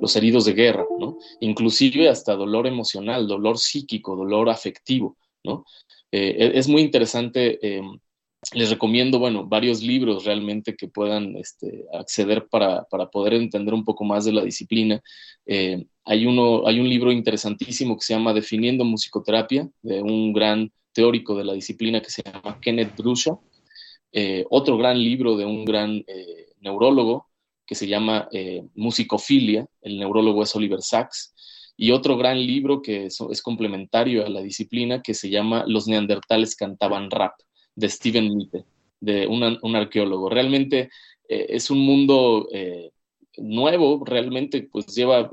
los 0.00 0.16
heridos 0.16 0.46
de 0.46 0.54
guerra, 0.54 0.86
¿no? 0.98 1.18
Inclusive 1.40 2.08
hasta 2.08 2.34
dolor 2.34 2.66
emocional, 2.66 3.28
dolor 3.28 3.58
psíquico, 3.58 4.16
dolor 4.16 4.48
afectivo, 4.48 5.16
¿no? 5.44 5.64
Eh, 6.10 6.36
e, 6.38 6.58
es 6.58 6.66
muy 6.66 6.80
interesante, 6.80 7.58
em, 7.62 7.98
les 8.54 8.70
recomiendo, 8.70 9.18
bueno, 9.18 9.46
varios 9.46 9.82
libros 9.82 10.24
realmente 10.24 10.74
que 10.74 10.88
puedan 10.88 11.36
este, 11.36 11.84
acceder 11.92 12.48
para, 12.48 12.84
para, 12.84 13.10
poder 13.10 13.34
entender 13.34 13.74
un 13.74 13.84
poco 13.84 14.04
más 14.04 14.24
de 14.24 14.32
la 14.32 14.42
disciplina. 14.42 15.02
Eh, 15.44 15.84
hay, 16.04 16.26
uno, 16.26 16.66
hay 16.66 16.80
un 16.80 16.88
libro 16.88 17.12
interesantísimo 17.12 17.96
que 17.96 18.04
se 18.04 18.14
llama 18.14 18.32
Definiendo 18.32 18.84
Musicoterapia, 18.84 19.68
de 19.82 20.00
un 20.00 20.32
gran 20.32 20.72
teórico 20.92 21.36
de 21.36 21.44
la 21.44 21.52
disciplina 21.52 22.00
que 22.00 22.10
se 22.10 22.22
llama 22.22 22.58
Kenneth 22.60 22.96
Brusha. 22.96 23.38
Eh, 24.12 24.44
otro 24.50 24.76
gran 24.78 24.98
libro 24.98 25.36
de 25.36 25.44
un 25.44 25.64
gran 25.64 26.02
neurólogo 26.60 27.26
que 27.66 27.74
se 27.74 27.86
llama 27.86 28.28
eh, 28.32 28.64
Musicofilia, 28.74 29.66
el 29.82 29.98
neurólogo 29.98 30.42
es 30.42 30.54
Oliver 30.56 30.82
Sacks, 30.82 31.34
y 31.76 31.92
otro 31.92 32.16
gran 32.16 32.38
libro 32.44 32.82
que 32.82 33.06
es, 33.06 33.42
complementario 33.42 34.26
a 34.26 34.28
la 34.28 34.42
disciplina 34.42 35.02
que 35.02 35.14
se 35.14 35.30
llama 35.30 35.64
Los 35.66 35.86
neandertales 35.86 36.56
cantaban 36.56 37.10
rap, 37.10 37.34
de 37.76 37.88
Steven 37.88 38.34
Miete, 38.34 38.64
de 39.00 39.26
un 39.26 39.76
arqueólogo. 39.76 40.28
Realmente 40.28 40.90
eh, 41.28 41.46
es 41.48 41.70
un 41.70 41.78
mundo 41.78 42.48
eh, 42.52 42.90
nuevo, 43.36 44.04
realmente 44.04 44.68
pues 44.70 44.86
lleva 44.94 45.30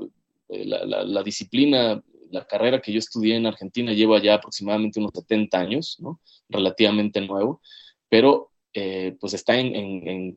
la, 0.48 1.04
la, 1.04 1.22
disciplina, 1.22 2.02
la 2.30 2.46
carrera 2.46 2.80
que 2.80 2.92
yo 2.92 3.00
estudié 3.00 3.36
en 3.36 3.46
Argentina 3.46 3.92
lleva 3.92 4.22
ya 4.22 4.34
aproximadamente 4.34 5.00
unos 5.00 5.12
70 5.12 5.58
años, 5.58 5.96
¿no? 5.98 6.20
relativamente 6.48 7.20
nuevo, 7.20 7.60
pero 8.08 8.47
eh, 8.74 9.16
pues 9.20 9.34
está 9.34 9.56
en, 9.56 10.34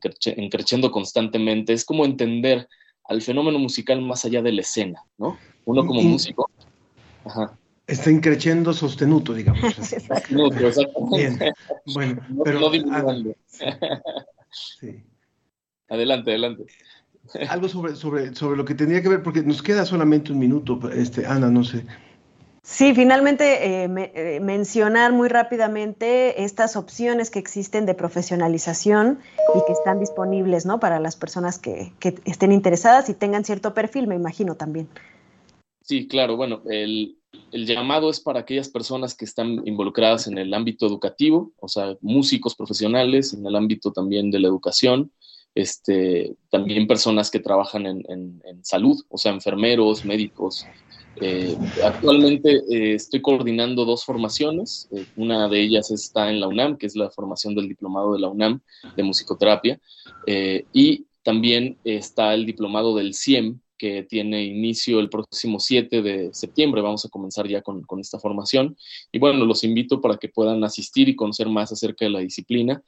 creciendo 0.50 0.90
constantemente. 0.90 1.72
Es 1.72 1.84
como 1.84 2.04
entender 2.04 2.68
al 3.04 3.22
fenómeno 3.22 3.58
musical 3.58 4.00
más 4.00 4.24
allá 4.24 4.42
de 4.42 4.52
la 4.52 4.62
escena, 4.62 5.02
¿no? 5.18 5.38
Uno 5.64 5.86
como 5.86 6.02
músico. 6.02 6.50
Está 7.86 8.10
increciendo 8.10 8.72
sostenuto, 8.72 9.34
digamos. 9.34 9.74
sostenuto, 9.74 10.66
exactamente. 10.66 11.52
Bueno, 11.92 12.22
pero. 12.44 12.70
Adelante, 15.88 16.30
adelante. 16.30 16.64
Algo 17.48 17.68
sobre, 17.68 17.94
sobre, 17.94 18.34
sobre 18.34 18.56
lo 18.56 18.64
que 18.64 18.74
tenía 18.74 19.02
que 19.02 19.08
ver, 19.08 19.22
porque 19.22 19.42
nos 19.42 19.62
queda 19.62 19.84
solamente 19.84 20.32
un 20.32 20.38
minuto, 20.38 20.80
este, 20.90 21.26
Ana, 21.26 21.50
no 21.50 21.64
sé. 21.64 21.84
Sí, 22.64 22.94
finalmente 22.94 23.84
eh, 23.84 23.90
eh, 24.14 24.40
mencionar 24.40 25.12
muy 25.12 25.28
rápidamente 25.28 26.44
estas 26.44 26.76
opciones 26.76 27.28
que 27.28 27.40
existen 27.40 27.86
de 27.86 27.94
profesionalización 27.94 29.18
y 29.56 29.66
que 29.66 29.72
están 29.72 29.98
disponibles 29.98 30.64
¿no? 30.64 30.78
para 30.78 31.00
las 31.00 31.16
personas 31.16 31.58
que, 31.58 31.92
estén 32.24 32.52
interesadas 32.52 33.08
y 33.08 33.14
tengan 33.14 33.44
cierto 33.44 33.74
perfil, 33.74 34.06
me 34.06 34.14
imagino 34.14 34.54
también. 34.54 34.88
Sí, 35.80 36.06
claro, 36.06 36.36
bueno, 36.36 36.62
el, 36.66 37.18
llamado 37.50 38.08
es 38.08 38.20
para 38.20 38.40
aquellas 38.40 38.68
personas 38.68 39.16
que 39.16 39.24
están 39.24 39.66
involucradas 39.66 40.28
en 40.28 40.38
el 40.38 40.54
ámbito 40.54 40.86
educativo, 40.86 41.50
o 41.58 41.66
sea, 41.66 41.96
músicos 42.00 42.54
profesionales, 42.54 43.34
en 43.34 43.44
el 43.44 43.56
ámbito 43.56 43.90
también 43.90 44.30
de 44.30 44.38
la 44.38 44.46
educación, 44.46 45.10
este, 45.56 46.36
también 46.48 46.86
personas 46.86 47.28
que 47.28 47.40
trabajan 47.40 47.86
en, 47.86 48.04
en 48.08 48.64
salud, 48.64 49.02
o 49.08 49.18
sea, 49.18 49.32
enfermeros, 49.32 50.04
médicos, 50.04 50.64
eh, 51.20 51.56
actualmente 51.84 52.62
eh, 52.70 52.94
estoy 52.94 53.20
coordinando 53.20 53.84
dos 53.84 54.04
formaciones. 54.04 54.88
Eh, 54.92 55.06
una 55.16 55.48
de 55.48 55.60
ellas 55.60 55.90
está 55.90 56.30
en 56.30 56.40
la 56.40 56.48
UNAM, 56.48 56.78
que 56.78 56.86
es 56.86 56.96
la 56.96 57.10
formación 57.10 57.54
del 57.54 57.68
diplomado 57.68 58.14
de 58.14 58.20
la 58.20 58.28
UNAM 58.28 58.60
de 58.96 59.02
musicoterapia. 59.02 59.80
y 60.72 61.06
también 61.22 61.78
está 61.84 62.34
el 62.34 62.46
diplomado 62.46 62.96
del 62.96 63.14
CIEM, 63.14 63.60
que 63.78 64.02
tiene 64.04 64.44
inicio 64.44 65.00
el 65.00 65.08
próximo 65.08 65.60
7 65.60 66.02
de 66.02 66.34
septiembre. 66.34 66.82
Vamos 66.82 67.04
a 67.04 67.08
comenzar 67.08 67.46
ya 67.46 67.62
con, 67.62 67.84
esta 68.00 68.18
formación. 68.18 68.76
Y 69.12 69.18
bueno, 69.18 69.44
los 69.44 69.64
invito 69.64 70.00
para 70.00 70.16
que 70.16 70.28
puedan 70.28 70.64
asistir 70.64 71.08
y 71.08 71.16
conocer 71.16 71.48
más 71.48 71.70
acerca 71.72 72.04
de 72.04 72.10
la 72.10 72.20
disciplina. 72.20 72.82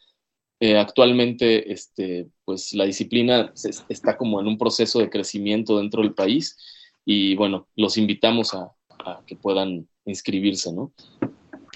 actualmente, 0.60 1.72
este, 1.72 2.28
pues 2.44 2.74
la 2.74 2.86
disciplina 2.86 3.52
está 3.88 4.16
como 4.16 4.40
en 4.40 4.46
un 4.46 4.58
proceso 4.58 4.98
de 4.98 5.10
crecimiento 5.10 5.78
dentro 5.78 6.02
del 6.02 6.14
país 6.14 6.56
y 7.04 7.36
bueno, 7.36 7.68
los 7.76 7.98
invitamos 7.98 8.54
a, 8.54 8.72
que 9.26 9.36
puedan 9.36 9.86
inscribirse, 10.06 10.72
¿no? 10.72 10.90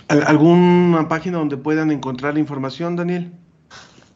¿Alguna 0.09 1.07
página 1.09 1.39
donde 1.39 1.57
puedan 1.59 1.91
encontrar 1.91 2.35
la 2.35 2.41
información, 2.41 2.97
Daniel? 2.97 3.33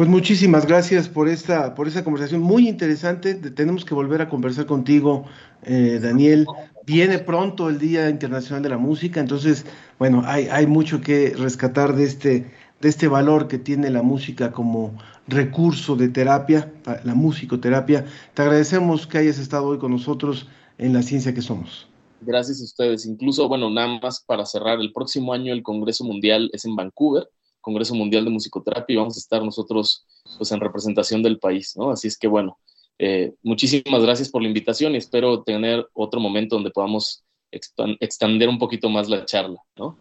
Pues 0.00 0.08
muchísimas 0.08 0.64
gracias 0.64 1.10
por 1.10 1.28
esta, 1.28 1.74
por 1.74 1.86
esta 1.86 2.02
conversación 2.02 2.40
muy 2.40 2.66
interesante. 2.66 3.34
Tenemos 3.34 3.84
que 3.84 3.92
volver 3.92 4.22
a 4.22 4.30
conversar 4.30 4.64
contigo, 4.64 5.26
eh, 5.62 5.98
Daniel. 6.02 6.46
Viene 6.86 7.18
pronto 7.18 7.68
el 7.68 7.78
Día 7.78 8.08
Internacional 8.08 8.62
de 8.62 8.70
la 8.70 8.78
Música, 8.78 9.20
entonces, 9.20 9.66
bueno, 9.98 10.22
hay, 10.24 10.46
hay 10.46 10.66
mucho 10.66 11.02
que 11.02 11.34
rescatar 11.36 11.94
de 11.94 12.04
este, 12.04 12.50
de 12.80 12.88
este 12.88 13.08
valor 13.08 13.46
que 13.46 13.58
tiene 13.58 13.90
la 13.90 14.00
música 14.00 14.52
como 14.52 14.96
recurso 15.28 15.96
de 15.96 16.08
terapia, 16.08 16.72
la 17.04 17.12
musicoterapia. 17.14 18.06
Te 18.32 18.40
agradecemos 18.40 19.06
que 19.06 19.18
hayas 19.18 19.38
estado 19.38 19.66
hoy 19.66 19.76
con 19.76 19.90
nosotros 19.90 20.48
en 20.78 20.94
la 20.94 21.02
ciencia 21.02 21.34
que 21.34 21.42
somos. 21.42 21.90
Gracias 22.22 22.62
a 22.62 22.64
ustedes. 22.64 23.04
Incluso, 23.04 23.48
bueno, 23.48 23.68
nada 23.68 24.00
más 24.00 24.24
para 24.26 24.46
cerrar, 24.46 24.80
el 24.80 24.94
próximo 24.94 25.34
año 25.34 25.52
el 25.52 25.62
Congreso 25.62 26.04
Mundial 26.04 26.48
es 26.54 26.64
en 26.64 26.74
Vancouver 26.74 27.28
Congreso 27.60 27.94
Mundial 27.94 28.24
de 28.24 28.30
Musicoterapia 28.30 28.94
y 28.94 28.96
vamos 28.96 29.16
a 29.16 29.20
estar 29.20 29.42
nosotros 29.42 30.06
pues 30.38 30.50
en 30.52 30.60
representación 30.60 31.22
del 31.22 31.38
país, 31.38 31.76
¿no? 31.76 31.90
Así 31.90 32.08
es 32.08 32.18
que 32.18 32.28
bueno, 32.28 32.58
eh, 32.98 33.34
muchísimas 33.42 34.02
gracias 34.02 34.28
por 34.28 34.42
la 34.42 34.48
invitación 34.48 34.94
y 34.94 34.98
espero 34.98 35.42
tener 35.42 35.86
otro 35.94 36.20
momento 36.20 36.56
donde 36.56 36.70
podamos 36.70 37.24
extender 37.50 38.48
un 38.48 38.58
poquito 38.58 38.88
más 38.88 39.08
la 39.08 39.24
charla, 39.24 39.60
¿no? 39.76 39.98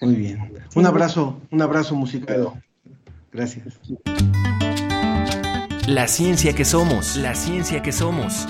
Muy 0.00 0.14
bien. 0.14 0.52
Un 0.74 0.86
abrazo, 0.86 1.40
un 1.50 1.62
abrazo 1.62 1.94
musical. 1.94 2.52
Gracias. 3.32 3.80
La 5.88 6.08
ciencia 6.08 6.54
que 6.54 6.64
somos, 6.64 7.16
la 7.16 7.34
ciencia 7.34 7.82
que 7.82 7.92
somos. 7.92 8.46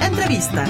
Entrevista. 0.00 0.64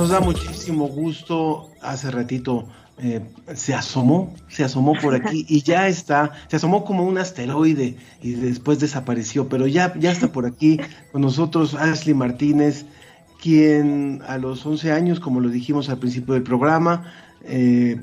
Nos 0.00 0.08
da 0.08 0.20
muchísimo 0.20 0.88
gusto. 0.88 1.68
Hace 1.82 2.10
ratito 2.10 2.66
eh, 2.96 3.20
se 3.52 3.74
asomó, 3.74 4.34
se 4.48 4.64
asomó 4.64 4.94
por 4.94 5.14
aquí 5.14 5.44
y 5.50 5.60
ya 5.60 5.88
está, 5.88 6.32
se 6.48 6.56
asomó 6.56 6.86
como 6.86 7.04
un 7.04 7.18
asteroide 7.18 7.98
y 8.22 8.30
después 8.30 8.80
desapareció, 8.80 9.50
pero 9.50 9.66
ya, 9.66 9.92
ya 9.98 10.10
está 10.10 10.32
por 10.32 10.46
aquí 10.46 10.80
con 11.12 11.20
nosotros 11.20 11.74
Ashley 11.74 12.14
Martínez, 12.14 12.86
quien 13.42 14.22
a 14.26 14.38
los 14.38 14.64
11 14.64 14.90
años, 14.90 15.20
como 15.20 15.38
lo 15.38 15.50
dijimos 15.50 15.90
al 15.90 15.98
principio 15.98 16.32
del 16.32 16.44
programa, 16.44 17.12
eh, 17.44 18.00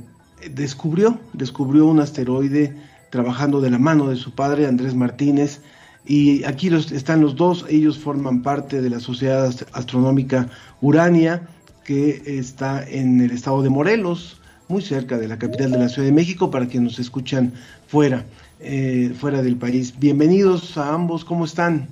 descubrió, 0.51 1.19
descubrió 1.33 1.87
un 1.87 1.99
asteroide 1.99 2.75
trabajando 3.09 3.59
de 3.59 3.71
la 3.71 3.79
mano 3.79 4.07
de 4.07 4.17
su 4.17 4.35
padre, 4.35 4.67
Andrés 4.67 4.93
Martínez, 4.93 5.61
y 6.05 6.43
aquí 6.43 6.69
los, 6.69 6.91
están 6.91 7.21
los 7.21 7.35
dos, 7.35 7.65
ellos 7.67 7.97
forman 7.97 8.43
parte 8.43 8.83
de 8.83 8.89
la 8.91 8.99
Sociedad 8.99 9.51
Astronómica 9.73 10.47
Urania, 10.79 11.47
que 11.87 12.21
está 12.25 12.83
en 12.85 13.21
el 13.21 13.31
estado 13.31 13.63
de 13.63 13.69
Morelos, 13.69 14.41
muy 14.67 14.81
cerca 14.81 15.17
de 15.17 15.29
la 15.29 15.39
capital 15.39 15.71
de 15.71 15.79
la 15.79 15.87
Ciudad 15.87 16.05
de 16.05 16.11
México, 16.11 16.51
para 16.51 16.67
quienes 16.67 16.91
nos 16.91 16.99
escuchan 16.99 17.53
fuera, 17.87 18.25
eh, 18.59 19.15
fuera 19.17 19.41
del 19.41 19.55
país. 19.55 19.97
Bienvenidos 19.97 20.77
a 20.77 20.93
ambos, 20.93 21.23
¿cómo 21.23 21.45
están? 21.45 21.87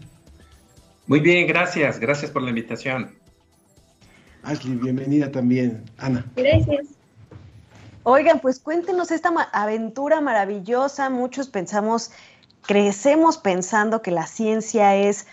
Muy 1.07 1.21
bien, 1.21 1.47
gracias, 1.47 1.97
gracias 1.97 2.29
por 2.29 2.41
la 2.41 2.49
invitación. 2.49 3.15
Ashley, 4.43 4.75
bienvenida 4.75 5.31
también. 5.31 5.85
Ana. 5.97 6.25
Gracias. 6.35 6.87
Oigan, 8.03 8.41
pues 8.41 8.59
cuéntenos 8.59 9.11
esta 9.11 9.29
aventura 9.53 10.19
maravillosa. 10.19 11.09
Muchos 11.09 11.47
pensamos, 11.47 12.11
crecemos 12.63 13.37
pensando 13.37 14.01
que 14.01 14.11
la 14.11 14.27
ciencia 14.27 14.93
es 14.97 15.25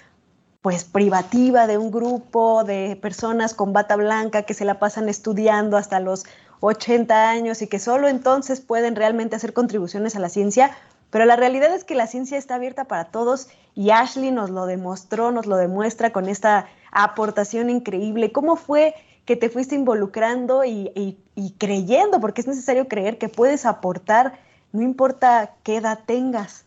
pues 0.63 0.85
privativa 0.85 1.67
de 1.67 1.77
un 1.77 1.91
grupo 1.91 2.63
de 2.63 2.97
personas 2.97 3.53
con 3.53 3.73
bata 3.73 3.97
blanca 3.97 4.45
que 4.45 4.55
se 4.55 4.65
la 4.65 4.79
pasan 4.79 5.09
estudiando 5.09 5.77
hasta 5.77 5.99
los 5.99 6.25
80 6.61 7.29
años 7.29 7.61
y 7.63 7.67
que 7.67 7.81
solo 7.81 8.07
entonces 8.07 8.61
pueden 8.61 8.95
realmente 8.95 9.35
hacer 9.35 9.53
contribuciones 9.53 10.15
a 10.15 10.21
la 10.21 10.29
ciencia, 10.29 10.71
pero 11.11 11.25
la 11.25 11.35
realidad 11.35 11.75
es 11.75 11.83
que 11.83 11.97
la 11.97 12.07
ciencia 12.07 12.39
está 12.39 12.55
abierta 12.55 12.85
para 12.85 13.07
todos 13.07 13.49
y 13.75 13.91
Ashley 13.91 14.31
nos 14.31 14.51
lo 14.51 14.67
demostró, 14.67 15.33
nos 15.33 15.47
lo 15.47 15.57
demuestra 15.57 16.11
con 16.11 16.29
esta 16.29 16.67
aportación 16.93 17.69
increíble. 17.69 18.31
¿Cómo 18.31 18.55
fue 18.55 18.95
que 19.25 19.35
te 19.35 19.51
fuiste 19.51 19.75
involucrando 19.75 20.65
y, 20.65 21.19
creyendo, 21.59 22.21
porque 22.21 22.41
es 22.41 22.47
necesario 22.47 22.87
creer 22.87 23.19
que 23.19 23.29
puedes 23.29 23.67
aportar, 23.67 24.39
no 24.73 24.83
importa 24.83 25.55
qué 25.65 25.77
edad 25.77 25.99
tengas? 26.07 26.65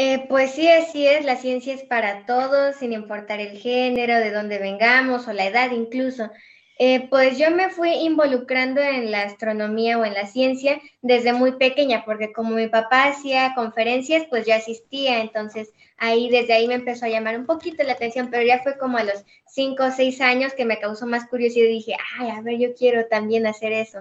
Eh, 0.00 0.26
pues 0.28 0.52
sí, 0.52 0.68
así 0.68 1.08
es, 1.08 1.24
la 1.24 1.34
ciencia 1.34 1.74
es 1.74 1.82
para 1.82 2.24
todos, 2.24 2.76
sin 2.76 2.92
importar 2.92 3.40
el 3.40 3.58
género, 3.58 4.14
de 4.20 4.30
dónde 4.30 4.60
vengamos 4.60 5.26
o 5.26 5.32
la 5.32 5.46
edad 5.46 5.72
incluso. 5.72 6.30
Eh, 6.78 7.08
pues 7.10 7.36
yo 7.36 7.50
me 7.50 7.68
fui 7.70 7.90
involucrando 7.90 8.80
en 8.80 9.10
la 9.10 9.22
astronomía 9.22 9.98
o 9.98 10.04
en 10.04 10.14
la 10.14 10.26
ciencia 10.26 10.80
desde 11.02 11.32
muy 11.32 11.56
pequeña, 11.56 12.04
porque 12.04 12.32
como 12.32 12.54
mi 12.54 12.68
papá 12.68 13.08
hacía 13.08 13.54
conferencias, 13.56 14.24
pues 14.30 14.46
yo 14.46 14.54
asistía, 14.54 15.20
entonces 15.20 15.72
ahí 15.96 16.30
desde 16.30 16.52
ahí 16.52 16.68
me 16.68 16.74
empezó 16.74 17.06
a 17.06 17.08
llamar 17.08 17.36
un 17.36 17.46
poquito 17.46 17.82
la 17.82 17.94
atención, 17.94 18.28
pero 18.30 18.44
ya 18.44 18.62
fue 18.62 18.78
como 18.78 18.98
a 18.98 19.02
los 19.02 19.24
cinco 19.48 19.86
o 19.86 19.90
seis 19.90 20.20
años 20.20 20.52
que 20.52 20.64
me 20.64 20.78
causó 20.78 21.06
más 21.06 21.26
curiosidad 21.26 21.66
y 21.66 21.72
dije, 21.72 21.96
ay, 22.20 22.30
a 22.30 22.40
ver, 22.40 22.56
yo 22.60 22.72
quiero 22.76 23.06
también 23.06 23.48
hacer 23.48 23.72
eso. 23.72 23.98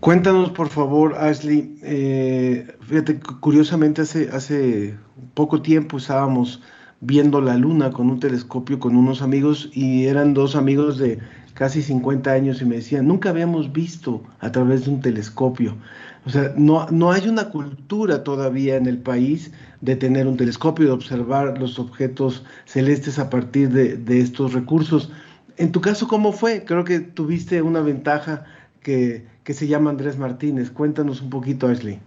Cuéntanos, 0.00 0.50
por 0.50 0.68
favor, 0.68 1.16
Ashley. 1.16 1.76
Eh, 1.82 2.66
fíjate, 2.82 3.18
curiosamente 3.40 4.02
hace, 4.02 4.28
hace 4.30 4.96
poco 5.34 5.60
tiempo 5.60 5.98
estábamos 5.98 6.62
viendo 7.00 7.40
la 7.40 7.56
luna 7.56 7.90
con 7.90 8.10
un 8.10 8.20
telescopio 8.20 8.78
con 8.78 8.96
unos 8.96 9.22
amigos 9.22 9.70
y 9.72 10.06
eran 10.06 10.34
dos 10.34 10.56
amigos 10.56 10.98
de 10.98 11.18
casi 11.54 11.82
50 11.82 12.30
años 12.30 12.62
y 12.62 12.64
me 12.64 12.76
decían, 12.76 13.08
nunca 13.08 13.30
habíamos 13.30 13.72
visto 13.72 14.22
a 14.38 14.52
través 14.52 14.84
de 14.84 14.92
un 14.92 15.00
telescopio. 15.00 15.76
O 16.24 16.30
sea, 16.30 16.52
no, 16.56 16.86
no 16.90 17.10
hay 17.10 17.28
una 17.28 17.50
cultura 17.50 18.22
todavía 18.22 18.76
en 18.76 18.86
el 18.86 18.98
país 18.98 19.50
de 19.80 19.96
tener 19.96 20.28
un 20.28 20.36
telescopio, 20.36 20.86
de 20.86 20.92
observar 20.92 21.58
los 21.58 21.78
objetos 21.78 22.44
celestes 22.64 23.18
a 23.18 23.30
partir 23.30 23.70
de, 23.70 23.96
de 23.96 24.20
estos 24.20 24.52
recursos. 24.52 25.10
En 25.56 25.72
tu 25.72 25.80
caso, 25.80 26.06
¿cómo 26.06 26.32
fue? 26.32 26.64
Creo 26.64 26.84
que 26.84 27.00
tuviste 27.00 27.62
una 27.62 27.80
ventaja 27.80 28.44
que, 28.80 29.26
que 29.48 29.54
se 29.54 29.66
llama 29.66 29.88
Andrés 29.88 30.18
Martínez. 30.18 30.70
Cuéntanos 30.70 31.22
un 31.22 31.30
poquito, 31.30 31.68
Ashley. 31.68 31.98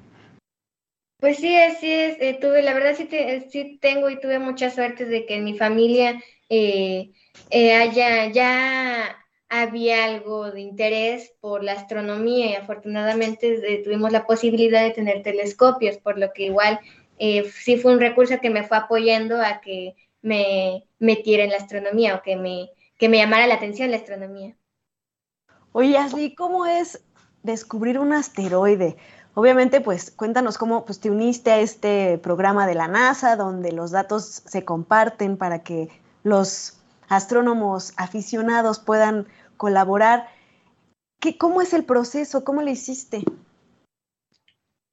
Pues 1.19 1.37
sí, 1.37 1.55
así 1.55 1.91
es. 1.91 2.15
Eh, 2.21 2.37
tuve, 2.39 2.61
la 2.61 2.75
verdad 2.75 2.93
sí, 2.95 3.09
sí 3.49 3.79
tengo 3.81 4.11
y 4.11 4.19
tuve 4.19 4.37
mucha 4.37 4.69
suerte 4.69 5.05
de 5.05 5.25
que 5.25 5.37
en 5.37 5.43
mi 5.43 5.57
familia 5.57 6.21
eh, 6.49 7.13
eh, 7.49 7.73
haya, 7.73 8.27
ya 8.27 9.17
había 9.49 10.05
algo 10.05 10.51
de 10.51 10.61
interés 10.61 11.33
por 11.39 11.63
la 11.63 11.71
astronomía 11.71 12.51
y 12.51 12.53
afortunadamente 12.53 13.81
tuvimos 13.83 14.11
la 14.11 14.27
posibilidad 14.27 14.83
de 14.83 14.91
tener 14.91 15.23
telescopios, 15.23 15.97
por 15.97 16.19
lo 16.19 16.33
que 16.33 16.43
igual 16.43 16.79
sí 17.17 17.77
fue 17.77 17.93
un 17.93 17.99
recurso 17.99 18.39
que 18.39 18.51
me 18.51 18.67
fue 18.67 18.77
apoyando 18.77 19.41
a 19.41 19.61
que 19.61 19.95
me 20.21 20.83
metiera 20.99 21.43
en 21.43 21.49
la 21.49 21.57
astronomía 21.57 22.17
o 22.17 22.21
que 22.21 22.35
me, 22.35 22.69
que 22.99 23.09
me 23.09 23.17
llamara 23.17 23.47
la 23.47 23.55
atención 23.55 23.89
la 23.89 23.97
astronomía. 23.97 24.55
Oye, 25.71 25.97
así 25.97 26.35
¿cómo 26.35 26.65
es 26.65 27.03
descubrir 27.43 27.99
un 27.99 28.13
asteroide? 28.13 28.97
Obviamente, 29.33 29.79
pues 29.79 30.11
cuéntanos 30.11 30.57
cómo 30.57 30.85
pues, 30.85 30.99
te 30.99 31.09
uniste 31.09 31.51
a 31.51 31.59
este 31.59 32.17
programa 32.17 32.67
de 32.67 32.75
la 32.75 32.87
NASA, 32.87 33.35
donde 33.35 33.71
los 33.71 33.91
datos 33.91 34.43
se 34.45 34.65
comparten 34.65 35.37
para 35.37 35.63
que 35.63 35.89
los 36.23 36.79
astrónomos 37.07 37.93
aficionados 37.97 38.79
puedan 38.79 39.27
colaborar. 39.57 40.27
¿Qué, 41.19 41.37
¿Cómo 41.37 41.61
es 41.61 41.73
el 41.73 41.85
proceso? 41.85 42.43
¿Cómo 42.43 42.61
lo 42.61 42.69
hiciste? 42.69 43.23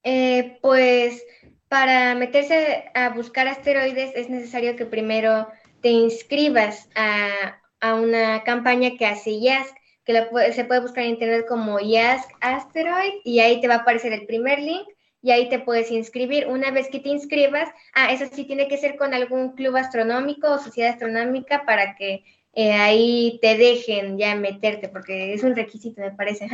Eh, 0.05 0.59
pues 0.63 1.23
para 1.69 2.15
meterse 2.15 2.91
a 2.95 3.11
buscar 3.11 3.49
asteroides 3.49 4.13
es 4.15 4.31
necesario 4.31 4.77
que 4.77 4.87
primero 4.87 5.49
te 5.81 5.91
inscribas 5.91 6.89
a, 6.95 7.61
a 7.81 7.95
una 7.95 8.43
campaña 8.45 8.97
que 8.97 9.07
hace 9.07 9.39
JASC 9.41 9.78
que 10.09 10.53
se 10.55 10.65
puede 10.65 10.81
buscar 10.81 11.05
en 11.05 11.11
internet 11.11 11.45
como 11.47 11.79
Yask 11.81 12.31
Asteroid 12.41 13.21
y 13.25 13.41
ahí 13.41 13.61
te 13.61 13.69
va 13.69 13.75
a 13.75 13.79
aparecer 13.79 14.15
el 14.15 14.25
primer 14.25 14.59
link 14.59 14.89
y 15.21 15.33
ahí 15.33 15.51
te 15.51 15.59
puedes 15.59 15.91
inscribir. 15.91 16.47
Una 16.47 16.71
vez 16.71 16.89
que 16.89 16.99
te 16.99 17.11
inscribas, 17.11 17.69
ah, 17.95 18.11
eso 18.11 18.25
sí 18.33 18.45
tiene 18.45 18.69
que 18.69 18.79
ser 18.79 18.97
con 18.97 19.13
algún 19.13 19.53
club 19.53 19.77
astronómico 19.77 20.51
o 20.51 20.59
sociedad 20.59 20.93
astronómica 20.93 21.67
para 21.67 21.95
que 21.95 22.25
eh, 22.55 22.73
ahí 22.73 23.39
te 23.43 23.59
dejen 23.59 24.17
ya 24.17 24.35
meterte, 24.35 24.89
porque 24.89 25.35
es 25.35 25.43
un 25.43 25.55
requisito, 25.55 26.01
me 26.01 26.13
parece. 26.13 26.49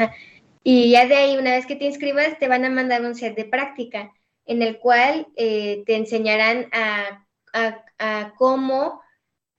Y 0.64 0.90
ya 0.90 1.06
de 1.06 1.14
ahí, 1.14 1.36
una 1.36 1.52
vez 1.52 1.64
que 1.64 1.76
te 1.76 1.84
inscribas, 1.84 2.36
te 2.40 2.48
van 2.48 2.64
a 2.64 2.70
mandar 2.70 3.02
un 3.02 3.14
set 3.14 3.36
de 3.36 3.44
práctica 3.44 4.12
en 4.46 4.62
el 4.62 4.78
cual 4.78 5.28
eh, 5.36 5.84
te 5.86 5.94
enseñarán 5.94 6.66
a, 6.72 7.24
a 7.52 8.34
cómo 8.36 9.03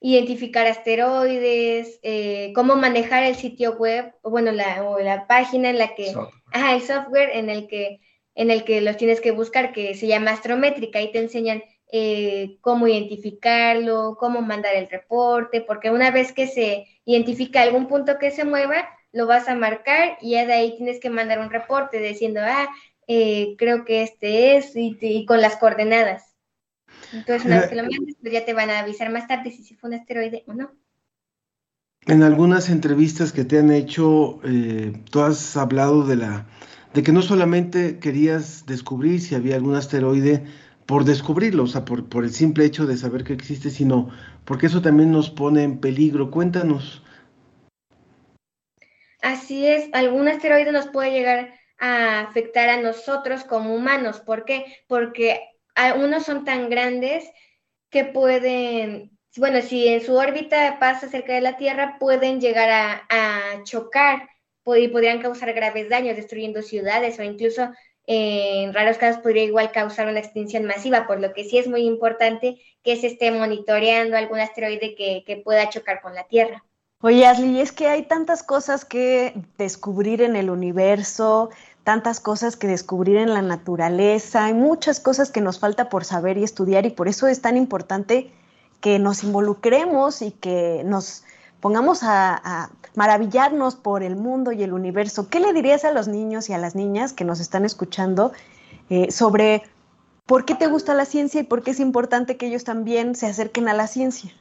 identificar 0.00 0.66
asteroides, 0.66 1.98
eh, 2.02 2.52
cómo 2.54 2.76
manejar 2.76 3.22
el 3.22 3.34
sitio 3.34 3.76
web, 3.76 4.12
o 4.22 4.30
bueno, 4.30 4.52
la, 4.52 4.84
o 4.84 4.98
la 5.00 5.26
página 5.26 5.70
en 5.70 5.78
la 5.78 5.94
que, 5.94 6.14
ajá, 6.52 6.74
el 6.74 6.82
software 6.82 7.30
en 7.32 7.50
el 7.50 7.66
que, 7.66 8.00
en 8.34 8.50
el 8.50 8.64
que 8.64 8.80
los 8.80 8.96
tienes 8.96 9.20
que 9.20 9.30
buscar, 9.30 9.72
que 9.72 9.94
se 9.94 10.06
llama 10.06 10.32
Astrométrica, 10.32 10.98
ahí 10.98 11.10
te 11.12 11.18
enseñan 11.18 11.62
eh, 11.90 12.58
cómo 12.60 12.86
identificarlo, 12.88 14.16
cómo 14.18 14.42
mandar 14.42 14.74
el 14.74 14.88
reporte, 14.88 15.60
porque 15.60 15.90
una 15.90 16.10
vez 16.10 16.32
que 16.32 16.46
se 16.46 16.86
identifica 17.04 17.62
algún 17.62 17.86
punto 17.86 18.18
que 18.18 18.30
se 18.30 18.44
mueva, 18.44 18.88
lo 19.12 19.26
vas 19.26 19.48
a 19.48 19.54
marcar 19.54 20.18
y 20.20 20.32
ya 20.32 20.44
de 20.44 20.52
ahí 20.52 20.76
tienes 20.76 21.00
que 21.00 21.10
mandar 21.10 21.38
un 21.38 21.50
reporte 21.50 21.98
diciendo, 22.00 22.40
ah, 22.42 22.68
eh, 23.06 23.54
creo 23.56 23.84
que 23.84 24.02
este 24.02 24.56
es, 24.56 24.72
y 24.74 25.24
con 25.26 25.40
las 25.40 25.56
coordenadas. 25.56 26.25
Entonces, 27.12 27.44
una 27.46 27.60
vez 27.60 27.68
que 27.68 27.76
lo 27.76 27.82
mandes, 27.82 28.16
pues 28.20 28.32
ya 28.32 28.44
te 28.44 28.54
van 28.54 28.70
a 28.70 28.80
avisar 28.80 29.10
más 29.10 29.26
tarde 29.26 29.50
si 29.50 29.74
fue 29.74 29.90
un 29.90 29.94
asteroide 29.94 30.44
o 30.46 30.54
no. 30.54 30.72
En 32.06 32.22
algunas 32.22 32.70
entrevistas 32.70 33.32
que 33.32 33.44
te 33.44 33.58
han 33.58 33.72
hecho, 33.72 34.40
eh, 34.44 34.92
tú 35.10 35.20
has 35.20 35.56
hablado 35.56 36.06
de 36.06 36.16
la 36.16 36.46
de 36.94 37.02
que 37.02 37.12
no 37.12 37.20
solamente 37.20 37.98
querías 37.98 38.64
descubrir 38.64 39.20
si 39.20 39.34
había 39.34 39.56
algún 39.56 39.74
asteroide 39.74 40.44
por 40.86 41.04
descubrirlo, 41.04 41.64
o 41.64 41.66
sea, 41.66 41.84
por, 41.84 42.08
por 42.08 42.24
el 42.24 42.30
simple 42.30 42.64
hecho 42.64 42.86
de 42.86 42.96
saber 42.96 43.22
que 43.22 43.34
existe, 43.34 43.70
sino 43.70 44.10
porque 44.46 44.66
eso 44.66 44.80
también 44.80 45.10
nos 45.10 45.28
pone 45.28 45.62
en 45.62 45.78
peligro. 45.78 46.30
Cuéntanos. 46.30 47.02
Así 49.20 49.66
es, 49.66 49.90
algún 49.92 50.28
asteroide 50.28 50.72
nos 50.72 50.86
puede 50.86 51.10
llegar 51.10 51.52
a 51.78 52.20
afectar 52.20 52.68
a 52.68 52.80
nosotros 52.80 53.44
como 53.44 53.74
humanos. 53.74 54.20
¿Por 54.20 54.44
qué? 54.44 54.64
Porque 54.86 55.40
unos 55.96 56.24
son 56.24 56.44
tan 56.44 56.68
grandes 56.70 57.24
que 57.90 58.04
pueden, 58.04 59.10
bueno, 59.36 59.62
si 59.62 59.88
en 59.88 60.00
su 60.02 60.14
órbita 60.14 60.78
pasa 60.78 61.08
cerca 61.08 61.34
de 61.34 61.40
la 61.40 61.56
Tierra, 61.56 61.96
pueden 61.98 62.40
llegar 62.40 62.68
a, 63.08 63.62
chocar 63.64 64.28
y 64.66 64.88
podrían 64.88 65.20
causar 65.20 65.52
graves 65.52 65.88
daños, 65.88 66.16
destruyendo 66.16 66.60
ciudades 66.62 67.18
o 67.18 67.22
incluso 67.22 67.70
en 68.08 68.72
raros 68.72 68.98
casos 68.98 69.22
podría 69.22 69.44
igual 69.44 69.72
causar 69.72 70.08
una 70.08 70.20
extinción 70.20 70.64
masiva, 70.64 71.06
por 71.06 71.20
lo 71.20 71.32
que 71.32 71.44
sí 71.44 71.58
es 71.58 71.66
muy 71.66 71.82
importante 71.82 72.60
que 72.82 72.96
se 72.96 73.08
esté 73.08 73.30
monitoreando 73.30 74.16
algún 74.16 74.40
asteroide 74.40 74.94
que, 74.94 75.24
que 75.26 75.36
pueda 75.36 75.68
chocar 75.68 76.00
con 76.00 76.14
la 76.14 76.26
Tierra. 76.26 76.64
Oye, 77.02 77.26
Ashley, 77.26 77.60
es 77.60 77.72
que 77.72 77.88
hay 77.88 78.04
tantas 78.04 78.42
cosas 78.42 78.84
que 78.84 79.34
descubrir 79.58 80.22
en 80.22 80.34
el 80.34 80.50
universo, 80.50 81.50
tantas 81.86 82.18
cosas 82.18 82.56
que 82.56 82.66
descubrir 82.66 83.16
en 83.16 83.32
la 83.32 83.42
naturaleza, 83.42 84.46
hay 84.46 84.54
muchas 84.54 84.98
cosas 84.98 85.30
que 85.30 85.40
nos 85.40 85.60
falta 85.60 85.88
por 85.88 86.04
saber 86.04 86.36
y 86.36 86.42
estudiar 86.42 86.84
y 86.84 86.90
por 86.90 87.06
eso 87.06 87.28
es 87.28 87.40
tan 87.40 87.56
importante 87.56 88.32
que 88.80 88.98
nos 88.98 89.22
involucremos 89.22 90.20
y 90.20 90.32
que 90.32 90.82
nos 90.84 91.22
pongamos 91.60 92.00
a, 92.02 92.70
maravillarnos 92.96 93.76
por 93.76 94.02
el 94.02 94.16
mundo 94.16 94.50
y 94.50 94.64
el 94.64 94.72
universo. 94.72 95.28
¿Qué 95.28 95.38
le 95.38 95.52
dirías 95.52 95.84
a 95.84 95.92
los 95.92 96.08
niños 96.08 96.50
y 96.50 96.54
a 96.54 96.58
las 96.58 96.74
niñas 96.74 97.12
que 97.12 97.24
nos 97.24 97.38
están 97.38 97.64
escuchando 97.64 98.32
eh, 98.90 99.12
sobre 99.12 99.62
por 100.26 100.44
qué 100.44 100.56
te 100.56 100.66
gusta 100.66 100.92
la 100.92 101.04
ciencia 101.04 101.40
y 101.40 101.44
por 101.44 101.62
qué 101.62 101.70
es 101.70 101.78
importante 101.78 102.36
que 102.36 102.48
ellos 102.48 102.64
también 102.64 103.14
se 103.14 103.26
acerquen 103.26 103.68
a 103.68 103.74
la 103.74 103.86
ciencia? 103.86 104.32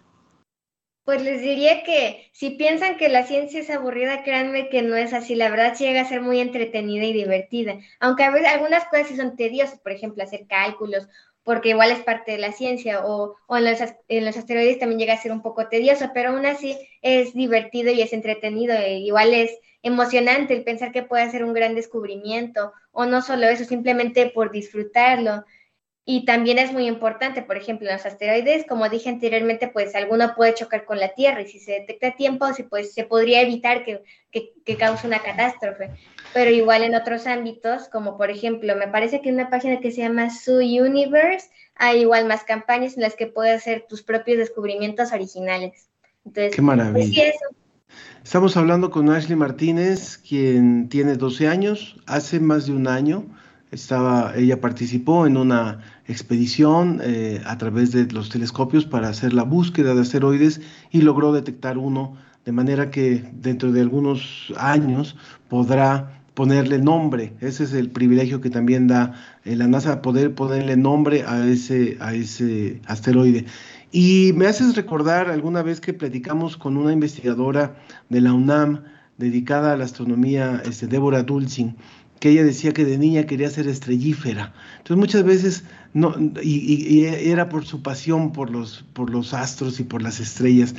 Pues 1.06 1.22
les 1.22 1.42
diría 1.42 1.84
que 1.84 2.30
si 2.34 2.50
piensan 2.52 2.98
que 2.98 3.10
la 3.10 3.24
ciencia 3.24 3.62
es 3.62 3.70
aburrida, 3.70 4.24
créanme 4.24 4.70
que 4.70 4.82
no 4.82 4.96
es 4.96 5.14
así. 5.14 5.36
La 5.36 5.50
verdad 5.50 5.78
llega 5.78 6.02
a 6.02 6.10
ser 6.10 6.22
muy 6.22 6.40
entretenida 6.40 7.06
y 7.06 7.14
divertida. 7.14 7.78
Aunque 8.00 8.24
a 8.24 8.32
veces 8.32 8.50
algunas 8.50 8.86
cosas 8.86 9.08
sí 9.08 9.16
son 9.16 9.36
tediosas, 9.36 9.80
por 9.80 9.92
ejemplo, 9.92 10.24
hacer 10.24 10.48
cálculos 10.48 11.08
porque 11.46 11.70
igual 11.70 11.92
es 11.92 12.00
parte 12.00 12.32
de 12.32 12.40
la 12.40 12.52
ciencia, 12.52 13.06
o, 13.06 13.36
o 13.46 13.58
en, 13.58 13.66
los, 13.66 13.80
asteroides 14.38 14.80
también 14.80 15.00
llega 15.00 15.14
a 15.14 15.22
ser 15.22 15.32
un 15.32 15.44
poco 15.44 15.68
tedioso, 15.68 16.10
pero 16.12 16.32
aún 16.32 16.46
así 16.48 16.76
es 17.04 17.36
divertido 17.36 17.92
y 17.92 18.02
es 18.02 18.14
entretenido, 18.14 18.76
e 18.76 18.98
igual 18.98 19.32
es 19.32 19.52
emocionante 19.84 20.56
el 20.56 20.64
pensar 20.64 20.92
que 20.92 21.04
puede 21.04 21.30
ser 21.30 21.44
un 21.44 21.54
gran 21.54 21.76
descubrimiento, 21.76 22.74
o 22.92 23.06
no 23.06 23.22
solo 23.22 23.48
eso, 23.48 23.64
simplemente 23.64 24.32
por 24.32 24.52
disfrutarlo. 24.52 25.46
Y 26.08 26.24
también 26.24 26.60
es 26.60 26.72
muy 26.72 26.86
importante, 26.86 27.42
por 27.42 27.58
ejemplo, 27.58 27.92
los 27.92 28.06
asteroides, 28.06 28.68
como 28.68 28.88
dije 28.90 29.10
anteriormente, 29.10 29.68
pues 29.68 29.96
alguno 29.96 30.36
puede 30.36 30.54
chocar 30.54 30.86
con 30.86 31.00
la 31.00 31.16
Tierra 31.16 31.42
y 31.42 31.48
si 31.48 31.60
se 31.60 31.72
detecta 31.72 32.10
a 32.10 32.16
tiempo, 32.16 32.46
pues 32.70 32.94
se 32.94 33.06
podría 33.06 33.42
evitar 33.42 33.84
que, 33.84 34.04
que, 34.32 34.78
cause 34.78 35.08
una 35.08 35.18
catástrofe. 35.24 35.90
Pero 36.32 36.52
igual 36.52 36.84
en 36.84 36.94
otros 36.94 37.26
ámbitos, 37.26 37.90
como 37.90 38.18
por 38.18 38.30
ejemplo, 38.30 38.76
me 38.76 38.88
parece 38.88 39.22
que 39.22 39.30
en 39.30 39.36
una 39.36 39.50
página 39.50 39.80
que 39.80 39.92
se 39.92 40.02
llama 40.02 40.30
Su 40.30 40.58
Universe 40.58 41.50
hay 41.74 42.02
igual 42.02 42.28
más 42.28 42.44
campañas 42.44 42.96
en 42.98 43.02
las 43.02 43.16
que 43.16 43.26
puedes 43.26 43.56
hacer 43.56 43.86
tus 43.90 44.04
propios 44.04 44.38
descubrimientos 44.38 45.12
originales. 45.12 45.90
Entonces, 46.24 46.56
Qué 46.56 46.62
maravilla. 46.62 47.24
Pues 47.24 47.56
Estamos 48.24 48.56
hablando 48.58 48.92
con 48.92 49.10
Ashley 49.10 49.36
Martínez, 49.36 50.18
quien 50.18 50.88
tiene 50.88 51.16
12 51.16 51.48
años, 51.48 51.98
hace 52.06 52.40
más 52.40 52.68
de 52.68 52.74
un 52.74 52.88
año 52.88 53.26
estaba, 53.72 54.34
ella 54.36 54.60
participó 54.60 55.28
en 55.28 55.38
una 55.38 55.95
expedición 56.08 57.02
eh, 57.04 57.42
a 57.46 57.58
través 57.58 57.92
de 57.92 58.06
los 58.12 58.30
telescopios 58.30 58.86
para 58.86 59.10
hacer 59.10 59.34
la 59.34 59.44
búsqueda 59.44 59.96
de 59.96 60.02
asteroides 60.02 60.62
y 60.92 61.02
logró 61.02 61.34
detectar 61.34 61.78
uno, 61.78 62.16
de 62.46 62.52
manera 62.52 62.92
que 62.92 63.24
dentro 63.34 63.72
de 63.72 63.82
algunos 63.82 64.54
años 64.58 65.16
podrá 65.50 66.22
ponerle 66.36 66.78
nombre. 66.78 67.34
Ese 67.40 67.64
es 67.64 67.74
el 67.74 67.90
privilegio 67.90 68.42
que 68.42 68.50
también 68.50 68.88
da 68.88 69.14
eh, 69.46 69.56
la 69.56 69.68
NASA, 69.68 70.02
poder 70.02 70.36
ponerle 70.36 70.78
nombre 70.78 71.24
a 71.24 71.48
ese, 71.48 71.98
a 72.00 72.14
ese 72.14 72.82
asteroide. 72.86 73.46
Y 73.92 74.34
me 74.36 74.46
haces 74.46 74.76
recordar 74.76 75.30
alguna 75.30 75.64
vez 75.64 75.80
que 75.80 75.94
platicamos 75.94 76.58
con 76.58 76.78
una 76.78 76.92
investigadora 76.92 77.78
de 78.10 78.22
la 78.22 78.34
UNAM 78.34 78.84
dedicada 79.18 79.74
a 79.74 79.78
la 79.78 79.86
astronomía, 79.86 80.62
este, 80.66 80.88
Débora 80.88 81.24
Dulcin, 81.24 81.78
que 82.20 82.30
ella 82.30 82.44
decía 82.44 82.74
que 82.74 82.86
de 82.86 82.98
niña 82.98 83.26
quería 83.26 83.50
ser 83.50 83.68
estrellífera. 83.68 84.54
Entonces 84.78 84.98
muchas 84.98 85.24
veces, 85.24 85.64
no, 85.94 86.16
y, 86.42 87.06
era 87.06 87.50
por 87.50 87.66
su 87.66 87.82
pasión 87.82 88.32
por 88.32 88.50
los, 88.50 88.86
por 88.94 89.10
los 89.10 89.34
astros 89.34 89.80
y 89.80 89.84
por 89.84 90.02
las 90.02 90.20
estrellas. 90.20 90.76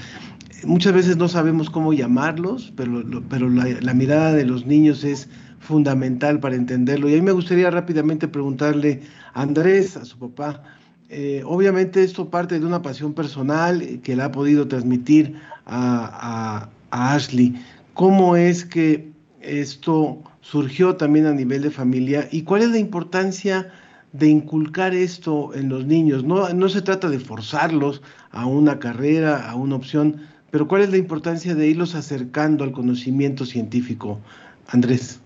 Muchas 0.64 0.94
veces 0.94 1.16
no 1.16 1.28
sabemos 1.28 1.68
cómo 1.68 1.92
llamarlos, 1.92 2.72
pero, 2.76 3.04
pero 3.28 3.50
la, 3.50 3.94
mirada 3.94 4.32
de 4.32 4.46
los 4.46 4.66
niños 4.66 5.04
es 5.04 5.28
fundamental 5.60 6.40
para 6.40 6.56
entenderlo. 6.56 7.08
Y 7.08 7.14
a 7.14 7.16
mí 7.16 7.22
me 7.22 7.32
gustaría 7.32 7.70
rápidamente 7.70 8.26
preguntarle 8.26 9.02
a 9.34 9.42
Andrés, 9.42 9.96
a 9.96 10.04
su 10.04 10.18
papá, 10.18 10.62
eh, 11.08 11.42
obviamente 11.44 12.02
esto 12.02 12.30
parte 12.30 12.58
de 12.58 12.66
una 12.66 12.82
pasión 12.82 13.14
personal 13.14 14.00
que 14.02 14.16
le 14.16 14.22
ha 14.22 14.32
podido 14.32 14.66
transmitir 14.66 15.36
a, 15.66 16.68
a 16.90 17.14
Ashley. 17.14 17.54
¿Cómo 17.94 18.34
es 18.34 18.64
que 18.64 19.12
esto 19.40 20.22
surgió 20.50 20.94
también 20.94 21.26
a 21.26 21.32
nivel 21.32 21.62
de 21.62 21.70
familia 21.72 22.28
y 22.30 22.42
cuál 22.42 22.62
es 22.62 22.68
la 22.68 22.78
importancia 22.78 23.72
de 24.12 24.28
inculcar 24.28 24.94
esto 24.94 25.52
en 25.54 25.68
los 25.68 25.86
niños. 25.86 26.22
No, 26.22 26.48
no 26.50 26.68
se 26.68 26.82
trata 26.82 27.08
de 27.08 27.18
forzarlos 27.18 28.00
a 28.30 28.46
una 28.46 28.78
carrera, 28.78 29.50
a 29.50 29.56
una 29.56 29.74
opción, 29.74 30.20
pero 30.52 30.68
cuál 30.68 30.82
es 30.82 30.90
la 30.90 30.98
importancia 30.98 31.54
de 31.56 31.66
irlos 31.66 31.96
acercando 31.96 32.62
al 32.62 32.70
conocimiento 32.70 33.44
científico. 33.44 34.20
Andrés. 34.68 35.20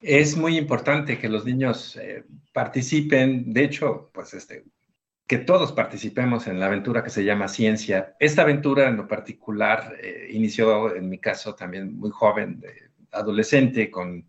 Es 0.00 0.36
muy 0.36 0.56
importante 0.56 1.18
que 1.18 1.28
los 1.28 1.44
niños 1.44 1.96
eh, 1.96 2.24
participen, 2.52 3.52
de 3.52 3.64
hecho, 3.64 4.10
pues 4.14 4.32
este, 4.32 4.64
que 5.26 5.38
todos 5.38 5.72
participemos 5.72 6.46
en 6.46 6.58
la 6.58 6.66
aventura 6.66 7.04
que 7.04 7.10
se 7.10 7.24
llama 7.24 7.48
ciencia. 7.48 8.14
Esta 8.18 8.42
aventura 8.42 8.88
en 8.88 8.96
lo 8.96 9.08
particular 9.08 9.94
eh, 10.02 10.28
inició 10.32 10.94
en 10.96 11.10
mi 11.10 11.18
caso 11.18 11.54
también 11.54 11.96
muy 11.96 12.10
joven, 12.10 12.62
adolescente, 13.12 13.90
con 13.90 14.24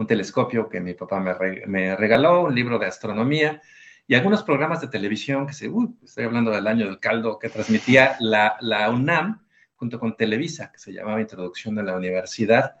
un 0.00 0.06
telescopio 0.06 0.66
que 0.66 0.80
mi 0.80 0.94
papá 0.94 1.20
me, 1.20 1.94
regaló, 1.94 2.44
un 2.44 2.54
libro 2.54 2.78
de 2.78 2.86
astronomía 2.86 3.60
y 4.06 4.14
algunos 4.14 4.42
programas 4.42 4.80
de 4.80 4.88
televisión 4.88 5.46
que 5.46 5.52
se, 5.52 5.70
estoy 6.02 6.24
hablando 6.24 6.50
del 6.50 6.66
año 6.66 6.86
del 6.86 6.98
caldo, 6.98 7.38
que 7.38 7.50
transmitía 7.50 8.16
la, 8.18 8.56
UNAM 8.90 9.42
junto 9.76 10.00
con 10.00 10.16
Televisa, 10.16 10.72
que 10.72 10.78
se 10.78 10.94
llamaba 10.94 11.20
Introducción 11.20 11.74
de 11.74 11.82
la 11.82 11.96
Universidad, 11.96 12.76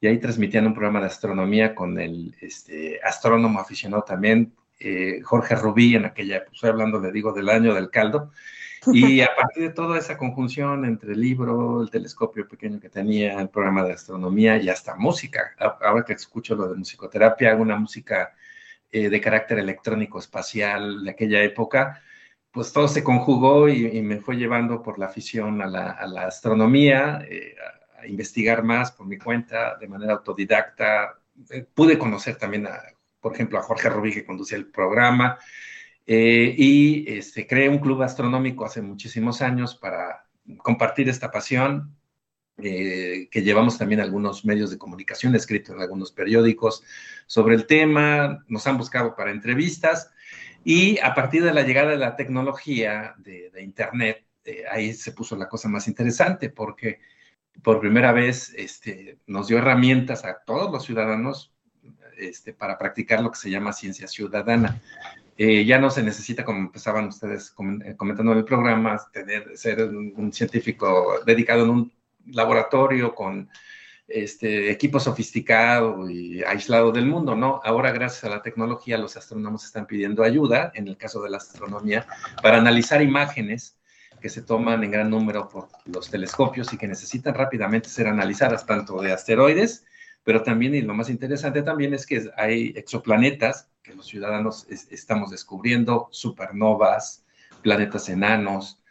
y 0.00 0.08
ahí 0.08 0.18
transmitían 0.18 0.66
un 0.66 0.74
programa 0.74 0.98
de 0.98 1.06
astronomía 1.06 1.76
con 1.76 2.00
el 2.00 2.34
este, 2.40 2.98
astrónomo 3.04 3.60
aficionado 3.60 4.02
también, 4.02 4.52
eh, 4.80 5.20
Jorge 5.22 5.54
Rubí, 5.54 5.94
en 5.94 6.06
aquella, 6.06 6.40
pues, 6.44 6.54
estoy 6.56 6.70
hablando, 6.70 6.98
le 6.98 7.12
digo, 7.12 7.32
del 7.32 7.50
año 7.50 7.72
del 7.72 7.88
caldo, 7.90 8.32
y 8.92 9.20
a 9.20 9.34
partir 9.34 9.64
de 9.64 9.70
toda 9.70 9.98
esa 9.98 10.16
conjunción 10.16 10.84
entre 10.84 11.12
el 11.12 11.20
libro, 11.20 11.82
el 11.82 11.90
telescopio 11.90 12.46
pequeño 12.48 12.80
que 12.80 12.88
tenía, 12.88 13.40
el 13.40 13.48
programa 13.48 13.84
de 13.84 13.92
astronomía 13.92 14.56
y 14.58 14.68
hasta 14.68 14.96
música, 14.96 15.54
ahora 15.80 16.04
que 16.04 16.14
escucho 16.14 16.54
lo 16.54 16.68
de 16.68 16.76
musicoterapia, 16.76 17.52
hago 17.52 17.62
una 17.62 17.76
música 17.76 18.34
eh, 18.90 19.08
de 19.08 19.20
carácter 19.20 19.58
electrónico 19.58 20.18
espacial 20.18 21.04
de 21.04 21.10
aquella 21.10 21.42
época, 21.42 22.00
pues 22.52 22.72
todo 22.72 22.86
se 22.86 23.02
conjugó 23.02 23.68
y, 23.68 24.00
me 24.02 24.20
fue 24.20 24.36
llevando 24.36 24.80
por 24.80 25.00
la 25.00 25.06
afición 25.06 25.60
a 25.60 25.66
la, 25.66 26.26
astronomía, 26.26 27.26
eh, 27.28 27.56
a, 28.00 28.06
investigar 28.06 28.62
más 28.62 28.92
por 28.92 29.06
mi 29.06 29.18
cuenta, 29.18 29.76
de 29.78 29.88
manera 29.88 30.12
autodidacta. 30.12 31.18
Eh, 31.50 31.66
pude 31.74 31.98
conocer 31.98 32.36
también, 32.36 32.68
a, 32.68 32.80
por 33.20 33.34
ejemplo, 33.34 33.58
a 33.58 33.62
Jorge 33.62 33.88
Rubí, 33.88 34.12
que 34.12 34.24
conducía 34.24 34.56
el 34.56 34.66
programa. 34.66 35.38
Eh, 36.06 36.54
y 36.56 37.10
este, 37.10 37.46
creé 37.46 37.68
un 37.68 37.78
club 37.78 38.02
astronómico 38.02 38.64
hace 38.64 38.82
muchísimos 38.82 39.40
años 39.42 39.74
para 39.74 40.26
compartir 40.58 41.08
esta 41.08 41.30
pasión, 41.30 41.96
eh, 42.58 43.28
que 43.30 43.42
llevamos 43.42 43.78
también 43.78 44.00
algunos 44.00 44.44
medios 44.44 44.70
de 44.70 44.78
comunicación, 44.78 45.34
escrito 45.34 45.72
en 45.72 45.80
algunos 45.80 46.12
periódicos 46.12 46.84
sobre 47.26 47.54
el 47.56 47.66
tema, 47.66 48.44
nos 48.48 48.66
han 48.66 48.78
buscado 48.78 49.16
para 49.16 49.32
entrevistas 49.32 50.10
y 50.62 50.98
a 51.00 51.14
partir 51.14 51.42
de 51.42 51.52
la 51.52 51.62
llegada 51.62 51.90
de 51.90 51.98
la 51.98 52.16
tecnología 52.16 53.14
de, 53.18 53.50
Internet, 53.62 54.24
eh, 54.44 54.64
ahí 54.70 54.92
se 54.92 55.12
puso 55.12 55.36
la 55.36 55.48
cosa 55.48 55.68
más 55.68 55.88
interesante 55.88 56.48
porque 56.48 57.00
por 57.62 57.80
primera 57.80 58.12
vez 58.12 58.52
este, 58.56 59.18
nos 59.26 59.48
dio 59.48 59.58
herramientas 59.58 60.24
a 60.24 60.42
todos 60.44 60.70
los 60.70 60.84
ciudadanos 60.84 61.52
este, 62.16 62.52
para 62.52 62.78
practicar 62.78 63.20
lo 63.20 63.30
que 63.30 63.38
se 63.38 63.50
llama 63.50 63.72
ciencia 63.72 64.06
ciudadana. 64.06 64.80
Eh, 65.36 65.64
ya 65.64 65.78
no 65.78 65.90
se 65.90 66.02
necesita, 66.02 66.44
como 66.44 66.60
empezaban 66.60 67.08
ustedes 67.08 67.52
eh, 67.84 67.96
comentando 67.96 68.32
en 68.32 68.38
el 68.38 68.44
programa, 68.44 69.00
tener, 69.12 69.56
ser 69.56 69.82
un, 69.82 70.32
científico 70.32 71.20
dedicado 71.26 71.64
en 71.64 71.70
un 71.70 71.92
laboratorio 72.26 73.14
con 73.14 73.48
este, 74.06 74.70
equipo 74.70 75.00
sofisticado 75.00 76.08
y 76.08 76.44
aislado 76.44 76.92
del 76.92 77.06
mundo, 77.06 77.34
¿no? 77.34 77.60
Ahora, 77.64 77.90
gracias 77.90 78.22
a 78.24 78.28
la 78.28 78.42
tecnología, 78.42 78.96
los 78.96 79.16
astrónomos 79.16 79.64
están 79.64 79.86
pidiendo 79.86 80.22
ayuda, 80.22 80.70
en 80.74 80.86
el 80.86 80.96
caso 80.96 81.20
de 81.22 81.30
la 81.30 81.38
astronomía, 81.38 82.06
para 82.40 82.58
analizar 82.58 83.02
imágenes 83.02 83.76
que 84.20 84.28
se 84.28 84.42
toman 84.42 84.84
en 84.84 84.92
gran 84.92 85.10
número 85.10 85.48
por 85.48 85.68
los 85.84 86.10
telescopios 86.10 86.72
y 86.72 86.78
que 86.78 86.86
necesitan 86.86 87.34
rápidamente 87.34 87.88
ser 87.88 88.06
analizadas, 88.06 88.64
tanto 88.64 89.02
de 89.02 89.12
asteroides, 89.12 89.84
pero 90.22 90.42
también, 90.42 90.74
y 90.74 90.80
lo 90.80 90.94
más 90.94 91.10
interesante 91.10 91.62
también 91.62 91.92
es 91.92 92.06
que 92.06 92.30
hay 92.36 92.72
exoplanetas 92.76 93.68
que 93.84 93.94
los 93.94 94.06
ciudadanos 94.06 94.66
estamos 94.68 95.30
descubriendo, 95.30 96.08
supernovas, 96.10 97.24
planetas 97.62 98.08
enanos, 98.08 98.82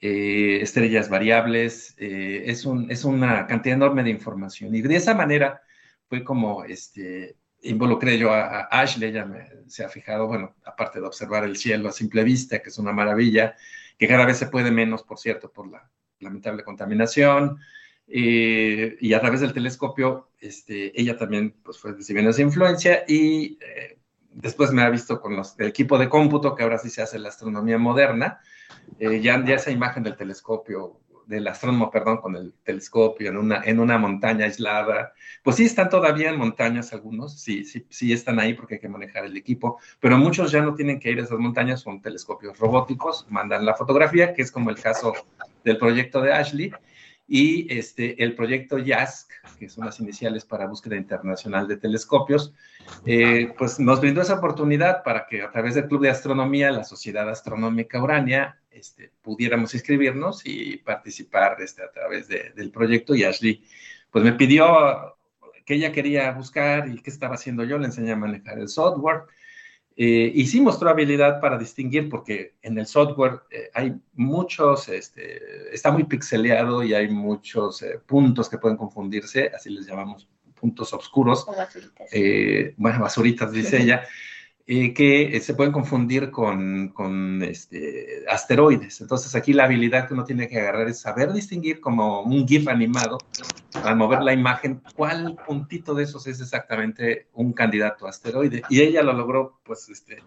eh, 0.00 0.58
estrellas 0.60 1.08
variables, 1.08 1.94
eh, 1.98 2.44
es, 2.46 2.66
un, 2.66 2.90
es 2.90 3.04
una 3.04 3.46
cantidad 3.46 3.76
enorme 3.76 4.04
de 4.04 4.10
información. 4.10 4.74
Y 4.74 4.82
de 4.82 4.96
esa 4.96 5.14
manera 5.14 5.62
fue 6.06 6.22
como 6.22 6.64
este, 6.64 7.36
involucré 7.62 8.18
yo 8.18 8.30
a, 8.30 8.64
Ashley, 8.64 9.08
ella 9.08 9.26
se 9.66 9.84
ha 9.84 9.88
fijado, 9.88 10.26
bueno, 10.26 10.54
aparte 10.64 11.00
de 11.00 11.06
observar 11.06 11.44
el 11.44 11.56
cielo 11.56 11.88
a 11.88 11.92
simple 11.92 12.22
vista, 12.22 12.60
que 12.60 12.68
es 12.68 12.78
una 12.78 12.92
maravilla, 12.92 13.56
que 13.98 14.06
cada 14.06 14.26
vez 14.26 14.36
se 14.36 14.48
puede 14.48 14.70
menos, 14.70 15.02
por 15.02 15.18
cierto, 15.18 15.50
por 15.50 15.70
la 15.70 15.90
lamentable 16.20 16.62
contaminación, 16.62 17.58
eh, 18.06 18.96
y 19.00 19.14
a 19.14 19.20
través 19.20 19.40
del 19.40 19.54
telescopio, 19.54 20.28
este, 20.40 21.00
ella 21.00 21.16
también 21.16 21.54
pues, 21.62 21.78
fue 21.78 21.92
recibiendo 21.92 22.30
esa 22.30 22.42
influencia 22.42 23.04
y 23.08 23.58
después 24.34 24.72
me 24.72 24.82
ha 24.82 24.90
visto 24.90 25.20
con 25.20 25.36
los, 25.36 25.58
el 25.58 25.68
equipo 25.68 25.98
de 25.98 26.08
cómputo, 26.08 26.54
que 26.54 26.62
ahora 26.62 26.78
sí 26.78 26.90
se 26.90 27.02
hace 27.02 27.18
la 27.18 27.28
astronomía 27.28 27.78
moderna, 27.78 28.40
eh, 28.98 29.20
ya, 29.20 29.36
esa 29.36 29.70
imagen 29.70 30.02
del 30.02 30.16
telescopio, 30.16 30.98
del 31.26 31.46
astrónomo, 31.46 31.90
perdón, 31.90 32.18
con 32.18 32.36
el 32.36 32.52
telescopio 32.64 33.30
en 33.30 33.36
una, 33.36 33.62
en 33.64 33.78
una 33.80 33.96
montaña 33.96 34.44
aislada, 34.44 35.12
pues 35.42 35.56
sí 35.56 35.64
están 35.64 35.88
todavía 35.88 36.30
en 36.30 36.36
montañas 36.36 36.92
algunos, 36.92 37.40
sí, 37.40 37.64
sí, 37.64 37.86
sí 37.88 38.12
están 38.12 38.40
ahí 38.40 38.54
porque 38.54 38.74
hay 38.74 38.80
que 38.80 38.88
manejar 38.88 39.24
el 39.24 39.36
equipo, 39.36 39.78
pero 40.00 40.18
muchos 40.18 40.50
ya 40.50 40.60
no 40.60 40.74
tienen 40.74 40.98
que 40.98 41.10
ir 41.10 41.20
a 41.20 41.22
esas 41.22 41.38
montañas 41.38 41.84
con 41.84 42.02
telescopios 42.02 42.58
robóticos, 42.58 43.26
mandan 43.30 43.64
la 43.64 43.74
fotografía, 43.74 44.34
que 44.34 44.42
es 44.42 44.50
como 44.50 44.70
el 44.70 44.80
caso 44.80 45.14
del 45.64 45.78
proyecto 45.78 46.20
de 46.20 46.32
Ashley, 46.32 46.72
y 47.26 47.72
este, 47.72 48.22
el 48.22 48.34
proyecto 48.34 48.78
YASC, 48.78 49.30
que 49.58 49.68
son 49.68 49.86
las 49.86 50.00
iniciales 50.00 50.44
para 50.44 50.66
búsqueda 50.66 50.96
internacional 50.96 51.68
de 51.68 51.76
telescopios, 51.76 52.52
eh, 53.06 53.54
pues 53.56 53.78
nos 53.78 54.00
brindó 54.00 54.22
esa 54.22 54.34
oportunidad 54.34 55.02
para 55.02 55.26
que 55.26 55.42
a 55.42 55.50
través 55.50 55.74
del 55.74 55.86
Club 55.88 56.02
de 56.02 56.10
Astronomía, 56.10 56.70
la 56.70 56.84
Sociedad 56.84 57.28
Astronómica 57.28 58.02
Urania, 58.02 58.60
este, 58.70 59.12
pudiéramos 59.22 59.74
inscribirnos 59.74 60.42
y 60.44 60.78
participar 60.78 61.56
este, 61.60 61.82
a 61.82 61.90
través 61.90 62.28
del 62.28 62.70
proyecto. 62.70 63.14
Y 63.14 63.24
Ashley, 63.24 63.64
pues 64.10 64.24
me 64.24 64.32
pidió 64.32 65.16
que 65.64 65.74
ella 65.74 65.92
quería 65.92 66.30
buscar 66.32 66.88
y 66.88 67.00
qué 67.00 67.10
estaba 67.10 67.36
haciendo 67.36 67.64
yo, 67.64 67.78
le 67.78 67.86
enseñé 67.86 68.12
a 68.12 68.16
manejar 68.16 68.58
el 68.58 68.68
software. 68.68 69.22
Eh, 69.96 70.32
y 70.34 70.46
sí 70.46 70.60
mostró 70.60 70.88
habilidad 70.88 71.40
para 71.40 71.58
distinguir, 71.58 72.08
porque 72.08 72.54
en 72.62 72.78
el 72.78 72.86
software 72.86 73.40
eh, 73.50 73.70
hay 73.74 73.94
muchos, 74.14 74.88
este, 74.88 75.74
está 75.74 75.90
muy 75.90 76.04
pixeleado 76.04 76.82
y 76.82 76.94
hay 76.94 77.08
muchos 77.08 77.82
eh, 77.82 78.00
puntos 78.06 78.48
que 78.48 78.58
pueden 78.58 78.76
confundirse, 78.76 79.50
así 79.54 79.70
les 79.70 79.86
llamamos 79.86 80.28
puntos 80.54 80.92
oscuros. 80.94 81.44
O 81.46 81.54
basuritas. 81.54 82.10
bueno, 82.76 83.00
basuritas, 83.00 83.52
dice 83.52 83.82
ella. 83.82 84.04
Eh, 84.64 84.94
que 84.94 85.36
eh, 85.36 85.40
se 85.40 85.54
pueden 85.54 85.72
confundir 85.72 86.30
con, 86.30 86.90
con 86.90 87.42
este, 87.42 88.24
asteroides. 88.28 89.00
Entonces 89.00 89.34
aquí 89.34 89.52
la 89.52 89.64
habilidad 89.64 90.06
que 90.06 90.14
uno 90.14 90.24
tiene 90.24 90.46
que 90.46 90.60
agarrar 90.60 90.88
es 90.88 91.00
saber 91.00 91.32
distinguir 91.32 91.80
como 91.80 92.22
un 92.22 92.46
GIF 92.46 92.68
animado 92.68 93.18
al 93.82 93.96
mover 93.96 94.22
la 94.22 94.32
imagen 94.32 94.80
cuál 94.94 95.36
puntito 95.46 95.94
de 95.94 96.04
esos 96.04 96.28
es 96.28 96.40
exactamente 96.40 97.26
un 97.32 97.52
candidato 97.52 98.06
a 98.06 98.10
asteroide. 98.10 98.62
Y 98.68 98.82
ella 98.82 99.02
lo 99.02 99.12
logró, 99.14 99.58
pues, 99.64 99.88
este, 99.88 100.22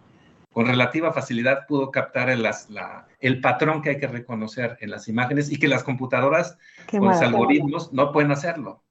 con 0.52 0.66
relativa 0.66 1.14
facilidad 1.14 1.66
pudo 1.66 1.90
captar 1.90 2.28
el, 2.28 2.42
la, 2.42 3.08
el 3.20 3.40
patrón 3.40 3.80
que 3.80 3.90
hay 3.90 3.98
que 3.98 4.06
reconocer 4.06 4.76
en 4.80 4.90
las 4.90 5.08
imágenes 5.08 5.50
y 5.50 5.58
que 5.58 5.68
las 5.68 5.82
computadoras 5.82 6.58
con 6.90 7.06
los 7.06 7.22
algoritmos 7.22 7.92
no 7.94 8.12
pueden 8.12 8.32
hacerlo. 8.32 8.82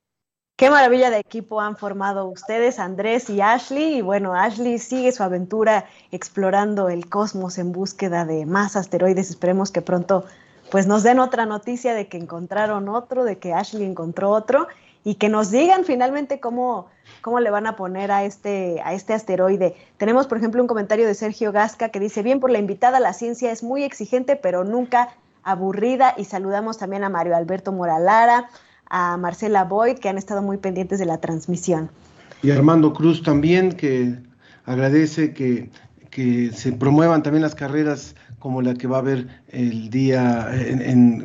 Qué 0.57 0.69
maravilla 0.69 1.09
de 1.09 1.19
equipo 1.19 1.59
han 1.59 1.75
formado 1.75 2.27
ustedes, 2.27 2.79
Andrés 2.79 3.29
y 3.29 3.41
Ashley. 3.41 3.97
Y 3.97 4.01
bueno, 4.01 4.33
Ashley 4.33 4.79
sigue 4.79 5.11
su 5.11 5.21
aventura 5.21 5.83
explorando 6.11 6.87
el 6.87 7.09
cosmos 7.09 7.57
en 7.57 7.73
búsqueda 7.73 8.23
de 8.23 8.45
más 8.45 8.77
asteroides. 8.77 9.29
Esperemos 9.29 9.71
que 9.71 9.81
pronto 9.81 10.23
pues 10.71 10.87
nos 10.87 11.03
den 11.03 11.19
otra 11.19 11.45
noticia 11.45 11.93
de 11.93 12.07
que 12.07 12.15
encontraron 12.15 12.87
otro, 12.87 13.25
de 13.25 13.37
que 13.37 13.53
Ashley 13.53 13.85
encontró 13.85 14.29
otro 14.29 14.69
y 15.03 15.15
que 15.15 15.27
nos 15.27 15.51
digan 15.51 15.83
finalmente 15.83 16.39
cómo, 16.39 16.87
cómo 17.21 17.41
le 17.41 17.51
van 17.51 17.67
a 17.67 17.75
poner 17.75 18.13
a 18.13 18.23
este, 18.23 18.81
a 18.85 18.93
este 18.93 19.13
asteroide. 19.13 19.75
Tenemos, 19.97 20.25
por 20.25 20.37
ejemplo, 20.37 20.61
un 20.61 20.69
comentario 20.69 21.05
de 21.05 21.15
Sergio 21.15 21.51
Gasca 21.51 21.89
que 21.89 21.99
dice, 21.99 22.23
bien 22.23 22.39
por 22.39 22.49
la 22.49 22.59
invitada, 22.59 23.01
la 23.01 23.11
ciencia 23.11 23.51
es 23.51 23.61
muy 23.61 23.83
exigente, 23.83 24.37
pero 24.37 24.63
nunca 24.63 25.09
aburrida. 25.43 26.13
Y 26.15 26.23
saludamos 26.23 26.77
también 26.77 27.03
a 27.03 27.09
Mario 27.09 27.35
Alberto 27.35 27.73
Moralara, 27.73 28.49
a 28.89 29.17
Marcela 29.17 29.63
Boyd, 29.63 29.97
que 29.97 30.09
han 30.09 30.17
estado 30.17 30.41
muy 30.41 30.57
pendientes 30.57 30.99
de 30.99 31.05
la 31.05 31.19
transmisión. 31.19 31.89
Y 32.43 32.51
Armando 32.51 32.93
Cruz 32.93 33.23
también, 33.23 33.73
que 33.73 34.15
agradece 34.65 35.33
que, 35.33 35.69
que 36.09 36.51
se 36.51 36.71
promuevan 36.71 37.23
también 37.23 37.41
las 37.41 37.55
carreras 37.55 38.15
como 38.45 38.61
la 38.61 38.75
que 38.75 38.85
va 38.85 38.97
a 38.97 38.99
haber 38.99 39.27
el 39.47 39.89
día 39.89 40.51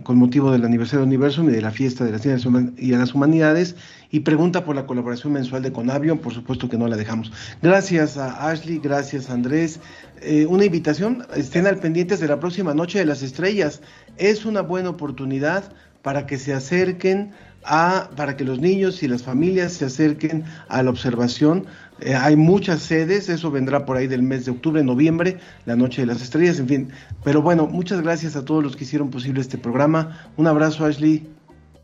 con 0.05 0.17
motivo 0.17 0.51
del 0.53 0.65
aniversario 0.65 1.01
de 1.01 1.07
Universum 1.07 1.51
y 1.51 1.53
de 1.53 1.61
la 1.61 1.71
fiesta 1.71 2.03
de 2.03 2.13
las 2.13 2.23
ciencias 2.23 2.51
y 2.79 2.93
de 2.93 2.97
las 2.97 3.15
humanidades 3.15 3.77
y 4.11 4.21
pregunta 4.21 4.65
por 4.65 4.75
la 4.75 4.87
colaboración 4.87 5.35
mensual 5.35 5.63
de 5.63 5.71
Conavio, 5.71 6.19
por 6.19 6.33
supuesto 6.33 6.71
que 6.71 6.79
no 6.79 6.89
la 6.89 6.97
dejamos. 6.97 7.31
Gracias 7.61 8.17
a 8.17 8.49
Ashley, 8.49 8.79
gracias 8.79 9.29
Andrés. 9.29 9.81
Eh, 10.23 10.47
una 10.47 10.65
invitación, 10.65 11.27
estén 11.37 11.67
al 11.67 11.77
pendientes 11.77 12.21
de 12.21 12.29
la 12.29 12.41
próxima 12.41 12.73
Noche 12.73 13.01
de 13.01 13.05
las 13.05 13.21
Estrellas. 13.21 13.83
Es 14.17 14.47
una 14.47 14.63
buena 14.63 14.89
oportunidad 14.89 15.75
para 16.01 16.25
que 16.25 16.39
se 16.39 16.55
acerquen 16.55 17.33
para 17.63 18.37
que 18.37 18.45
los 18.45 18.59
niños 18.59 19.03
y 19.03 19.09
las 19.09 19.23
familias 19.23 19.73
se 19.73 19.85
acerquen 19.85 20.45
a 20.69 20.83
la 20.83 20.91
observación. 20.91 21.67
Eh, 22.01 22.15
hay 22.15 22.35
muchas 22.37 22.81
sedes, 22.81 23.29
eso 23.29 23.51
vendrá 23.51 23.85
por 23.85 23.97
ahí 23.97 24.07
del 24.07 24.23
mes 24.23 24.47
de 24.47 24.53
octubre, 24.53 24.83
noviembre, 24.83 25.39
la 25.67 25.77
Noche 25.77 26.03
de 26.03 26.07
las 26.07 26.23
Estrellas, 26.23 26.59
en 26.59 26.69
fin. 26.69 26.93
Pero 27.23 27.43
bueno, 27.43 27.67
muchas 27.67 28.01
gracias 28.01 28.37
a 28.37 28.45
todos 28.45 28.63
los 28.63 28.77
que 28.77 28.85
hicieron 28.85 29.11
posible 29.11 29.41
este 29.41 29.59
programa. 29.59 30.19
Un 30.37 30.47
abrazo, 30.47 30.87
Ashley. 30.87 31.29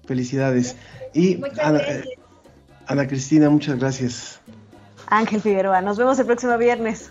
Felicidades. 0.07 0.77
Y 1.12 1.41
Ana, 1.62 1.79
eh, 1.81 2.05
Ana 2.87 3.07
Cristina, 3.07 3.51
muchas 3.51 3.79
gracias. 3.79 4.41
Ángel 5.09 5.41
Figueroa, 5.41 5.83
nos 5.83 5.99
vemos 5.99 6.18
el 6.18 6.27
próximo 6.27 6.57
viernes. 6.59 7.11